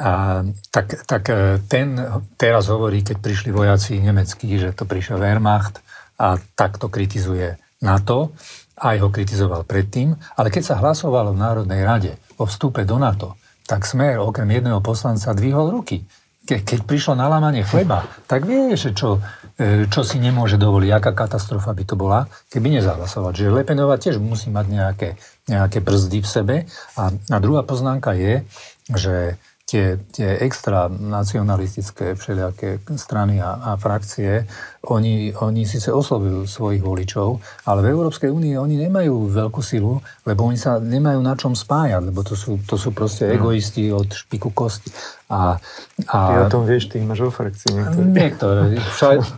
A 0.00 0.40
tak, 0.72 1.04
tak 1.04 1.28
e, 1.28 1.60
ten 1.68 2.00
teraz 2.40 2.72
hovorí, 2.72 3.04
keď 3.04 3.16
prišli 3.20 3.50
vojaci 3.52 4.00
nemeckí, 4.00 4.56
že 4.56 4.72
to 4.72 4.88
prišiel 4.88 5.20
Wehrmacht 5.20 5.84
a 6.16 6.40
takto 6.56 6.88
kritizuje 6.88 7.60
NATO, 7.82 8.32
aj 8.78 8.96
ho 9.04 9.08
kritizoval 9.12 9.68
predtým, 9.68 10.16
ale 10.38 10.48
keď 10.48 10.62
sa 10.72 10.78
hlasovalo 10.80 11.36
v 11.36 11.42
Národnej 11.42 11.82
rade 11.84 12.12
o 12.40 12.48
vstupe 12.48 12.88
do 12.88 12.96
NATO, 12.96 13.36
tak 13.68 13.84
Smer 13.86 14.18
okrem 14.18 14.48
jedného 14.48 14.80
poslanca 14.80 15.30
dvihol 15.36 15.70
ruky. 15.70 16.02
Ke, 16.42 16.58
keď 16.58 16.82
prišlo 16.82 17.14
na 17.14 17.30
lámanie 17.30 17.62
chleba, 17.62 18.02
tak 18.26 18.42
vieš, 18.42 18.90
čo, 18.98 19.22
e, 19.54 19.86
čo 19.86 20.02
si 20.02 20.18
nemôže 20.18 20.58
dovoliť, 20.58 20.90
aká 20.90 21.14
katastrofa 21.14 21.70
by 21.70 21.84
to 21.86 21.94
bola, 21.94 22.26
keby 22.50 22.74
nezahlasovať. 22.82 23.46
Že 23.46 23.54
Lepenová 23.62 23.94
tiež 23.94 24.18
musí 24.18 24.50
mať 24.50 24.66
nejaké, 24.66 25.08
nejaké 25.46 25.78
brzdy 25.78 26.18
v 26.18 26.28
sebe. 26.28 26.56
A, 26.98 27.14
a 27.14 27.36
druhá 27.38 27.62
poznámka 27.62 28.18
je, 28.18 28.42
že 28.90 29.38
tie, 29.72 29.96
tie 30.12 30.36
extra 30.44 30.92
nacionalistické 30.92 32.12
všelijaké 32.12 32.84
strany 33.00 33.40
a, 33.40 33.72
a 33.72 33.80
frakcie, 33.80 34.44
oni, 34.92 35.32
oni 35.32 35.64
síce 35.64 35.88
oslovujú 35.88 36.44
svojich 36.44 36.84
voličov, 36.84 37.40
ale 37.64 37.80
v 37.80 37.96
Európskej 37.96 38.28
únii 38.28 38.60
oni 38.60 38.76
nemajú 38.84 39.32
veľkú 39.32 39.64
silu, 39.64 40.04
lebo 40.28 40.44
oni 40.44 40.60
sa 40.60 40.76
nemajú 40.76 41.24
na 41.24 41.32
čom 41.32 41.56
spájať, 41.56 42.04
lebo 42.04 42.20
to 42.20 42.36
sú, 42.36 42.60
to 42.68 42.76
sú 42.76 42.92
proste 42.92 43.32
no. 43.32 43.40
egoisti 43.40 43.88
od 43.88 44.12
špiku 44.12 44.52
kosti. 44.52 44.92
A, 45.32 45.56
a, 46.12 46.18
Ty 46.28 46.32
o 46.44 46.52
tom 46.52 46.68
vieš, 46.68 46.92
ty 46.92 47.00
máš 47.00 47.24
vo 47.24 47.32
frakcii 47.32 47.72
niektoré. 47.72 48.04
Niektoré, 48.12 48.60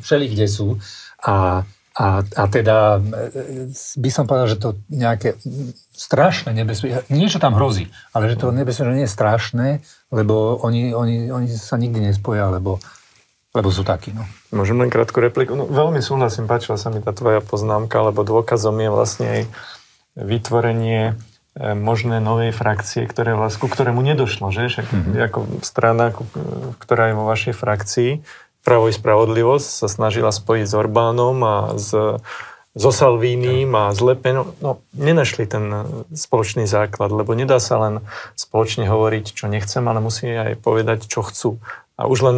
všeli 0.02 0.26
kde 0.34 0.46
sú. 0.50 0.82
A, 1.22 1.62
a, 1.94 2.26
a 2.26 2.44
teda 2.50 2.98
e, 2.98 3.70
by 3.70 4.10
som 4.10 4.26
povedal, 4.26 4.50
že 4.50 4.58
to 4.58 4.82
nejaké 4.90 5.38
strašné 5.94 6.50
nebezpečie, 6.50 7.06
niečo 7.06 7.38
tam 7.38 7.54
hrozí, 7.54 7.86
ale 8.10 8.34
že 8.34 8.42
to 8.42 8.50
nebezpečie 8.50 8.90
nie 8.90 9.06
je 9.06 9.14
strašné, 9.14 9.68
lebo 10.10 10.58
oni, 10.58 10.90
oni, 10.90 11.30
oni 11.30 11.46
sa 11.54 11.78
nikdy 11.78 12.10
nespoja, 12.10 12.50
lebo, 12.50 12.82
lebo 13.54 13.68
sú 13.70 13.86
takí. 13.86 14.10
No. 14.10 14.26
Môžem 14.50 14.74
len 14.74 14.90
krátku 14.90 15.22
repliku? 15.22 15.54
No, 15.54 15.70
veľmi 15.70 16.02
súhlasím, 16.02 16.50
páčila 16.50 16.74
sa 16.74 16.90
mi 16.90 16.98
tá 16.98 17.14
tvoja 17.14 17.38
poznámka, 17.38 18.02
lebo 18.02 18.26
dôkazom 18.26 18.74
je 18.82 18.90
vlastne 18.90 19.26
aj 19.30 19.42
vytvorenie 20.18 21.14
e, 21.54 21.78
možné 21.78 22.18
novej 22.18 22.50
frakcie, 22.50 23.06
ktoré 23.06 23.38
vlast, 23.38 23.62
ku 23.62 23.70
ktorému 23.70 24.02
nedošlo, 24.02 24.50
že? 24.50 24.66
Však 24.66 24.86
mm-hmm. 24.90 25.26
ako 25.30 25.38
strana, 25.62 26.10
ktorá 26.82 27.14
je 27.14 27.14
vo 27.14 27.24
vašej 27.30 27.54
frakcii, 27.54 28.10
Pravo 28.64 28.88
i 28.88 28.96
spravodlivosť 28.96 29.68
sa 29.84 29.86
snažila 29.92 30.32
spojiť 30.32 30.66
s 30.66 30.74
Orbánom 30.74 31.36
a 31.44 31.56
s 31.76 31.92
so 32.74 32.90
Salvínim 32.90 33.70
a 33.78 33.94
s 33.94 34.02
Le 34.02 34.18
Pen, 34.18 34.42
no, 34.58 34.82
nenašli 34.98 35.46
ten 35.46 35.86
spoločný 36.10 36.66
základ, 36.66 37.14
lebo 37.14 37.30
nedá 37.38 37.62
sa 37.62 37.78
len 37.78 37.94
spoločne 38.34 38.90
hovoriť, 38.90 39.30
čo 39.30 39.46
nechcem, 39.46 39.86
ale 39.86 40.02
musí 40.02 40.26
aj 40.26 40.58
povedať, 40.58 41.06
čo 41.06 41.22
chcú. 41.22 41.62
A 41.94 42.10
už 42.10 42.18
len 42.26 42.36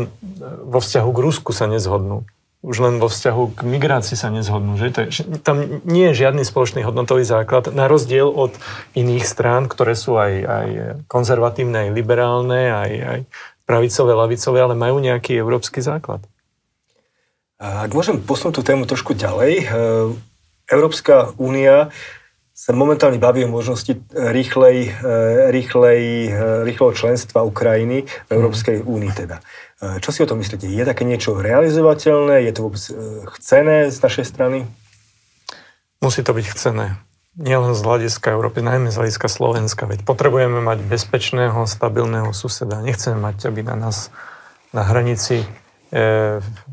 vo 0.60 0.84
vzťahu 0.84 1.08
k 1.08 1.22
Rusku 1.24 1.56
sa 1.56 1.64
nezhodnú. 1.64 2.28
Už 2.60 2.76
len 2.84 3.00
vo 3.00 3.08
vzťahu 3.08 3.56
k 3.56 3.60
migrácii 3.64 4.18
sa 4.18 4.28
nezhodnú. 4.28 4.76
Že? 4.76 4.86
To 4.92 5.00
je, 5.00 5.08
tam 5.40 5.56
nie 5.88 6.12
je 6.12 6.20
žiadny 6.20 6.44
spoločný 6.44 6.84
hodnotový 6.84 7.24
základ, 7.24 7.72
na 7.72 7.88
rozdiel 7.88 8.28
od 8.28 8.52
iných 8.92 9.24
strán, 9.24 9.72
ktoré 9.72 9.96
sú 9.96 10.20
aj, 10.20 10.32
aj 10.44 10.68
konzervatívne, 11.08 11.88
aj 11.88 11.90
liberálne, 11.96 12.60
aj, 12.68 12.92
aj 12.92 13.20
pravicové, 13.66 14.14
lavicové, 14.14 14.58
ale 14.62 14.78
majú 14.78 15.02
nejaký 15.02 15.36
európsky 15.36 15.82
základ. 15.82 16.22
Ak 17.56 17.90
môžem 17.96 18.20
posunúť 18.20 18.60
tú 18.60 18.62
tému 18.62 18.84
trošku 18.84 19.16
ďalej, 19.16 19.52
e, 19.60 19.66
Európska 20.68 21.32
únia 21.40 21.88
sa 22.52 22.76
momentálne 22.76 23.16
baví 23.16 23.44
o 23.44 23.52
možnosti 23.52 23.96
rýchlej, 24.12 24.92
e, 24.92 25.10
rýchlej, 25.52 26.00
e, 26.00 26.30
rýchleho 26.68 26.92
členstva 26.92 27.48
Ukrajiny 27.48 28.04
v 28.28 28.30
Európskej 28.30 28.84
únii 28.84 29.12
teda. 29.12 29.40
Čo 29.76 30.08
si 30.08 30.24
o 30.24 30.28
tom 30.28 30.40
myslíte? 30.40 30.64
Je 30.72 30.88
také 30.88 31.04
niečo 31.04 31.36
realizovateľné? 31.36 32.48
Je 32.48 32.52
to 32.56 32.64
vôbec 32.64 32.80
chcené 33.36 33.92
z 33.92 33.98
našej 34.00 34.24
strany? 34.24 34.64
Musí 36.00 36.24
to 36.24 36.32
byť 36.32 36.46
chcené. 36.48 36.96
Nielen 37.36 37.76
z 37.76 37.84
hľadiska 37.84 38.32
Európy, 38.32 38.64
najmä 38.64 38.88
z 38.88 38.96
hľadiska 38.96 39.28
Slovenska. 39.28 39.84
Veď 39.84 40.08
potrebujeme 40.08 40.64
mať 40.64 40.80
bezpečného, 40.88 41.68
stabilného 41.68 42.32
suseda. 42.32 42.80
Nechceme 42.80 43.20
mať, 43.20 43.52
aby 43.52 43.60
na 43.60 43.76
nás 43.76 44.08
na 44.72 44.80
hranici 44.80 45.44
e, 45.44 45.46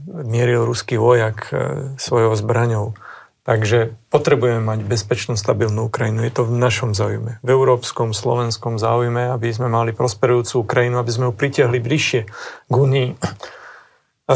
mieril 0.08 0.64
ruský 0.64 0.96
vojak 0.96 1.52
e, 1.52 1.56
svojou 2.00 2.32
zbraňou. 2.40 2.96
Takže 3.44 4.00
potrebujeme 4.08 4.64
mať 4.64 4.88
bezpečnú, 4.88 5.36
stabilnú 5.36 5.92
Ukrajinu. 5.92 6.24
Je 6.24 6.32
to 6.32 6.48
v 6.48 6.56
našom 6.56 6.96
záujme, 6.96 7.44
v 7.44 7.50
európskom, 7.52 8.16
slovenskom 8.16 8.80
záujme, 8.80 9.36
aby 9.36 9.52
sme 9.52 9.68
mali 9.68 9.92
prosperujúcu 9.92 10.64
Ukrajinu, 10.64 10.96
aby 10.96 11.12
sme 11.12 11.28
ju 11.28 11.34
pritiahli 11.36 11.84
bližšie 11.84 12.22
k 12.72 12.74
Unii. 12.74 13.12
E, 13.12 14.36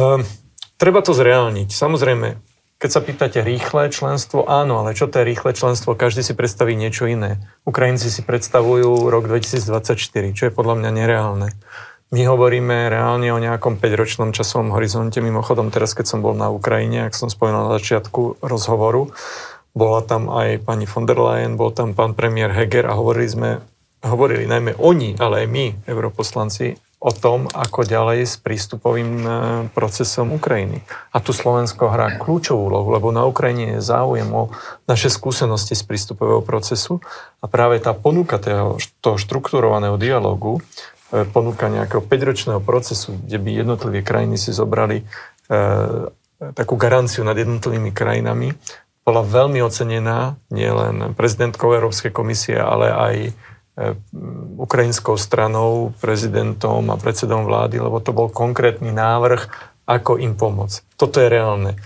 treba 0.76 1.00
to 1.00 1.16
zreálniť. 1.16 1.72
Samozrejme, 1.72 2.47
keď 2.78 2.90
sa 2.94 3.02
pýtate 3.02 3.40
rýchle 3.42 3.90
členstvo, 3.90 4.46
áno, 4.46 4.86
ale 4.86 4.94
čo 4.94 5.10
to 5.10 5.18
je 5.22 5.26
rýchle 5.26 5.58
členstvo? 5.58 5.98
Každý 5.98 6.22
si 6.22 6.38
predstaví 6.38 6.78
niečo 6.78 7.10
iné. 7.10 7.42
Ukrajinci 7.66 8.14
si 8.14 8.22
predstavujú 8.22 9.10
rok 9.10 9.26
2024, 9.26 10.38
čo 10.38 10.44
je 10.46 10.54
podľa 10.54 10.86
mňa 10.86 10.90
nereálne. 10.94 11.50
My 12.14 12.22
hovoríme 12.24 12.88
reálne 12.88 13.34
o 13.34 13.42
nejakom 13.42 13.82
5-ročnom 13.82 14.30
časovom 14.32 14.72
horizonte. 14.78 15.20
Mimochodom, 15.20 15.74
teraz 15.74 15.92
keď 15.98 16.06
som 16.06 16.20
bol 16.22 16.38
na 16.38 16.54
Ukrajine, 16.54 17.10
ak 17.10 17.18
som 17.18 17.28
spomínal 17.34 17.68
na 17.68 17.82
začiatku 17.82 18.46
rozhovoru, 18.46 19.12
bola 19.76 20.02
tam 20.06 20.30
aj 20.30 20.64
pani 20.64 20.86
von 20.86 21.04
der 21.10 21.20
Leyen, 21.20 21.60
bol 21.60 21.74
tam 21.74 21.98
pán 21.98 22.14
premiér 22.14 22.54
Heger 22.54 22.88
a 22.88 22.96
hovorili 22.96 23.28
sme, 23.28 23.50
hovorili 24.06 24.46
najmä 24.46 24.78
oni, 24.80 25.18
ale 25.18 25.44
aj 25.44 25.48
my, 25.50 25.66
europoslanci, 25.90 26.78
o 26.98 27.12
tom, 27.14 27.46
ako 27.54 27.86
ďalej 27.86 28.26
s 28.26 28.42
prístupovým 28.42 29.12
e, 29.22 29.30
procesom 29.70 30.34
Ukrajiny. 30.34 30.82
A 31.14 31.22
tu 31.22 31.30
Slovensko 31.30 31.94
hrá 31.94 32.18
kľúčovú 32.18 32.74
úlohu, 32.74 32.90
lebo 32.90 33.14
na 33.14 33.22
Ukrajine 33.30 33.78
je 33.78 33.86
záujem 33.86 34.28
o 34.34 34.50
naše 34.90 35.14
skúsenosti 35.14 35.78
z 35.78 35.86
prístupového 35.86 36.42
procesu 36.42 36.98
a 37.38 37.46
práve 37.46 37.78
tá 37.78 37.94
ponuka 37.94 38.42
toho, 38.42 38.82
toho 39.02 39.18
štruktúrovaného 39.22 40.02
dialogu 40.02 40.58
E, 41.08 41.24
ponúka 41.24 41.72
nejakého 41.72 42.04
5-ročného 42.04 42.60
procesu, 42.60 43.16
kde 43.16 43.40
by 43.40 43.50
jednotlivé 43.64 44.00
krajiny 44.04 44.36
si 44.36 44.52
zobrali 44.52 45.04
e, 45.04 45.04
takú 46.52 46.76
garanciu 46.76 47.24
nad 47.24 47.40
jednotlivými 47.40 47.96
krajinami, 47.96 48.52
bola 49.08 49.24
veľmi 49.24 49.64
ocenená 49.64 50.36
nielen 50.52 51.16
prezidentkou 51.16 51.72
Európskej 51.72 52.12
komisie, 52.12 52.60
ale 52.60 52.92
aj 52.92 53.16
ukrajinskou 54.58 55.22
stranou, 55.22 55.94
prezidentom 56.02 56.90
a 56.90 56.98
predsedom 56.98 57.46
vlády, 57.46 57.78
lebo 57.78 58.02
to 58.02 58.10
bol 58.10 58.26
konkrétny 58.26 58.90
návrh, 58.90 59.46
ako 59.86 60.18
im 60.18 60.34
pomôcť. 60.34 60.98
Toto 60.98 61.22
je 61.22 61.30
reálne. 61.30 61.78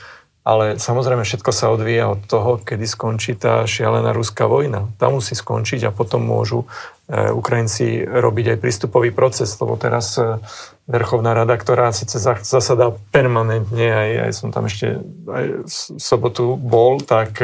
Ale 0.42 0.82
samozrejme 0.82 1.22
všetko 1.22 1.52
sa 1.54 1.70
odvíja 1.70 2.18
od 2.18 2.26
toho, 2.26 2.58
kedy 2.58 2.90
skončí 2.90 3.38
tá 3.38 3.62
šialená 3.62 4.10
ruská 4.10 4.50
vojna. 4.50 4.90
Tá 4.98 5.14
musí 5.14 5.38
skončiť 5.38 5.86
a 5.86 5.94
potom 5.94 6.26
môžu 6.26 6.66
e, 7.06 7.30
Ukrajinci 7.30 8.02
robiť 8.02 8.58
aj 8.58 8.58
prístupový 8.58 9.14
proces, 9.14 9.54
lebo 9.62 9.78
teraz 9.78 10.18
e, 10.18 10.42
Verchovná 10.90 11.38
rada, 11.38 11.54
ktorá 11.56 11.94
síce 11.94 12.18
zasadá 12.20 12.90
permanentne, 13.14 13.86
aj, 13.94 14.12
aj 14.28 14.32
som 14.34 14.50
tam 14.50 14.66
ešte 14.66 14.98
aj 15.30 15.46
v 15.64 16.00
sobotu 16.02 16.58
bol, 16.58 16.98
tak 17.00 17.38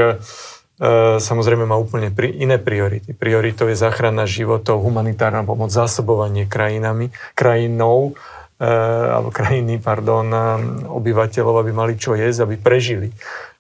samozrejme 1.18 1.66
má 1.66 1.74
úplne 1.74 2.14
pri, 2.14 2.38
iné 2.38 2.62
priority. 2.62 3.18
Prioritou 3.18 3.66
je 3.66 3.78
záchrana 3.78 4.30
životov, 4.30 4.86
humanitárna 4.86 5.42
pomoc, 5.42 5.74
zásobovanie 5.74 6.46
krajinami, 6.46 7.10
krajinou, 7.34 8.14
Eh, 8.58 8.66
alebo 9.14 9.30
krajiny, 9.30 9.78
pardon, 9.78 10.26
eh, 10.34 10.42
obyvateľov, 10.90 11.62
aby 11.62 11.72
mali 11.78 11.94
čo 11.94 12.18
jesť, 12.18 12.50
aby 12.50 12.58
prežili. 12.58 13.14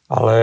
Ale 0.09 0.35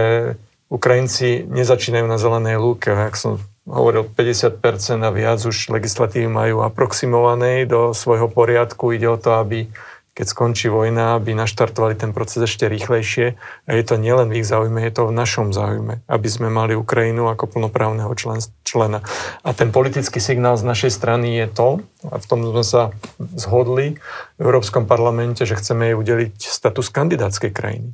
Ukrajinci 0.70 1.42
nezačínajú 1.50 2.06
na 2.06 2.22
zelenej 2.22 2.62
lúke. 2.62 2.94
Ak 2.94 3.18
som 3.18 3.42
hovoril, 3.66 4.06
50% 4.06 5.02
a 5.02 5.10
viac 5.10 5.42
už 5.42 5.74
legislatívy 5.74 6.30
majú 6.30 6.62
aproximované 6.62 7.66
do 7.66 7.90
svojho 7.90 8.30
poriadku. 8.30 8.94
Ide 8.94 9.10
o 9.10 9.18
to, 9.18 9.42
aby 9.42 9.66
keď 10.14 10.26
skončí 10.30 10.70
vojna, 10.70 11.18
aby 11.18 11.34
naštartovali 11.34 11.98
ten 11.98 12.14
proces 12.14 12.46
ešte 12.46 12.70
rýchlejšie. 12.70 13.34
A 13.66 13.70
je 13.74 13.82
to 13.82 13.98
nielen 13.98 14.30
v 14.30 14.40
ich 14.40 14.46
záujme, 14.46 14.78
je 14.78 14.94
to 14.94 15.10
v 15.10 15.16
našom 15.18 15.50
záujme, 15.50 16.06
aby 16.06 16.28
sme 16.30 16.54
mali 16.54 16.78
Ukrajinu 16.78 17.26
ako 17.26 17.50
plnoprávneho 17.50 18.14
člena. 18.62 19.02
A 19.42 19.50
ten 19.50 19.74
politický 19.74 20.22
signál 20.22 20.54
z 20.54 20.70
našej 20.70 20.94
strany 20.94 21.34
je 21.42 21.46
to, 21.50 21.68
a 22.06 22.22
v 22.22 22.26
tom 22.30 22.46
sme 22.46 22.62
sa 22.62 22.94
zhodli 23.34 23.98
v 24.38 24.40
Európskom 24.40 24.86
parlamente, 24.86 25.42
že 25.42 25.58
chceme 25.58 25.90
jej 25.90 25.96
udeliť 25.98 26.38
status 26.38 26.94
kandidátskej 26.94 27.50
krajiny. 27.50 27.90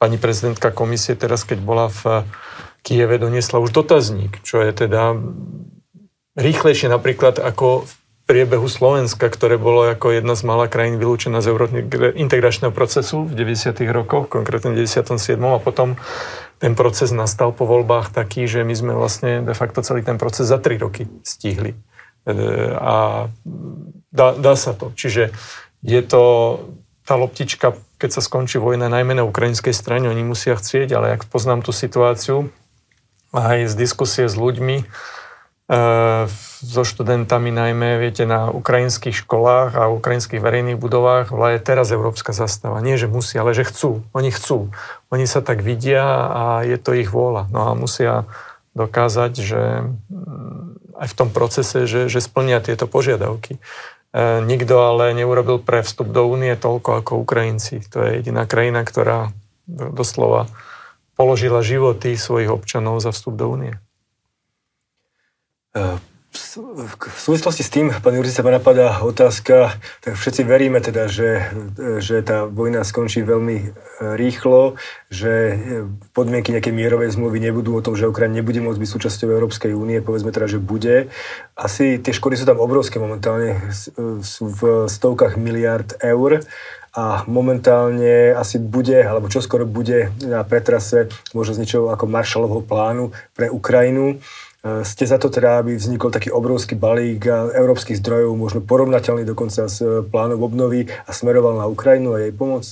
Pani 0.00 0.16
prezidentka 0.16 0.72
komisie 0.72 1.12
teraz, 1.12 1.44
keď 1.44 1.60
bola 1.60 1.92
v 1.92 2.24
Kieve, 2.80 3.20
doniesla 3.20 3.60
už 3.60 3.76
dotazník, 3.76 4.40
čo 4.40 4.64
je 4.64 4.72
teda 4.72 5.12
rýchlejšie 6.40 6.88
napríklad 6.88 7.36
ako 7.36 7.84
v 7.84 7.92
priebehu 8.30 8.70
Slovenska, 8.70 9.26
ktoré 9.26 9.58
bolo 9.58 9.90
ako 9.90 10.14
jedna 10.14 10.38
z 10.38 10.46
malá 10.46 10.70
krajín 10.70 11.02
vylúčená 11.02 11.42
z 11.42 11.50
integračného 12.14 12.70
procesu 12.70 13.26
v 13.26 13.34
90. 13.34 13.74
rokoch, 13.90 14.30
konkrétne 14.30 14.70
v 14.70 14.86
97. 14.86 15.34
a 15.42 15.58
potom 15.58 15.98
ten 16.62 16.78
proces 16.78 17.10
nastal 17.10 17.50
po 17.50 17.66
voľbách 17.66 18.14
taký, 18.14 18.46
že 18.46 18.62
my 18.62 18.74
sme 18.78 18.92
vlastne 18.94 19.42
de 19.42 19.54
facto 19.58 19.82
celý 19.82 20.06
ten 20.06 20.14
proces 20.14 20.46
za 20.46 20.62
3 20.62 20.78
roky 20.78 21.10
stihli. 21.26 21.74
E, 21.74 22.36
a 22.78 23.26
dá, 24.14 24.28
dá 24.38 24.54
sa 24.54 24.78
to. 24.78 24.94
Čiže 24.94 25.34
je 25.82 26.00
to, 26.06 26.22
tá 27.02 27.18
loptička 27.18 27.74
keď 28.00 28.10
sa 28.16 28.24
skončí 28.24 28.56
vojna, 28.56 28.88
najmä 28.88 29.12
na 29.12 29.28
ukrajinskej 29.28 29.76
strane, 29.76 30.08
oni 30.08 30.24
musia 30.24 30.56
chcieť, 30.56 30.88
ale 30.96 31.20
ak 31.20 31.28
poznám 31.28 31.60
tú 31.60 31.68
situáciu, 31.68 32.48
aj 33.36 33.68
z 33.68 33.74
diskusie 33.76 34.24
s 34.24 34.40
ľuďmi, 34.40 34.88
so 35.70 36.82
študentami 36.82 37.54
najmä, 37.54 38.02
viete, 38.02 38.26
na 38.26 38.50
ukrajinských 38.50 39.14
školách 39.22 39.78
a 39.78 39.86
ukrajinských 39.86 40.42
verejných 40.42 40.74
budovách 40.74 41.30
je 41.30 41.62
teraz 41.62 41.94
európska 41.94 42.34
zastava. 42.34 42.82
Nie, 42.82 42.98
že 42.98 43.06
musí, 43.06 43.38
ale 43.38 43.54
že 43.54 43.62
chcú. 43.62 44.02
Oni 44.10 44.34
chcú. 44.34 44.74
Oni 45.14 45.30
sa 45.30 45.46
tak 45.46 45.62
vidia 45.62 46.02
a 46.26 46.66
je 46.66 46.74
to 46.74 46.98
ich 46.98 47.14
vôľa. 47.14 47.46
No 47.54 47.70
a 47.70 47.78
musia 47.78 48.26
dokázať, 48.74 49.32
že 49.38 49.62
mm, 50.10 50.98
aj 50.98 51.06
v 51.06 51.16
tom 51.16 51.30
procese, 51.30 51.86
že, 51.86 52.10
že 52.10 52.18
splnia 52.18 52.58
tieto 52.58 52.90
požiadavky. 52.90 53.56
E, 53.56 53.60
nikto 54.42 54.74
ale 54.82 55.14
neurobil 55.14 55.62
pre 55.62 55.86
vstup 55.86 56.10
do 56.10 56.26
únie 56.26 56.54
toľko 56.58 57.02
ako 57.02 57.22
Ukrajinci. 57.22 57.78
To 57.94 58.02
je 58.10 58.18
jediná 58.18 58.42
krajina, 58.42 58.82
ktorá 58.82 59.30
doslova 59.70 60.50
položila 61.14 61.62
životy 61.62 62.18
svojich 62.18 62.50
občanov 62.50 62.98
za 62.98 63.14
vstup 63.14 63.38
do 63.38 63.54
únie. 63.54 63.74
V 66.30 67.18
súvislosti 67.18 67.66
s 67.66 67.74
tým, 67.74 67.90
pán 67.90 68.14
Jurci, 68.14 68.30
sa 68.30 68.46
ma 68.46 68.54
napadá 68.54 69.02
otázka, 69.02 69.74
tak 69.98 70.14
všetci 70.14 70.46
veríme 70.46 70.78
teda, 70.78 71.10
že, 71.10 71.50
že 71.98 72.22
tá 72.22 72.46
vojna 72.46 72.86
skončí 72.86 73.26
veľmi 73.26 73.56
e, 73.58 73.66
rýchlo, 74.14 74.78
že 75.10 75.30
e, 75.30 75.54
podmienky 76.14 76.54
nejakej 76.54 76.70
mierovej 76.70 77.18
zmluvy 77.18 77.38
nebudú 77.42 77.74
o 77.74 77.82
tom, 77.82 77.98
že 77.98 78.06
Ukrajina 78.06 78.38
nebude 78.38 78.62
môcť 78.62 78.78
byť 78.78 78.90
súčasťou 78.94 79.26
Európskej 79.26 79.74
únie, 79.74 79.98
povedzme 80.06 80.30
teda, 80.30 80.46
že 80.46 80.62
bude. 80.62 81.10
Asi 81.58 81.98
tie 81.98 82.14
škody 82.14 82.38
sú 82.38 82.46
tam 82.46 82.62
obrovské 82.62 83.02
momentálne, 83.02 83.58
e, 83.58 84.22
sú 84.22 84.54
v 84.54 84.86
stovkách 84.86 85.34
miliard 85.34 85.98
eur 85.98 86.46
a 86.94 87.22
momentálne 87.30 88.34
asi 88.34 88.58
bude, 88.58 88.98
alebo 89.02 89.30
čoskoro 89.30 89.66
bude 89.66 90.10
na 90.22 90.42
pretrase 90.42 91.10
možno 91.34 91.54
z 91.54 91.60
niečoho 91.62 91.90
ako 91.94 92.06
Marshallovho 92.10 92.62
plánu 92.66 93.14
pre 93.34 93.46
Ukrajinu. 93.46 94.18
E, 94.60 94.84
ste 94.84 95.08
za 95.08 95.16
to 95.16 95.32
teda, 95.32 95.64
aby 95.64 95.76
vznikol 95.76 96.12
taký 96.12 96.28
obrovský 96.28 96.76
balík 96.76 97.24
európskych 97.56 97.96
zdrojov, 97.96 98.36
možno 98.36 98.60
porovnateľný 98.60 99.24
dokonca 99.24 99.64
s 99.66 99.80
e, 99.80 100.04
plánom 100.04 100.40
obnovy 100.44 100.84
a 100.88 101.10
smeroval 101.10 101.56
na 101.56 101.66
Ukrajinu 101.66 102.12
a 102.12 102.22
jej 102.24 102.32
pomoc? 102.36 102.64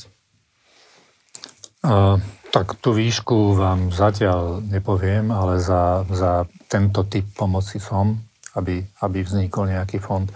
Uh, 1.79 2.19
tak 2.51 2.77
tú 2.83 2.91
výšku 2.93 3.55
vám 3.57 3.95
zatiaľ 3.95 4.61
nepoviem, 4.61 5.31
ale 5.31 5.63
za, 5.63 6.05
za 6.11 6.45
tento 6.67 7.07
typ 7.07 7.25
pomoci 7.33 7.79
som, 7.79 8.19
aby, 8.59 8.83
aby 9.01 9.19
vznikol 9.23 9.71
nejaký 9.71 10.03
fond. 10.03 10.27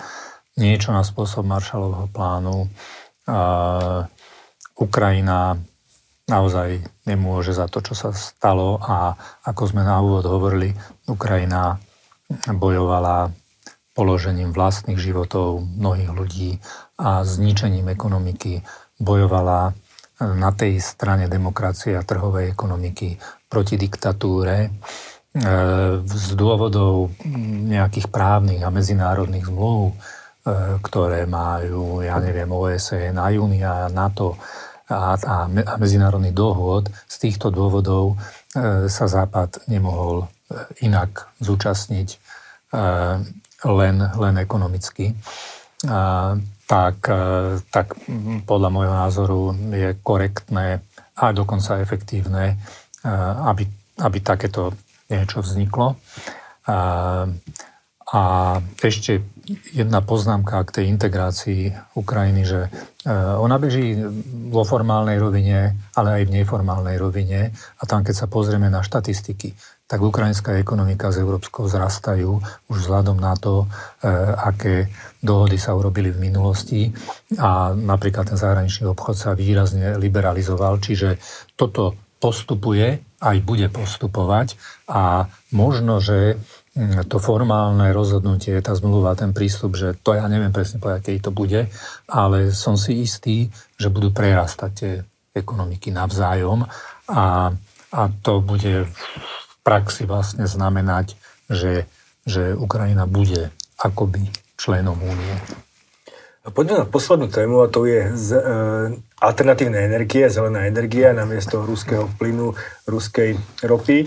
Niečo 0.56 0.94
na 0.94 1.02
spôsob 1.02 1.44
Marshallovho 1.44 2.08
plánu. 2.12 2.70
Uh, 3.26 4.06
Ukrajina 4.78 5.58
naozaj 6.30 6.80
nemôže 7.04 7.52
za 7.52 7.66
to, 7.66 7.82
čo 7.82 7.98
sa 7.98 8.14
stalo 8.14 8.78
a 8.78 9.18
ako 9.44 9.74
sme 9.74 9.82
na 9.82 9.98
úvod 9.98 10.24
hovorili, 10.24 10.72
Ukrajina 11.08 11.78
bojovala 12.48 13.32
položením 13.92 14.56
vlastných 14.56 14.96
životov 14.96 15.60
mnohých 15.60 16.10
ľudí 16.10 16.50
a 16.96 17.24
zničením 17.24 17.92
ekonomiky 17.92 18.64
bojovala 18.96 19.76
na 20.22 20.50
tej 20.54 20.78
strane 20.78 21.26
demokracie 21.26 21.98
a 21.98 22.06
trhovej 22.06 22.54
ekonomiky 22.54 23.18
proti 23.50 23.74
diktatúre 23.74 24.56
e, 24.64 24.70
z 26.06 26.28
dôvodov 26.38 27.10
nejakých 27.68 28.06
právnych 28.08 28.62
a 28.62 28.70
medzinárodných 28.70 29.50
zmluv, 29.50 29.92
e, 29.92 29.94
ktoré 30.78 31.26
majú, 31.26 32.00
ja 32.06 32.22
neviem, 32.22 32.48
OSN, 32.48 33.18
a 33.18 33.28
Júnia, 33.34 33.90
NATO, 33.90 34.38
a, 34.86 35.18
medzinárodných 35.76 36.36
dohôd, 36.36 36.86
z 37.10 37.16
týchto 37.28 37.50
dôvodov 37.50 38.14
e, 38.14 38.86
sa 38.86 39.06
Západ 39.10 39.66
nemohol 39.66 40.24
e, 40.24 40.26
inak 40.80 41.30
zúčastniť 41.40 42.08
e, 42.12 42.18
len, 43.62 43.96
len 44.02 44.34
ekonomicky. 44.38 45.14
A, 45.88 46.34
tak, 46.66 46.96
e, 47.08 47.58
tak 47.68 47.98
podľa 48.46 48.68
môjho 48.72 48.94
názoru 48.94 49.40
je 49.72 49.90
korektné 50.00 50.80
a 51.16 51.24
dokonca 51.36 51.82
efektívne, 51.82 52.56
e, 53.02 53.10
aby, 53.52 53.64
aby 54.00 54.18
takéto 54.24 54.72
niečo 55.10 55.44
vzniklo. 55.44 56.00
A, 56.68 56.76
ešte 58.84 59.24
jedna 59.72 60.04
poznámka 60.04 60.60
k 60.68 60.74
tej 60.80 60.84
integrácii 60.92 61.62
Ukrajiny, 61.96 62.44
že 62.44 62.60
e, 62.68 63.08
ona 63.08 63.56
beží 63.56 63.96
vo 64.52 64.68
formálnej 64.68 65.16
rovine, 65.16 65.74
ale 65.96 66.20
aj 66.20 66.22
v 66.28 66.34
neformálnej 66.36 67.00
rovine. 67.00 67.56
A 67.80 67.82
tam, 67.88 68.04
keď 68.04 68.14
sa 68.24 68.26
pozrieme 68.28 68.68
na 68.68 68.84
štatistiky, 68.84 69.56
tak 69.92 70.00
ukrajinská 70.00 70.56
ekonomika 70.56 71.12
s 71.12 71.20
európskou 71.20 71.68
zrastajú 71.68 72.40
už 72.72 72.76
vzhľadom 72.88 73.20
na 73.20 73.36
to, 73.36 73.68
e, 74.00 74.08
aké 74.40 74.88
dohody 75.20 75.60
sa 75.60 75.76
urobili 75.76 76.08
v 76.08 76.32
minulosti. 76.32 76.88
A 77.36 77.76
napríklad 77.76 78.32
ten 78.32 78.40
zahraničný 78.40 78.88
obchod 78.88 79.20
sa 79.20 79.30
výrazne 79.36 80.00
liberalizoval, 80.00 80.80
čiže 80.80 81.20
toto 81.60 81.92
postupuje, 82.16 83.04
aj 83.20 83.36
bude 83.44 83.68
postupovať. 83.68 84.56
A 84.88 85.28
možno, 85.52 86.00
že 86.00 86.40
Mm, 86.72 87.04
to 87.04 87.20
formálne 87.20 87.92
rozhodnutie, 87.92 88.56
tá 88.64 88.72
zmluva, 88.72 89.12
ten 89.12 89.36
prístup, 89.36 89.76
že 89.76 89.92
to 90.00 90.16
ja 90.16 90.24
neviem 90.24 90.56
presne 90.56 90.80
povedať, 90.80 91.12
keď 91.12 91.28
to 91.28 91.32
bude, 91.36 91.60
ale 92.08 92.48
som 92.48 92.80
si 92.80 93.04
istý, 93.04 93.52
že 93.76 93.92
budú 93.92 94.08
prerastať 94.08 94.70
tie 94.72 94.92
ekonomiky 95.36 95.92
navzájom. 95.92 96.64
A, 97.12 97.52
a 97.92 98.00
to 98.24 98.40
bude 98.40 98.88
praxi 99.62 100.06
vlastne 100.06 100.46
znamenať, 100.46 101.14
že, 101.50 101.86
že 102.26 102.54
Ukrajina 102.54 103.06
bude 103.06 103.50
akoby 103.78 104.30
členom 104.58 104.98
únie. 104.98 105.34
Poďme 106.42 106.82
na 106.82 106.86
poslednú 106.90 107.30
tému 107.30 107.62
a 107.62 107.70
to 107.70 107.86
je 107.86 108.10
z, 108.18 108.34
e, 108.34 108.42
alternatívne 109.22 109.78
energie, 109.78 110.26
zelená 110.26 110.66
energia 110.66 111.14
namiesto 111.14 111.62
ruského 111.62 112.10
plynu, 112.18 112.58
ruskej 112.82 113.38
ropy. 113.62 113.98
E, 114.02 114.06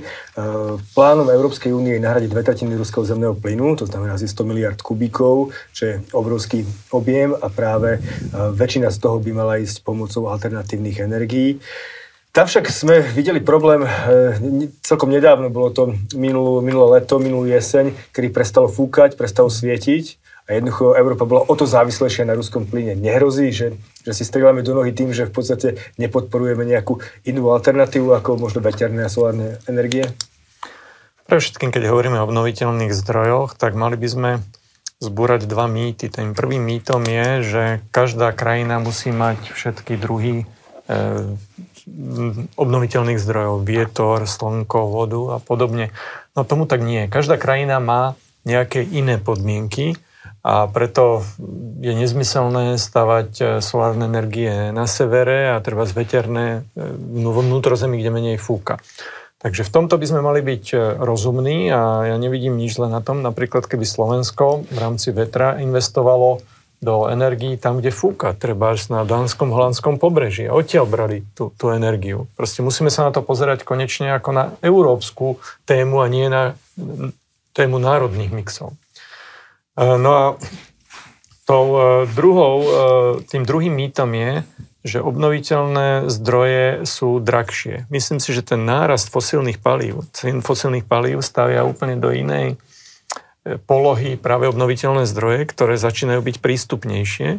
plánom 0.91 1.31
Európskej 1.31 1.71
únie 1.71 1.95
je 1.95 2.03
nahradiť 2.03 2.27
dve 2.27 2.43
tretiny 2.43 2.75
ruského 2.75 3.07
zemného 3.07 3.39
plynu, 3.39 3.79
to 3.79 3.87
znamená 3.87 4.19
asi 4.19 4.27
100 4.27 4.51
miliard 4.51 4.75
kubíkov, 4.83 5.55
čo 5.71 5.81
je 5.87 5.95
obrovský 6.11 6.67
objem 6.91 7.31
a 7.39 7.47
práve 7.47 7.95
e, 7.95 7.99
väčšina 8.51 8.91
z 8.91 8.99
toho 8.99 9.23
by 9.23 9.31
mala 9.31 9.63
ísť 9.63 9.87
pomocou 9.87 10.27
alternatívnych 10.27 10.99
energií. 11.07 11.63
Tam 12.35 12.51
však 12.51 12.67
sme 12.67 12.99
videli 13.15 13.39
problém, 13.39 13.87
e, 13.87 13.89
celkom 14.83 15.07
nedávno 15.07 15.47
bolo 15.47 15.71
to 15.71 15.95
minulú, 16.19 16.59
minulé 16.59 16.99
leto, 16.99 17.15
minulú 17.15 17.47
jeseň, 17.47 17.95
kedy 18.11 18.27
prestalo 18.35 18.67
fúkať, 18.67 19.15
prestalo 19.15 19.47
svietiť 19.47 20.19
a 20.43 20.59
jednoducho 20.59 20.99
Európa 20.99 21.23
bola 21.23 21.47
o 21.47 21.55
to 21.55 21.63
závislejšia 21.63 22.27
na 22.27 22.35
ruskom 22.35 22.67
plyne. 22.67 22.91
Nehrozí, 22.99 23.55
že, 23.55 23.79
že 24.03 24.11
si 24.11 24.27
strieľame 24.27 24.67
do 24.67 24.75
nohy 24.75 24.91
tým, 24.91 25.15
že 25.15 25.31
v 25.31 25.31
podstate 25.31 25.79
nepodporujeme 25.95 26.67
nejakú 26.67 26.99
inú 27.23 27.55
alternatívu 27.55 28.11
ako 28.11 28.35
možno 28.35 28.59
veterné 28.59 29.07
a 29.07 29.09
solárne 29.09 29.55
energie? 29.71 30.03
Pre 31.31 31.39
všetkým, 31.39 31.71
keď 31.71 31.87
hovoríme 31.87 32.19
o 32.19 32.27
obnoviteľných 32.27 32.91
zdrojoch, 32.91 33.55
tak 33.55 33.79
mali 33.79 33.95
by 33.95 34.07
sme 34.11 34.31
zbúrať 34.99 35.47
dva 35.47 35.71
mýty. 35.71 36.11
Ten 36.11 36.35
prvým 36.35 36.67
mýtom 36.67 36.99
je, 37.07 37.27
že 37.47 37.63
každá 37.95 38.35
krajina 38.35 38.83
musí 38.83 39.15
mať 39.15 39.55
všetky 39.55 39.95
druhy 39.95 40.43
e, 40.43 40.45
obnoviteľných 42.57 43.21
zdrojov, 43.21 43.61
vietor, 43.61 44.25
slnko, 44.25 44.79
vodu 44.89 45.21
a 45.33 45.37
podobne. 45.37 45.93
No 46.33 46.41
tomu 46.41 46.65
tak 46.65 46.81
nie. 46.81 47.05
Každá 47.05 47.37
krajina 47.37 47.77
má 47.77 48.17
nejaké 48.45 48.81
iné 48.81 49.21
podmienky 49.21 49.97
a 50.45 50.69
preto 50.69 51.25
je 51.81 51.93
nezmyselné 51.93 52.77
stavať 52.77 53.29
e, 53.41 53.43
solárne 53.65 54.05
energie 54.05 54.69
na 54.69 54.85
severe 54.85 55.49
a 55.49 55.61
treba 55.61 55.89
veterné 55.89 56.61
e, 56.77 56.85
vo 57.25 57.41
vnútrozemí, 57.41 57.97
kde 57.97 58.13
menej 58.13 58.37
fúka. 58.37 58.77
Takže 59.41 59.65
v 59.65 59.73
tomto 59.73 59.97
by 59.97 60.05
sme 60.05 60.21
mali 60.21 60.45
byť 60.45 60.65
e, 60.73 60.77
rozumní 61.01 61.73
a 61.73 62.13
ja 62.13 62.15
nevidím 62.21 62.61
nič 62.61 62.77
len 62.77 62.93
na 62.93 63.01
tom. 63.01 63.25
Napríklad, 63.25 63.65
keby 63.65 63.85
Slovensko 63.85 64.69
v 64.69 64.77
rámci 64.77 65.13
vetra 65.13 65.57
investovalo 65.61 66.41
do 66.85 67.09
energií 67.09 67.57
tam, 67.57 67.81
kde 67.81 67.89
fúka, 67.89 68.37
treba 68.37 68.77
na 68.93 69.01
dánskom, 69.01 69.49
holandskom 69.49 69.97
pobreží. 69.97 70.45
A 70.45 70.53
odtiaľ 70.53 70.85
brali 70.85 71.17
tú, 71.33 71.49
tú 71.57 71.73
energiu. 71.73 72.29
Proste 72.37 72.61
musíme 72.61 72.93
sa 72.93 73.09
na 73.09 73.11
to 73.11 73.25
pozerať 73.25 73.65
konečne 73.65 74.13
ako 74.13 74.29
na 74.29 74.43
európsku 74.61 75.41
tému 75.65 76.05
a 76.05 76.07
nie 76.07 76.29
na 76.29 76.53
tému 77.57 77.81
národných 77.81 78.29
mixov. 78.29 78.77
Eh, 79.75 79.97
no 79.97 80.11
a 80.13 80.23
tou 81.49 81.65
eh, 81.73 81.83
druhou, 82.13 82.55
eh, 82.61 82.73
tým 83.25 83.43
druhým 83.43 83.73
mýtom 83.73 84.13
je, 84.13 84.31
že 84.85 85.01
obnoviteľné 85.01 86.13
zdroje 86.13 86.85
sú 86.85 87.17
drahšie. 87.17 87.89
Myslím 87.89 88.21
si, 88.21 88.37
že 88.37 88.45
ten 88.45 88.69
nárast 88.69 89.09
fosílnych 89.09 89.57
palív, 89.57 90.05
cien 90.13 90.45
fosílnych 90.45 90.85
palív 90.85 91.25
stavia 91.25 91.65
úplne 91.65 91.97
do 91.97 92.13
inej 92.13 92.61
polohy 93.69 94.17
práve 94.17 94.49
obnoviteľné 94.49 95.05
zdroje, 95.05 95.45
ktoré 95.45 95.77
začínajú 95.77 96.21
byť 96.25 96.35
prístupnejšie. 96.41 97.37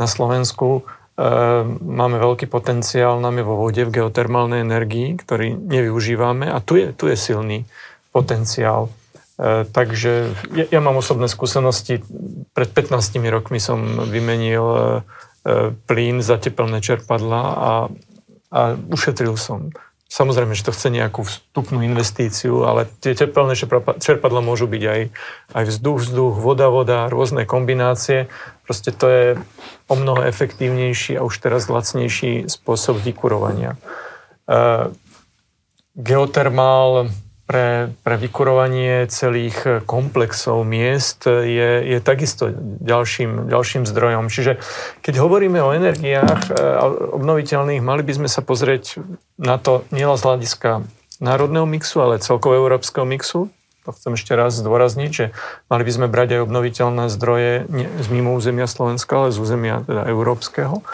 Na 0.00 0.06
Slovensku 0.08 0.88
máme 1.84 2.16
veľký 2.16 2.48
potenciál 2.48 3.20
najmä 3.20 3.44
vo 3.44 3.60
vode 3.60 3.84
v 3.84 3.94
geotermálnej 4.00 4.64
energii, 4.64 5.12
ktorý 5.20 5.60
nevyužívame 5.60 6.48
a 6.48 6.56
tu 6.64 6.80
je, 6.80 6.96
tu 6.96 7.12
je 7.12 7.16
silný 7.20 7.68
potenciál. 8.16 8.88
E, 9.36 9.68
takže 9.68 10.32
ja, 10.56 10.64
ja 10.72 10.80
mám 10.80 10.96
osobné 10.96 11.28
skúsenosti. 11.28 12.00
Pred 12.56 12.70
15 12.72 13.12
rokmi 13.28 13.60
som 13.60 14.08
vymenil 14.08 14.64
e, 14.64 14.80
plyn 15.84 16.24
za 16.24 16.40
teplné 16.40 16.80
čerpadla 16.80 17.42
a, 17.44 17.72
a 18.48 18.60
ušetril 18.76 19.36
som. 19.36 19.68
Samozrejme, 20.12 20.52
že 20.52 20.68
to 20.68 20.76
chce 20.76 20.92
nejakú 20.92 21.24
vstupnú 21.24 21.80
investíciu, 21.80 22.68
ale 22.68 22.84
tie 23.00 23.16
teplné 23.16 23.56
čerpadla 23.96 24.44
môžu 24.44 24.68
byť 24.68 24.82
aj, 24.84 25.00
aj 25.56 25.64
vzduch, 25.72 26.04
vzduch, 26.04 26.34
voda, 26.36 26.68
voda, 26.68 27.08
rôzne 27.08 27.48
kombinácie. 27.48 28.28
Proste 28.68 28.92
to 28.92 29.06
je 29.08 29.26
o 29.88 29.94
mnoho 29.96 30.20
efektívnejší 30.28 31.16
a 31.16 31.24
už 31.24 31.40
teraz 31.40 31.72
lacnejší 31.72 32.44
spôsob 32.44 33.00
vykurovania. 33.00 33.80
Uh, 34.44 34.92
geotermál 35.96 37.08
pre, 37.46 37.90
pre 38.06 38.14
vykurovanie 38.16 39.04
celých 39.10 39.84
komplexov 39.84 40.62
miest 40.62 41.26
je, 41.26 41.70
je 41.84 41.98
takisto 41.98 42.54
ďalším, 42.80 43.50
ďalším 43.50 43.82
zdrojom. 43.84 44.30
Čiže 44.30 44.62
keď 45.02 45.14
hovoríme 45.20 45.58
o 45.58 45.74
energiách 45.74 46.48
e, 46.48 46.52
obnoviteľných, 47.18 47.82
mali 47.82 48.02
by 48.06 48.12
sme 48.22 48.28
sa 48.30 48.40
pozrieť 48.40 49.02
na 49.36 49.58
to 49.58 49.82
nielen 49.90 50.14
z 50.16 50.24
hľadiska 50.24 50.70
národného 51.22 51.66
mixu, 51.66 52.02
ale 52.02 52.22
celkovo 52.22 52.58
európskeho 52.58 53.06
mixu. 53.06 53.50
To 53.82 53.90
chcem 53.90 54.14
ešte 54.14 54.38
raz 54.38 54.54
zdôrazniť, 54.54 55.10
že 55.10 55.34
mali 55.66 55.82
by 55.82 55.92
sme 55.92 56.06
brať 56.06 56.38
aj 56.38 56.44
obnoviteľné 56.46 57.04
zdroje 57.10 57.66
z 57.98 58.06
mimo 58.14 58.38
územia 58.38 58.70
Slovenska, 58.70 59.18
ale 59.18 59.34
z 59.34 59.42
územia 59.42 59.82
teda 59.82 60.06
európskeho. 60.06 60.86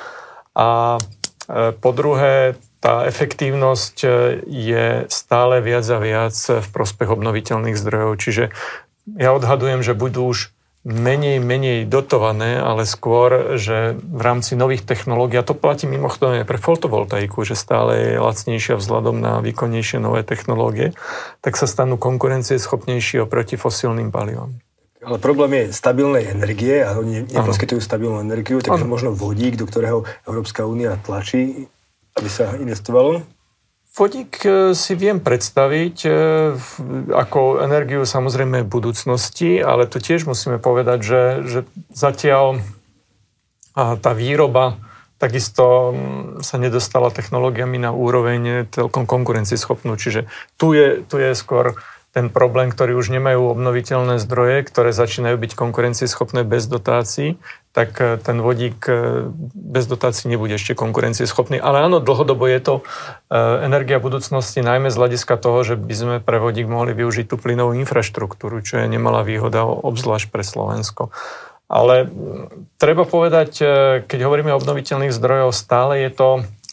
A 0.57 0.96
po 1.80 1.90
druhé, 1.96 2.61
tá 2.78 3.06
efektívnosť 3.10 3.96
e, 4.04 4.08
je 4.46 4.86
stále 5.10 5.58
viac 5.58 5.86
a 5.90 5.98
viac 5.98 6.34
v 6.34 6.68
prospech 6.70 7.10
obnoviteľných 7.10 7.78
zdrojov. 7.78 8.12
Čiže 8.22 8.44
ja 9.18 9.30
odhadujem, 9.34 9.82
že 9.82 9.98
budú 9.98 10.30
už 10.30 10.54
menej, 10.88 11.42
menej 11.42 11.84
dotované, 11.84 12.56
ale 12.56 12.86
skôr, 12.86 13.58
že 13.58 13.98
v 13.98 14.20
rámci 14.22 14.54
nových 14.54 14.86
technológií, 14.86 15.36
a 15.36 15.44
to 15.44 15.52
platí 15.52 15.90
mimochodom 15.90 16.38
aj 16.38 16.46
pre 16.46 16.56
fotovoltaiku, 16.56 17.42
že 17.42 17.58
stále 17.58 18.14
je 18.14 18.22
lacnejšia 18.22 18.78
vzhľadom 18.78 19.18
na 19.18 19.42
výkonnejšie 19.42 19.98
nové 19.98 20.22
technológie, 20.22 20.94
tak 21.42 21.58
sa 21.58 21.66
stanú 21.66 21.98
konkurencieschopnejší 21.98 23.20
oproti 23.20 23.58
fosílnym 23.58 24.08
palivám. 24.08 24.54
Ale 24.98 25.22
problém 25.22 25.54
je 25.54 25.64
stabilnej 25.72 26.34
energie 26.34 26.82
a 26.82 26.98
oni 26.98 27.22
neposkytujú 27.30 27.78
stabilnú 27.78 28.18
energiu, 28.18 28.58
takže 28.58 28.82
ano. 28.82 28.92
možno 28.92 29.10
vodík, 29.14 29.54
do 29.54 29.64
ktorého 29.64 30.02
Európska 30.26 30.66
únia 30.66 30.98
tlačí, 30.98 31.70
aby 32.18 32.30
sa 32.30 32.54
investovalo? 32.58 33.22
Vodík 33.98 34.44
e, 34.46 34.78
si 34.78 34.94
viem 34.94 35.18
predstaviť 35.18 35.96
e, 36.06 36.10
ako 37.10 37.64
energiu 37.64 38.06
samozrejme 38.06 38.62
v 38.62 38.70
budúcnosti, 38.70 39.58
ale 39.58 39.90
tu 39.90 39.98
tiež 39.98 40.28
musíme 40.28 40.62
povedať, 40.62 40.98
že, 41.02 41.22
že 41.46 41.60
zatiaľ 41.90 42.62
tá 43.78 44.10
výroba 44.10 44.74
takisto 45.18 45.94
sa 46.38 46.56
nedostala 46.62 47.10
technológiami 47.10 47.78
na 47.82 47.90
úroveň 47.90 48.70
celkom 48.70 49.04
konkurencieschopnú. 49.04 49.98
Čiže 49.98 50.30
tu 50.54 50.72
je, 50.78 51.02
tu 51.02 51.18
je 51.18 51.34
skôr 51.34 51.74
ten 52.18 52.34
problém, 52.34 52.66
ktorý 52.74 52.98
už 52.98 53.14
nemajú 53.14 53.54
obnoviteľné 53.54 54.18
zdroje, 54.18 54.66
ktoré 54.66 54.90
začínajú 54.90 55.38
byť 55.38 55.52
konkurencieschopné 55.54 56.42
bez 56.42 56.66
dotácií, 56.66 57.38
tak 57.70 57.94
e, 58.02 58.18
ten 58.18 58.42
vodík 58.42 58.82
e, 58.90 59.30
bez 59.54 59.86
dotácií 59.86 60.26
nebude 60.26 60.58
ešte 60.58 60.74
konkurencieschopný. 60.74 61.62
Ale 61.62 61.86
áno, 61.86 62.02
dlhodobo 62.02 62.50
je 62.50 62.58
to 62.58 62.74
e, 62.74 62.82
energia 63.62 64.02
budúcnosti, 64.02 64.66
najmä 64.66 64.90
z 64.90 64.98
hľadiska 64.98 65.38
toho, 65.38 65.62
že 65.62 65.78
by 65.78 65.94
sme 65.94 66.16
pre 66.18 66.42
vodík 66.42 66.66
mohli 66.66 66.90
využiť 66.90 67.30
tú 67.30 67.38
plynovú 67.38 67.78
infraštruktúru, 67.78 68.66
čo 68.66 68.82
je 68.82 68.90
nemalá 68.90 69.22
výhoda, 69.22 69.62
obzvlášť 69.62 70.34
pre 70.34 70.42
Slovensko. 70.42 71.14
Ale 71.70 72.10
treba 72.82 73.06
povedať, 73.06 73.62
keď 74.08 74.18
hovoríme 74.26 74.50
o 74.50 74.58
obnoviteľných 74.58 75.14
zdrojoch, 75.14 75.54
stále 75.54 76.02
je 76.02 76.10
to 76.10 76.28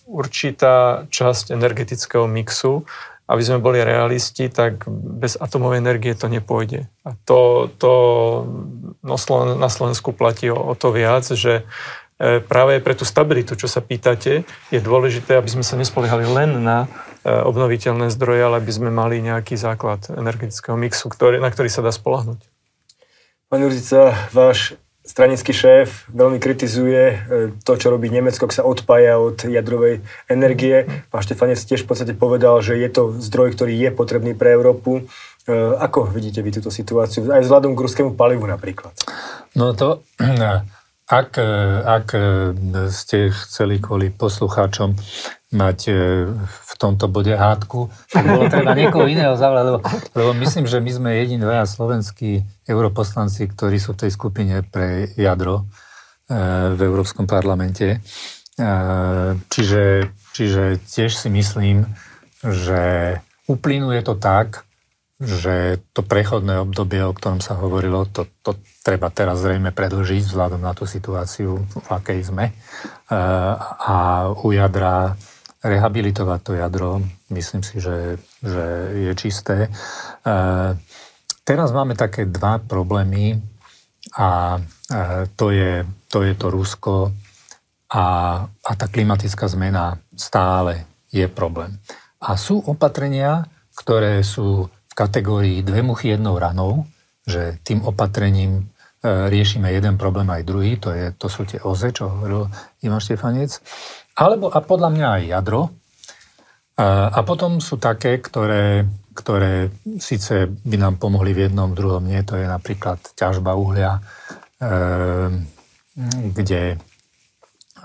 určitá 0.10 1.06
časť 1.12 1.54
energetického 1.54 2.26
mixu, 2.26 2.88
aby 3.26 3.42
sme 3.42 3.58
boli 3.58 3.82
realisti, 3.82 4.46
tak 4.54 4.86
bez 4.90 5.34
atomovej 5.42 5.82
energie 5.82 6.14
to 6.14 6.30
nepôjde. 6.30 6.86
A 7.02 7.18
to, 7.26 7.72
to 7.82 7.92
na 9.02 9.70
Slovensku 9.70 10.14
platí 10.14 10.54
o, 10.54 10.58
o 10.58 10.74
to 10.78 10.94
viac, 10.94 11.26
že 11.26 11.66
e, 12.22 12.40
práve 12.46 12.78
pre 12.86 12.94
tú 12.94 13.02
stabilitu, 13.02 13.58
čo 13.58 13.66
sa 13.66 13.82
pýtate, 13.82 14.46
je 14.70 14.80
dôležité, 14.80 15.42
aby 15.42 15.50
sme 15.50 15.66
sa 15.66 15.74
nespoliehali 15.74 16.26
len 16.30 16.62
na 16.62 16.86
e, 16.86 17.30
obnoviteľné 17.34 18.14
zdroje, 18.14 18.46
ale 18.46 18.62
aby 18.62 18.72
sme 18.72 18.94
mali 18.94 19.26
nejaký 19.26 19.58
základ 19.58 20.06
energetického 20.14 20.78
mixu, 20.78 21.10
ktorý, 21.10 21.42
na 21.42 21.50
ktorý 21.50 21.70
sa 21.74 21.82
dá 21.82 21.90
spolahnuť. 21.90 22.46
Pán 23.50 23.62
Jurzica, 23.62 24.14
váš 24.34 24.78
stranický 25.16 25.56
šéf 25.56 26.12
veľmi 26.12 26.44
kritizuje 26.44 27.04
e, 27.08 27.16
to, 27.64 27.80
čo 27.80 27.88
robí 27.88 28.12
Nemecko, 28.12 28.52
ak 28.52 28.58
sa 28.60 28.68
odpája 28.68 29.16
od 29.16 29.48
jadrovej 29.48 30.04
energie. 30.28 30.84
Pán 31.08 31.24
Štefanec 31.24 31.56
tiež 31.56 31.88
v 31.88 31.96
podstate 31.96 32.12
povedal, 32.20 32.60
že 32.60 32.76
je 32.76 32.90
to 32.92 33.16
zdroj, 33.24 33.56
ktorý 33.56 33.80
je 33.80 33.96
potrebný 33.96 34.36
pre 34.36 34.52
Európu. 34.52 35.08
E, 35.48 35.56
ako 35.80 36.12
vidíte 36.12 36.44
vy 36.44 36.60
túto 36.60 36.68
situáciu? 36.68 37.32
Aj 37.32 37.40
vzhľadom 37.40 37.80
k 37.80 37.84
ruskému 37.88 38.12
palivu 38.20 38.44
napríklad. 38.44 38.92
No 39.56 39.72
to, 39.72 40.04
ak, 41.06 41.38
ak 41.86 42.08
ste 42.90 43.30
chceli 43.30 43.78
kvôli 43.78 44.10
poslucháčom 44.10 44.98
mať 45.56 45.80
e, 45.90 45.94
v 46.36 46.74
tomto 46.76 47.08
bode 47.08 47.32
hádku, 47.32 47.88
tak 48.12 48.28
bolo 48.28 48.52
treba 48.52 48.76
niekoho 48.76 49.08
iného 49.08 49.34
zavolať, 49.40 49.66
lebo, 49.72 49.80
lebo 50.12 50.32
myslím, 50.44 50.68
že 50.68 50.84
my 50.84 50.92
sme 50.92 51.10
jediní 51.16 51.40
dvaja 51.42 51.66
slovenskí 51.66 52.44
europoslanci, 52.68 53.48
ktorí 53.56 53.80
sú 53.80 53.96
v 53.96 54.06
tej 54.06 54.12
skupine 54.12 54.56
pre 54.68 55.08
jadro 55.16 55.64
e, 55.64 55.64
v 56.76 56.80
Európskom 56.84 57.24
parlamente. 57.26 58.04
E, 58.60 58.68
čiže, 59.48 60.12
čiže 60.36 60.64
tiež 60.84 61.12
si 61.16 61.30
myslím, 61.32 61.88
že 62.44 63.16
uplynuje 63.48 64.04
to 64.04 64.20
tak, 64.20 64.65
že 65.26 65.82
to 65.92 66.06
prechodné 66.06 66.62
obdobie, 66.62 67.02
o 67.02 67.12
ktorom 67.12 67.42
sa 67.42 67.58
hovorilo, 67.58 68.06
to, 68.06 68.30
to 68.46 68.54
treba 68.86 69.10
teraz 69.10 69.42
zrejme 69.42 69.74
predlžiť 69.74 70.22
vzhľadom 70.22 70.62
na 70.62 70.78
tú 70.78 70.86
situáciu, 70.86 71.66
v 71.66 71.88
akej 71.90 72.30
sme. 72.30 72.54
A 73.10 74.30
u 74.30 74.50
jadra 74.54 75.18
rehabilitovať 75.66 76.40
to 76.46 76.54
jadro, 76.54 77.02
myslím 77.34 77.66
si, 77.66 77.82
že, 77.82 78.22
že 78.46 78.66
je 78.94 79.12
čisté. 79.18 79.58
E, 79.66 79.70
teraz 81.42 81.74
máme 81.74 81.98
také 81.98 82.30
dva 82.30 82.62
problémy 82.62 83.42
a 84.14 84.62
e, 84.62 85.26
to, 85.34 85.50
je, 85.50 85.82
to 86.06 86.22
je 86.22 86.34
to 86.38 86.48
Rusko 86.54 87.10
a, 87.90 88.06
a 88.46 88.72
tá 88.78 88.86
klimatická 88.86 89.50
zmena 89.50 89.98
stále 90.14 90.86
je 91.10 91.26
problém. 91.26 91.82
A 92.22 92.38
sú 92.38 92.62
opatrenia, 92.62 93.50
ktoré 93.74 94.22
sú 94.22 94.70
kategórii 94.96 95.60
dve 95.62 95.84
muchy 95.84 96.16
jednou 96.16 96.40
ranou, 96.40 96.88
že 97.28 97.60
tým 97.68 97.84
opatrením 97.84 98.58
e, 98.58 98.64
riešime 99.28 99.68
jeden 99.70 100.00
problém 100.00 100.26
aj 100.32 100.48
druhý, 100.48 100.80
to, 100.80 100.96
je, 100.96 101.12
to 101.20 101.28
sú 101.28 101.44
tie 101.44 101.60
OZE, 101.60 101.92
čo 101.92 102.08
hovoril 102.08 102.48
Ivan 102.82 103.04
Štefanec. 103.04 103.60
Alebo 104.16 104.48
a 104.48 104.64
podľa 104.64 104.90
mňa 104.96 105.08
aj 105.20 105.24
jadro. 105.28 105.62
A, 106.80 107.12
a 107.12 107.20
potom 107.28 107.60
sú 107.60 107.76
také, 107.76 108.24
ktoré, 108.24 108.88
ktoré 109.12 109.68
síce 110.00 110.48
by 110.48 110.78
nám 110.80 110.96
pomohli 110.96 111.36
v 111.36 111.52
jednom, 111.52 111.76
v 111.76 111.78
druhom 111.78 112.04
nie. 112.08 112.24
To 112.24 112.40
je 112.40 112.48
napríklad 112.48 113.04
ťažba 113.20 113.52
uhlia, 113.60 114.00
e, 114.00 114.72
kde 116.32 116.80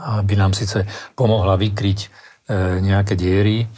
by 0.00 0.34
nám 0.38 0.54
síce 0.54 0.86
pomohla 1.18 1.58
vykryť 1.58 1.98
e, 2.00 2.08
nejaké 2.80 3.18
diery, 3.18 3.66
e, 3.66 3.68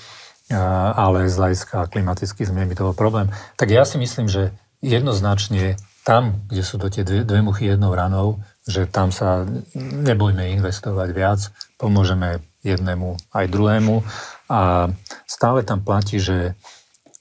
ale 0.96 1.30
z 1.30 1.34
hľadiska 1.38 1.92
klimatických 1.92 2.48
zmien 2.48 2.68
by 2.68 2.74
to 2.74 2.86
bol 2.90 2.96
problém. 2.96 3.30
Tak 3.60 3.70
ja 3.70 3.86
si 3.86 4.00
myslím, 4.00 4.26
že 4.26 4.50
jednoznačne 4.82 5.78
tam, 6.02 6.42
kde 6.50 6.62
sú 6.66 6.82
to 6.82 6.90
tie 6.90 7.06
dve, 7.06 7.22
dve 7.22 7.40
muchy 7.46 7.70
jednou 7.70 7.94
ranou, 7.94 8.42
že 8.66 8.90
tam 8.90 9.14
sa 9.14 9.46
nebojme 9.78 10.50
investovať 10.58 11.08
viac, 11.14 11.40
pomôžeme 11.78 12.42
jednému 12.62 13.18
aj 13.34 13.46
druhému 13.50 14.02
a 14.50 14.90
stále 15.26 15.66
tam 15.66 15.82
platí, 15.82 16.22
že 16.22 16.54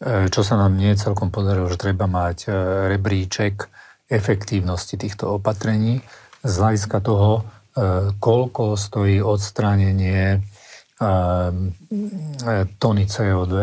e, 0.01 0.29
čo 0.29 0.41
sa 0.45 0.57
nám 0.57 0.77
nie 0.77 0.93
celkom 0.93 1.33
podarilo, 1.33 1.69
že 1.69 1.81
treba 1.81 2.05
mať 2.05 2.45
e, 2.45 2.49
rebríček 2.93 3.69
efektívnosti 4.09 5.01
týchto 5.01 5.41
opatrení 5.41 6.01
z 6.45 6.53
hľadiska 6.53 6.97
toho, 7.01 7.41
e, 7.41 7.41
koľko 8.21 8.77
stojí 8.77 9.21
odstránenie 9.21 10.45
tony 12.77 13.03
CO2 13.09 13.53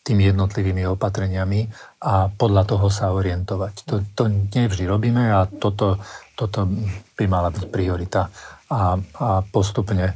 tými 0.00 0.22
jednotlivými 0.32 0.84
opatreniami 0.92 1.70
a 2.04 2.28
podľa 2.28 2.62
toho 2.68 2.86
sa 2.92 3.12
orientovať. 3.12 3.74
To, 3.88 3.94
to 4.16 4.22
nevždy 4.28 4.84
robíme 4.84 5.32
a 5.32 5.48
toto, 5.48 6.00
toto 6.36 6.68
by 7.16 7.24
mala 7.28 7.52
byť 7.52 7.64
priorita. 7.68 8.28
a, 8.70 8.94
a 8.96 9.28
postupne, 9.50 10.14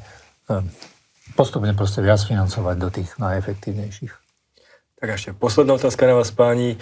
postupne 1.34 1.74
proste 1.74 2.00
viac 2.00 2.22
financovať 2.22 2.76
do 2.78 2.88
tých 2.88 3.10
najefektívnejších. 3.18 4.12
Tak 5.02 5.08
ešte 5.10 5.30
posledná 5.34 5.74
otázka 5.74 6.06
na 6.06 6.14
vás, 6.16 6.30
páni. 6.30 6.78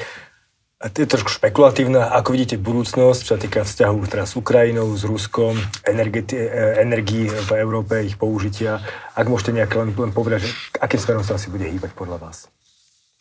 Je 0.82 1.06
trošku 1.06 1.30
špekulatívna. 1.30 2.10
Ako 2.10 2.34
vidíte 2.34 2.58
budúcnosť, 2.58 3.20
čo 3.22 3.32
sa 3.34 3.38
týka 3.38 3.62
vzťahu 3.62 4.02
teraz 4.10 4.34
s 4.34 4.38
Ukrajinou, 4.38 4.90
s 4.98 5.06
Ruskom, 5.06 5.54
energii 5.86 7.30
v 7.30 7.50
Európe, 7.54 8.02
ich 8.02 8.18
použitia? 8.18 8.82
Ak 9.14 9.30
môžete 9.30 9.54
nejak 9.54 9.78
len, 9.78 9.94
len 9.94 10.10
povedať, 10.10 10.42
že 10.42 10.50
akým 10.82 10.98
smerom 10.98 11.22
sa 11.22 11.38
asi 11.38 11.54
bude 11.54 11.70
hýbať 11.70 11.94
podľa 11.94 12.18
vás? 12.18 12.50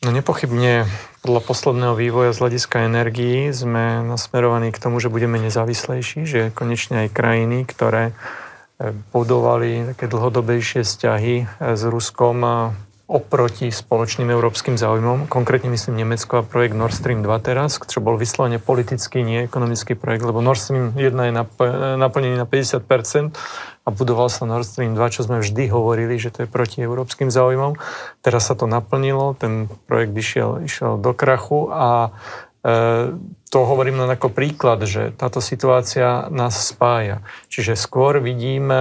No 0.01 0.09
nepochybne 0.09 0.89
podľa 1.21 1.41
posledného 1.45 1.93
vývoja 1.93 2.33
z 2.33 2.41
hľadiska 2.41 2.89
energií 2.89 3.53
sme 3.53 4.01
nasmerovaní 4.09 4.73
k 4.73 4.81
tomu, 4.81 4.97
že 4.97 5.13
budeme 5.13 5.37
nezávislejší, 5.37 6.25
že 6.25 6.41
konečne 6.57 7.05
aj 7.05 7.13
krajiny, 7.13 7.69
ktoré 7.69 8.09
eh, 8.09 8.89
budovali 9.13 9.93
také 9.93 10.09
dlhodobejšie 10.09 10.81
vzťahy 10.81 11.35
eh, 11.45 11.77
s 11.77 11.81
Ruskom 11.85 12.41
oproti 13.11 13.67
spoločným 13.67 14.31
európskym 14.31 14.79
záujmom. 14.79 15.27
Konkrétne 15.27 15.67
myslím 15.67 15.99
Nemecko 15.99 16.39
a 16.39 16.47
projekt 16.47 16.79
Nord 16.79 16.95
Stream 16.95 17.19
2 17.19 17.27
teraz, 17.43 17.75
čo 17.75 17.99
bol 17.99 18.15
vyslovene 18.15 18.55
politický, 18.55 19.19
nie 19.19 19.43
ekonomický 19.43 19.99
projekt, 19.99 20.23
lebo 20.23 20.39
Nord 20.39 20.63
Stream 20.63 20.95
1 20.95 21.11
je 21.11 21.33
naplnený 21.99 22.39
na 22.39 22.47
50% 22.47 23.35
a 23.83 23.89
budoval 23.91 24.31
sa 24.31 24.47
Nord 24.47 24.63
Stream 24.63 24.95
2, 24.95 25.11
čo 25.11 25.27
sme 25.27 25.43
vždy 25.43 25.67
hovorili, 25.67 26.15
že 26.15 26.31
to 26.31 26.45
je 26.45 26.47
proti 26.47 26.79
európskym 26.79 27.27
záujmom. 27.27 27.75
Teraz 28.23 28.47
sa 28.47 28.55
to 28.55 28.63
naplnilo, 28.63 29.35
ten 29.35 29.67
projekt 29.91 30.15
išiel, 30.15 30.63
išiel 30.63 30.95
do 30.95 31.11
krachu 31.11 31.67
a 31.67 32.15
e, 32.63 33.11
to 33.51 33.67
hovorím 33.67 33.99
len 33.99 34.15
ako 34.15 34.31
príklad, 34.31 34.79
že 34.87 35.11
táto 35.11 35.43
situácia 35.43 36.31
nás 36.31 36.55
spája. 36.71 37.19
Čiže 37.51 37.75
skôr 37.75 38.23
vidím 38.23 38.71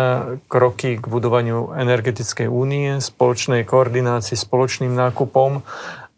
kroky 0.46 0.94
k 0.94 1.04
budovaniu 1.10 1.74
energetickej 1.74 2.46
únie, 2.46 3.02
spoločnej 3.02 3.66
koordinácii, 3.66 4.38
spoločným 4.38 4.94
nákupom 4.94 5.66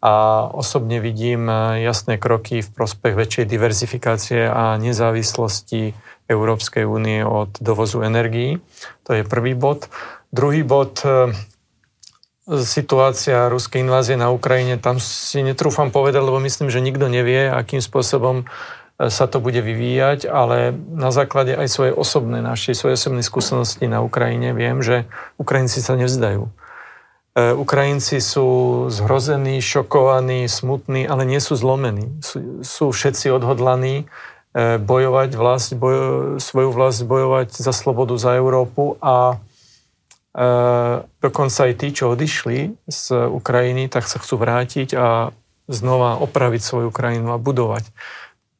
a 0.05 0.13
osobne 0.53 1.01
vidím 1.01 1.49
jasné 1.81 2.21
kroky 2.21 2.61
v 2.61 2.69
prospech 2.69 3.17
väčšej 3.17 3.45
diverzifikácie 3.49 4.45
a 4.45 4.77
nezávislosti 4.77 5.97
Európskej 6.29 6.85
únie 6.85 7.25
od 7.25 7.57
dovozu 7.57 8.05
energií. 8.05 8.61
To 9.09 9.17
je 9.17 9.25
prvý 9.25 9.57
bod. 9.57 9.89
Druhý 10.29 10.61
bod, 10.61 11.01
situácia 12.43 13.47
ruskej 13.47 13.87
invázie 13.87 14.19
na 14.19 14.27
Ukrajine, 14.27 14.75
tam 14.75 14.99
si 14.99 15.39
netrúfam 15.39 15.95
povedať, 15.95 16.19
lebo 16.19 16.43
myslím, 16.43 16.67
že 16.67 16.83
nikto 16.83 17.07
nevie, 17.07 17.47
akým 17.47 17.79
spôsobom 17.79 18.43
e, 18.43 18.45
sa 19.07 19.31
to 19.31 19.39
bude 19.39 19.63
vyvíjať, 19.63 20.27
ale 20.27 20.75
na 20.75 21.15
základe 21.15 21.55
aj 21.55 21.71
svojej 21.71 21.93
osobnej, 21.95 22.43
našej 22.43 22.75
svojej 22.75 22.95
osobnej 22.99 23.23
skúsenosti 23.23 23.87
na 23.87 24.03
Ukrajine 24.03 24.51
viem, 24.51 24.83
že 24.83 25.07
Ukrajinci 25.39 25.79
sa 25.79 25.95
nevzdajú. 25.95 26.43
E, 26.43 26.51
Ukrajinci 27.55 28.19
sú 28.19 28.47
zhrození, 28.91 29.63
šokovaní, 29.63 30.43
smutní, 30.51 31.07
ale 31.07 31.23
nie 31.23 31.39
sú 31.39 31.55
zlomení. 31.55 32.11
Sú, 32.19 32.59
sú 32.59 32.85
všetci 32.91 33.31
odhodlaní 33.31 34.03
e, 34.51 34.75
bojovať 34.83 35.29
vlast, 35.31 35.79
boj, 35.79 35.95
svoju 36.43 36.75
vlast, 36.75 37.07
bojovať 37.07 37.55
za 37.55 37.71
slobodu, 37.71 38.19
za 38.19 38.35
Európu 38.35 38.99
a 38.99 39.39
dokonca 41.21 41.59
aj 41.69 41.73
tí, 41.77 41.93
čo 41.93 42.09
odišli 42.09 42.73
z 42.89 43.03
Ukrajiny, 43.29 43.85
tak 43.87 44.09
sa 44.09 44.17
chcú 44.17 44.41
vrátiť 44.41 44.97
a 44.97 45.29
znova 45.69 46.17
opraviť 46.19 46.61
svoju 46.61 46.89
krajinu 46.89 47.37
a 47.37 47.41
budovať. 47.41 47.93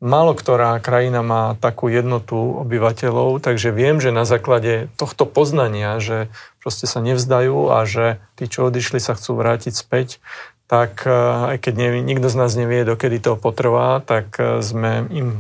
Málo 0.04 0.36
ktorá 0.36 0.76
krajina 0.84 1.24
má 1.24 1.56
takú 1.64 1.88
jednotu 1.88 2.36
obyvateľov, 2.36 3.40
takže 3.40 3.72
viem, 3.72 4.04
že 4.04 4.12
na 4.12 4.28
základe 4.28 4.92
tohto 5.00 5.24
poznania, 5.24 5.96
že 6.04 6.28
proste 6.60 6.92
sa 6.92 7.00
nevzdajú 7.00 7.72
a 7.72 7.88
že 7.88 8.20
tí, 8.36 8.52
čo 8.52 8.68
odišli, 8.68 9.00
sa 9.00 9.16
chcú 9.16 9.40
vrátiť 9.40 9.72
späť, 9.72 10.20
tak 10.68 11.08
aj 11.08 11.56
keď 11.56 11.74
nevie, 11.76 12.02
nikto 12.04 12.28
z 12.28 12.36
nás 12.36 12.52
nevie, 12.60 12.84
dokedy 12.84 13.24
to 13.24 13.40
potrvá, 13.40 14.04
tak 14.04 14.36
sme 14.60 15.08
im 15.08 15.40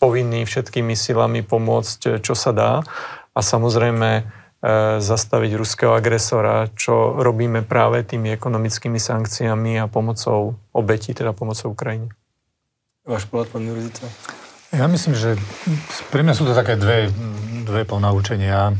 povinní 0.00 0.48
všetkými 0.48 0.96
silami 0.96 1.44
pomôcť, 1.44 2.24
čo 2.24 2.32
sa 2.32 2.56
dá. 2.56 2.72
A 3.36 3.40
samozrejme, 3.44 4.24
zastaviť 4.98 5.54
ruského 5.54 5.94
agresora, 5.94 6.66
čo 6.74 7.14
robíme 7.14 7.62
práve 7.62 8.02
tými 8.02 8.34
ekonomickými 8.34 8.98
sankciami 8.98 9.78
a 9.78 9.86
pomocou 9.86 10.58
obetí, 10.74 11.14
teda 11.14 11.30
pomocou 11.30 11.70
Ukrajine. 11.70 12.10
Váš 13.06 13.30
pohľad, 13.30 13.54
pán 13.54 13.62
Jurizica? 13.62 14.10
Ja 14.68 14.84
myslím, 14.90 15.16
že 15.16 15.38
pre 16.12 16.20
mňa 16.20 16.34
sú 16.36 16.44
to 16.44 16.52
také 16.52 16.76
dve, 16.76 17.08
dve 17.64 17.88
ponaučenia 17.88 18.68
e, 18.68 18.74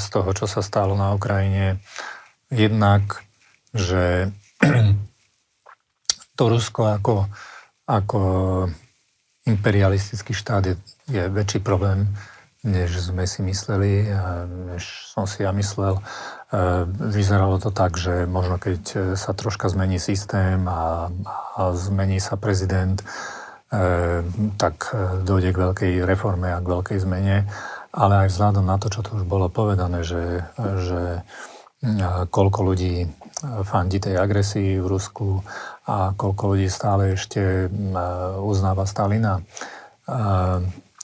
z 0.00 0.06
toho, 0.08 0.32
čo 0.32 0.48
sa 0.48 0.64
stalo 0.64 0.96
na 0.96 1.12
Ukrajine. 1.12 1.82
Jednak, 2.48 3.20
že 3.76 4.32
to 6.38 6.42
Rusko 6.48 6.88
ako, 6.88 7.28
ako 7.84 8.20
imperialistický 9.44 10.32
štát 10.32 10.72
je, 10.72 10.74
je 11.10 11.28
väčší 11.28 11.60
problém 11.60 12.08
než 12.66 12.98
sme 12.98 13.30
si 13.30 13.46
mysleli, 13.46 14.10
než 14.74 14.82
som 15.14 15.24
si 15.30 15.46
ja 15.46 15.54
myslel. 15.54 15.96
E, 15.96 16.02
vyzeralo 17.14 17.62
to 17.62 17.70
tak, 17.70 17.94
že 17.94 18.26
možno 18.26 18.58
keď 18.58 19.14
sa 19.14 19.30
troška 19.30 19.70
zmení 19.70 20.02
systém 20.02 20.66
a, 20.66 21.08
a 21.54 21.60
zmení 21.78 22.18
sa 22.18 22.34
prezident, 22.34 22.98
tak 24.62 24.94
dojde 25.26 25.50
k 25.50 25.58
veľkej 25.58 25.92
reforme 26.06 26.54
a 26.54 26.62
k 26.62 26.70
veľkej 26.70 26.98
zmene. 27.02 27.50
Ale 27.90 28.26
aj 28.26 28.28
vzhľadom 28.30 28.62
na 28.62 28.78
to, 28.78 28.86
čo 28.92 29.02
tu 29.02 29.18
už 29.18 29.26
bolo 29.26 29.50
povedané, 29.50 30.06
že, 30.06 30.46
že 30.58 31.26
koľko 32.30 32.60
ľudí 32.62 33.10
fandí 33.66 33.98
tej 34.00 34.16
agresii 34.16 34.80
v 34.80 34.86
Rusku 34.86 35.42
a 35.86 36.12
koľko 36.14 36.56
ľudí 36.56 36.68
stále 36.70 37.18
ešte 37.18 37.68
uznáva 38.40 38.86
Stalina, 38.88 39.42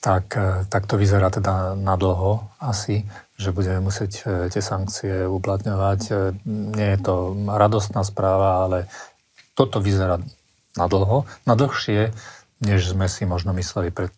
tak, 0.02 0.34
e, 0.34 0.66
tak 0.66 0.90
to 0.90 0.98
vyzerá 0.98 1.30
teda 1.30 1.78
na 1.78 1.94
dlho 1.94 2.50
asi, 2.58 3.06
že 3.38 3.54
budeme 3.54 3.86
musieť 3.86 4.12
e, 4.26 4.50
tie 4.50 4.58
sankcie 4.58 5.30
uplatňovať. 5.30 6.00
E, 6.10 6.12
nie 6.50 6.88
je 6.98 6.98
to 6.98 7.38
radostná 7.46 8.02
správa, 8.02 8.66
ale 8.66 8.90
toto 9.54 9.78
vyzerá 9.78 10.18
na 10.74 10.86
dlho, 10.90 11.22
na 11.46 11.54
dlhšie, 11.54 12.10
než 12.66 12.90
sme 12.90 13.06
si 13.06 13.22
možno 13.30 13.54
mysleli 13.54 13.94
pred, 13.94 14.10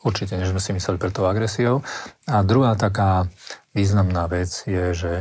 určite, 0.00 0.40
než 0.40 0.56
sme 0.56 0.62
si 0.62 0.72
mysleli 0.72 0.96
pred 0.96 1.12
tou 1.12 1.28
agresiou. 1.28 1.84
A 2.24 2.40
druhá 2.40 2.72
taká 2.72 3.28
významná 3.76 4.24
vec 4.32 4.64
je, 4.64 4.96
že 4.96 5.12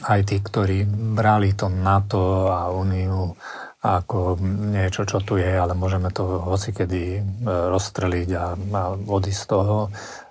aj 0.00 0.20
tí, 0.32 0.40
ktorí 0.40 0.88
brali 0.88 1.52
to 1.52 1.68
NATO 1.68 2.48
a 2.48 2.72
Úniu 2.72 3.36
ako 3.82 4.38
niečo, 4.70 5.02
čo 5.02 5.18
tu 5.18 5.34
je, 5.42 5.50
ale 5.50 5.74
môžeme 5.74 6.14
to 6.14 6.22
hocikedy 6.22 7.18
e, 7.18 7.20
rozstreliť 7.42 8.28
a, 8.38 8.54
a 8.54 8.82
odísť 8.94 9.42
z 9.42 9.46
toho. 9.50 9.76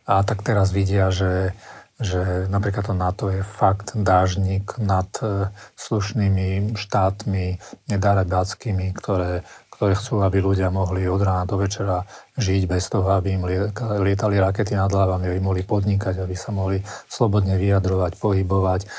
A 0.08 0.24
tak 0.24 0.39
teraz 0.39 0.72
vidia, 0.72 1.12
že, 1.12 1.52
že 1.99 2.47
napríklad 2.47 2.88
to 2.88 2.95
NATO 2.95 3.28
je 3.28 3.43
fakt 3.43 3.91
dážnik 3.99 4.80
nad 4.80 5.12
e, 5.20 5.52
slušnými 5.76 6.80
štátmi, 6.80 7.60
nedarebáckými, 7.91 8.95
ktoré, 8.95 9.43
ktoré 9.68 9.99
chcú, 9.99 10.24
aby 10.24 10.39
ľudia 10.39 10.72
mohli 10.72 11.04
od 11.12 11.20
rána 11.20 11.43
do 11.43 11.60
večera 11.60 12.08
žiť 12.39 12.72
bez 12.72 12.88
toho, 12.88 13.12
aby 13.12 13.36
im 13.36 13.43
lietali 13.99 14.39
rakety 14.39 14.80
nad 14.80 14.88
hlavami, 14.88 15.28
aby 15.28 15.39
mohli 15.43 15.68
podnikať, 15.68 16.24
aby 16.24 16.39
sa 16.39 16.56
mohli 16.56 16.80
slobodne 17.12 17.60
vyjadrovať, 17.60 18.16
pohybovať. 18.16 18.82
E, 18.88 18.89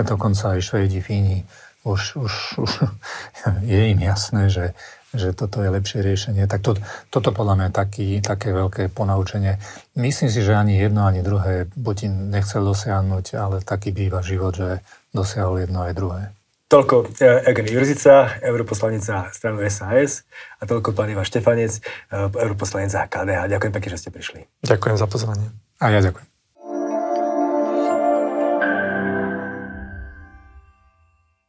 dokonca 0.00 0.56
aj 0.56 0.64
Švedi, 0.64 1.04
Fíni 1.04 1.44
už, 1.84 2.16
už, 2.16 2.32
už 2.58 2.72
je 3.70 3.82
im 3.92 4.00
jasné, 4.00 4.48
že, 4.48 4.72
že 5.12 5.36
toto 5.36 5.62
je 5.62 5.70
lepšie 5.70 6.00
riešenie. 6.00 6.48
Tak 6.48 6.60
to, 6.64 6.72
toto 7.12 7.30
podľa 7.30 7.54
mňa 7.54 7.66
je 7.70 7.74
taký, 7.76 8.08
také 8.24 8.50
veľké 8.50 8.90
ponaučenie. 8.90 9.60
Myslím 9.94 10.32
si, 10.32 10.40
že 10.42 10.56
ani 10.56 10.80
jedno, 10.80 11.06
ani 11.06 11.22
druhé 11.22 11.68
Putin 11.70 12.32
nechcel 12.32 12.64
dosiahnuť, 12.64 13.38
ale 13.38 13.56
taký 13.62 13.92
býva 13.92 14.24
život, 14.24 14.56
že 14.56 14.82
dosiahol 15.14 15.62
jedno 15.62 15.86
aj 15.86 15.92
druhé. 15.94 16.22
Toľko 16.64 17.14
Eugen 17.22 17.68
Jurzica, 17.70 18.40
europoslanec 18.42 19.04
za 19.04 19.30
stranu 19.30 19.62
SAS 19.68 20.26
a 20.58 20.66
toľko 20.66 20.96
pán 20.96 21.12
Ivan 21.12 21.22
Štefanec, 21.22 21.78
e, 21.78 21.80
europoslanec 22.34 22.90
za 22.90 23.06
KDH. 23.06 23.46
Ďakujem 23.46 23.72
pekne, 23.78 23.90
že 23.94 24.00
ste 24.00 24.10
prišli. 24.10 24.40
Ďakujem 24.64 24.96
za 24.98 25.06
pozvanie. 25.06 25.54
A 25.78 25.92
ja 25.94 26.02
ďakujem. 26.02 26.33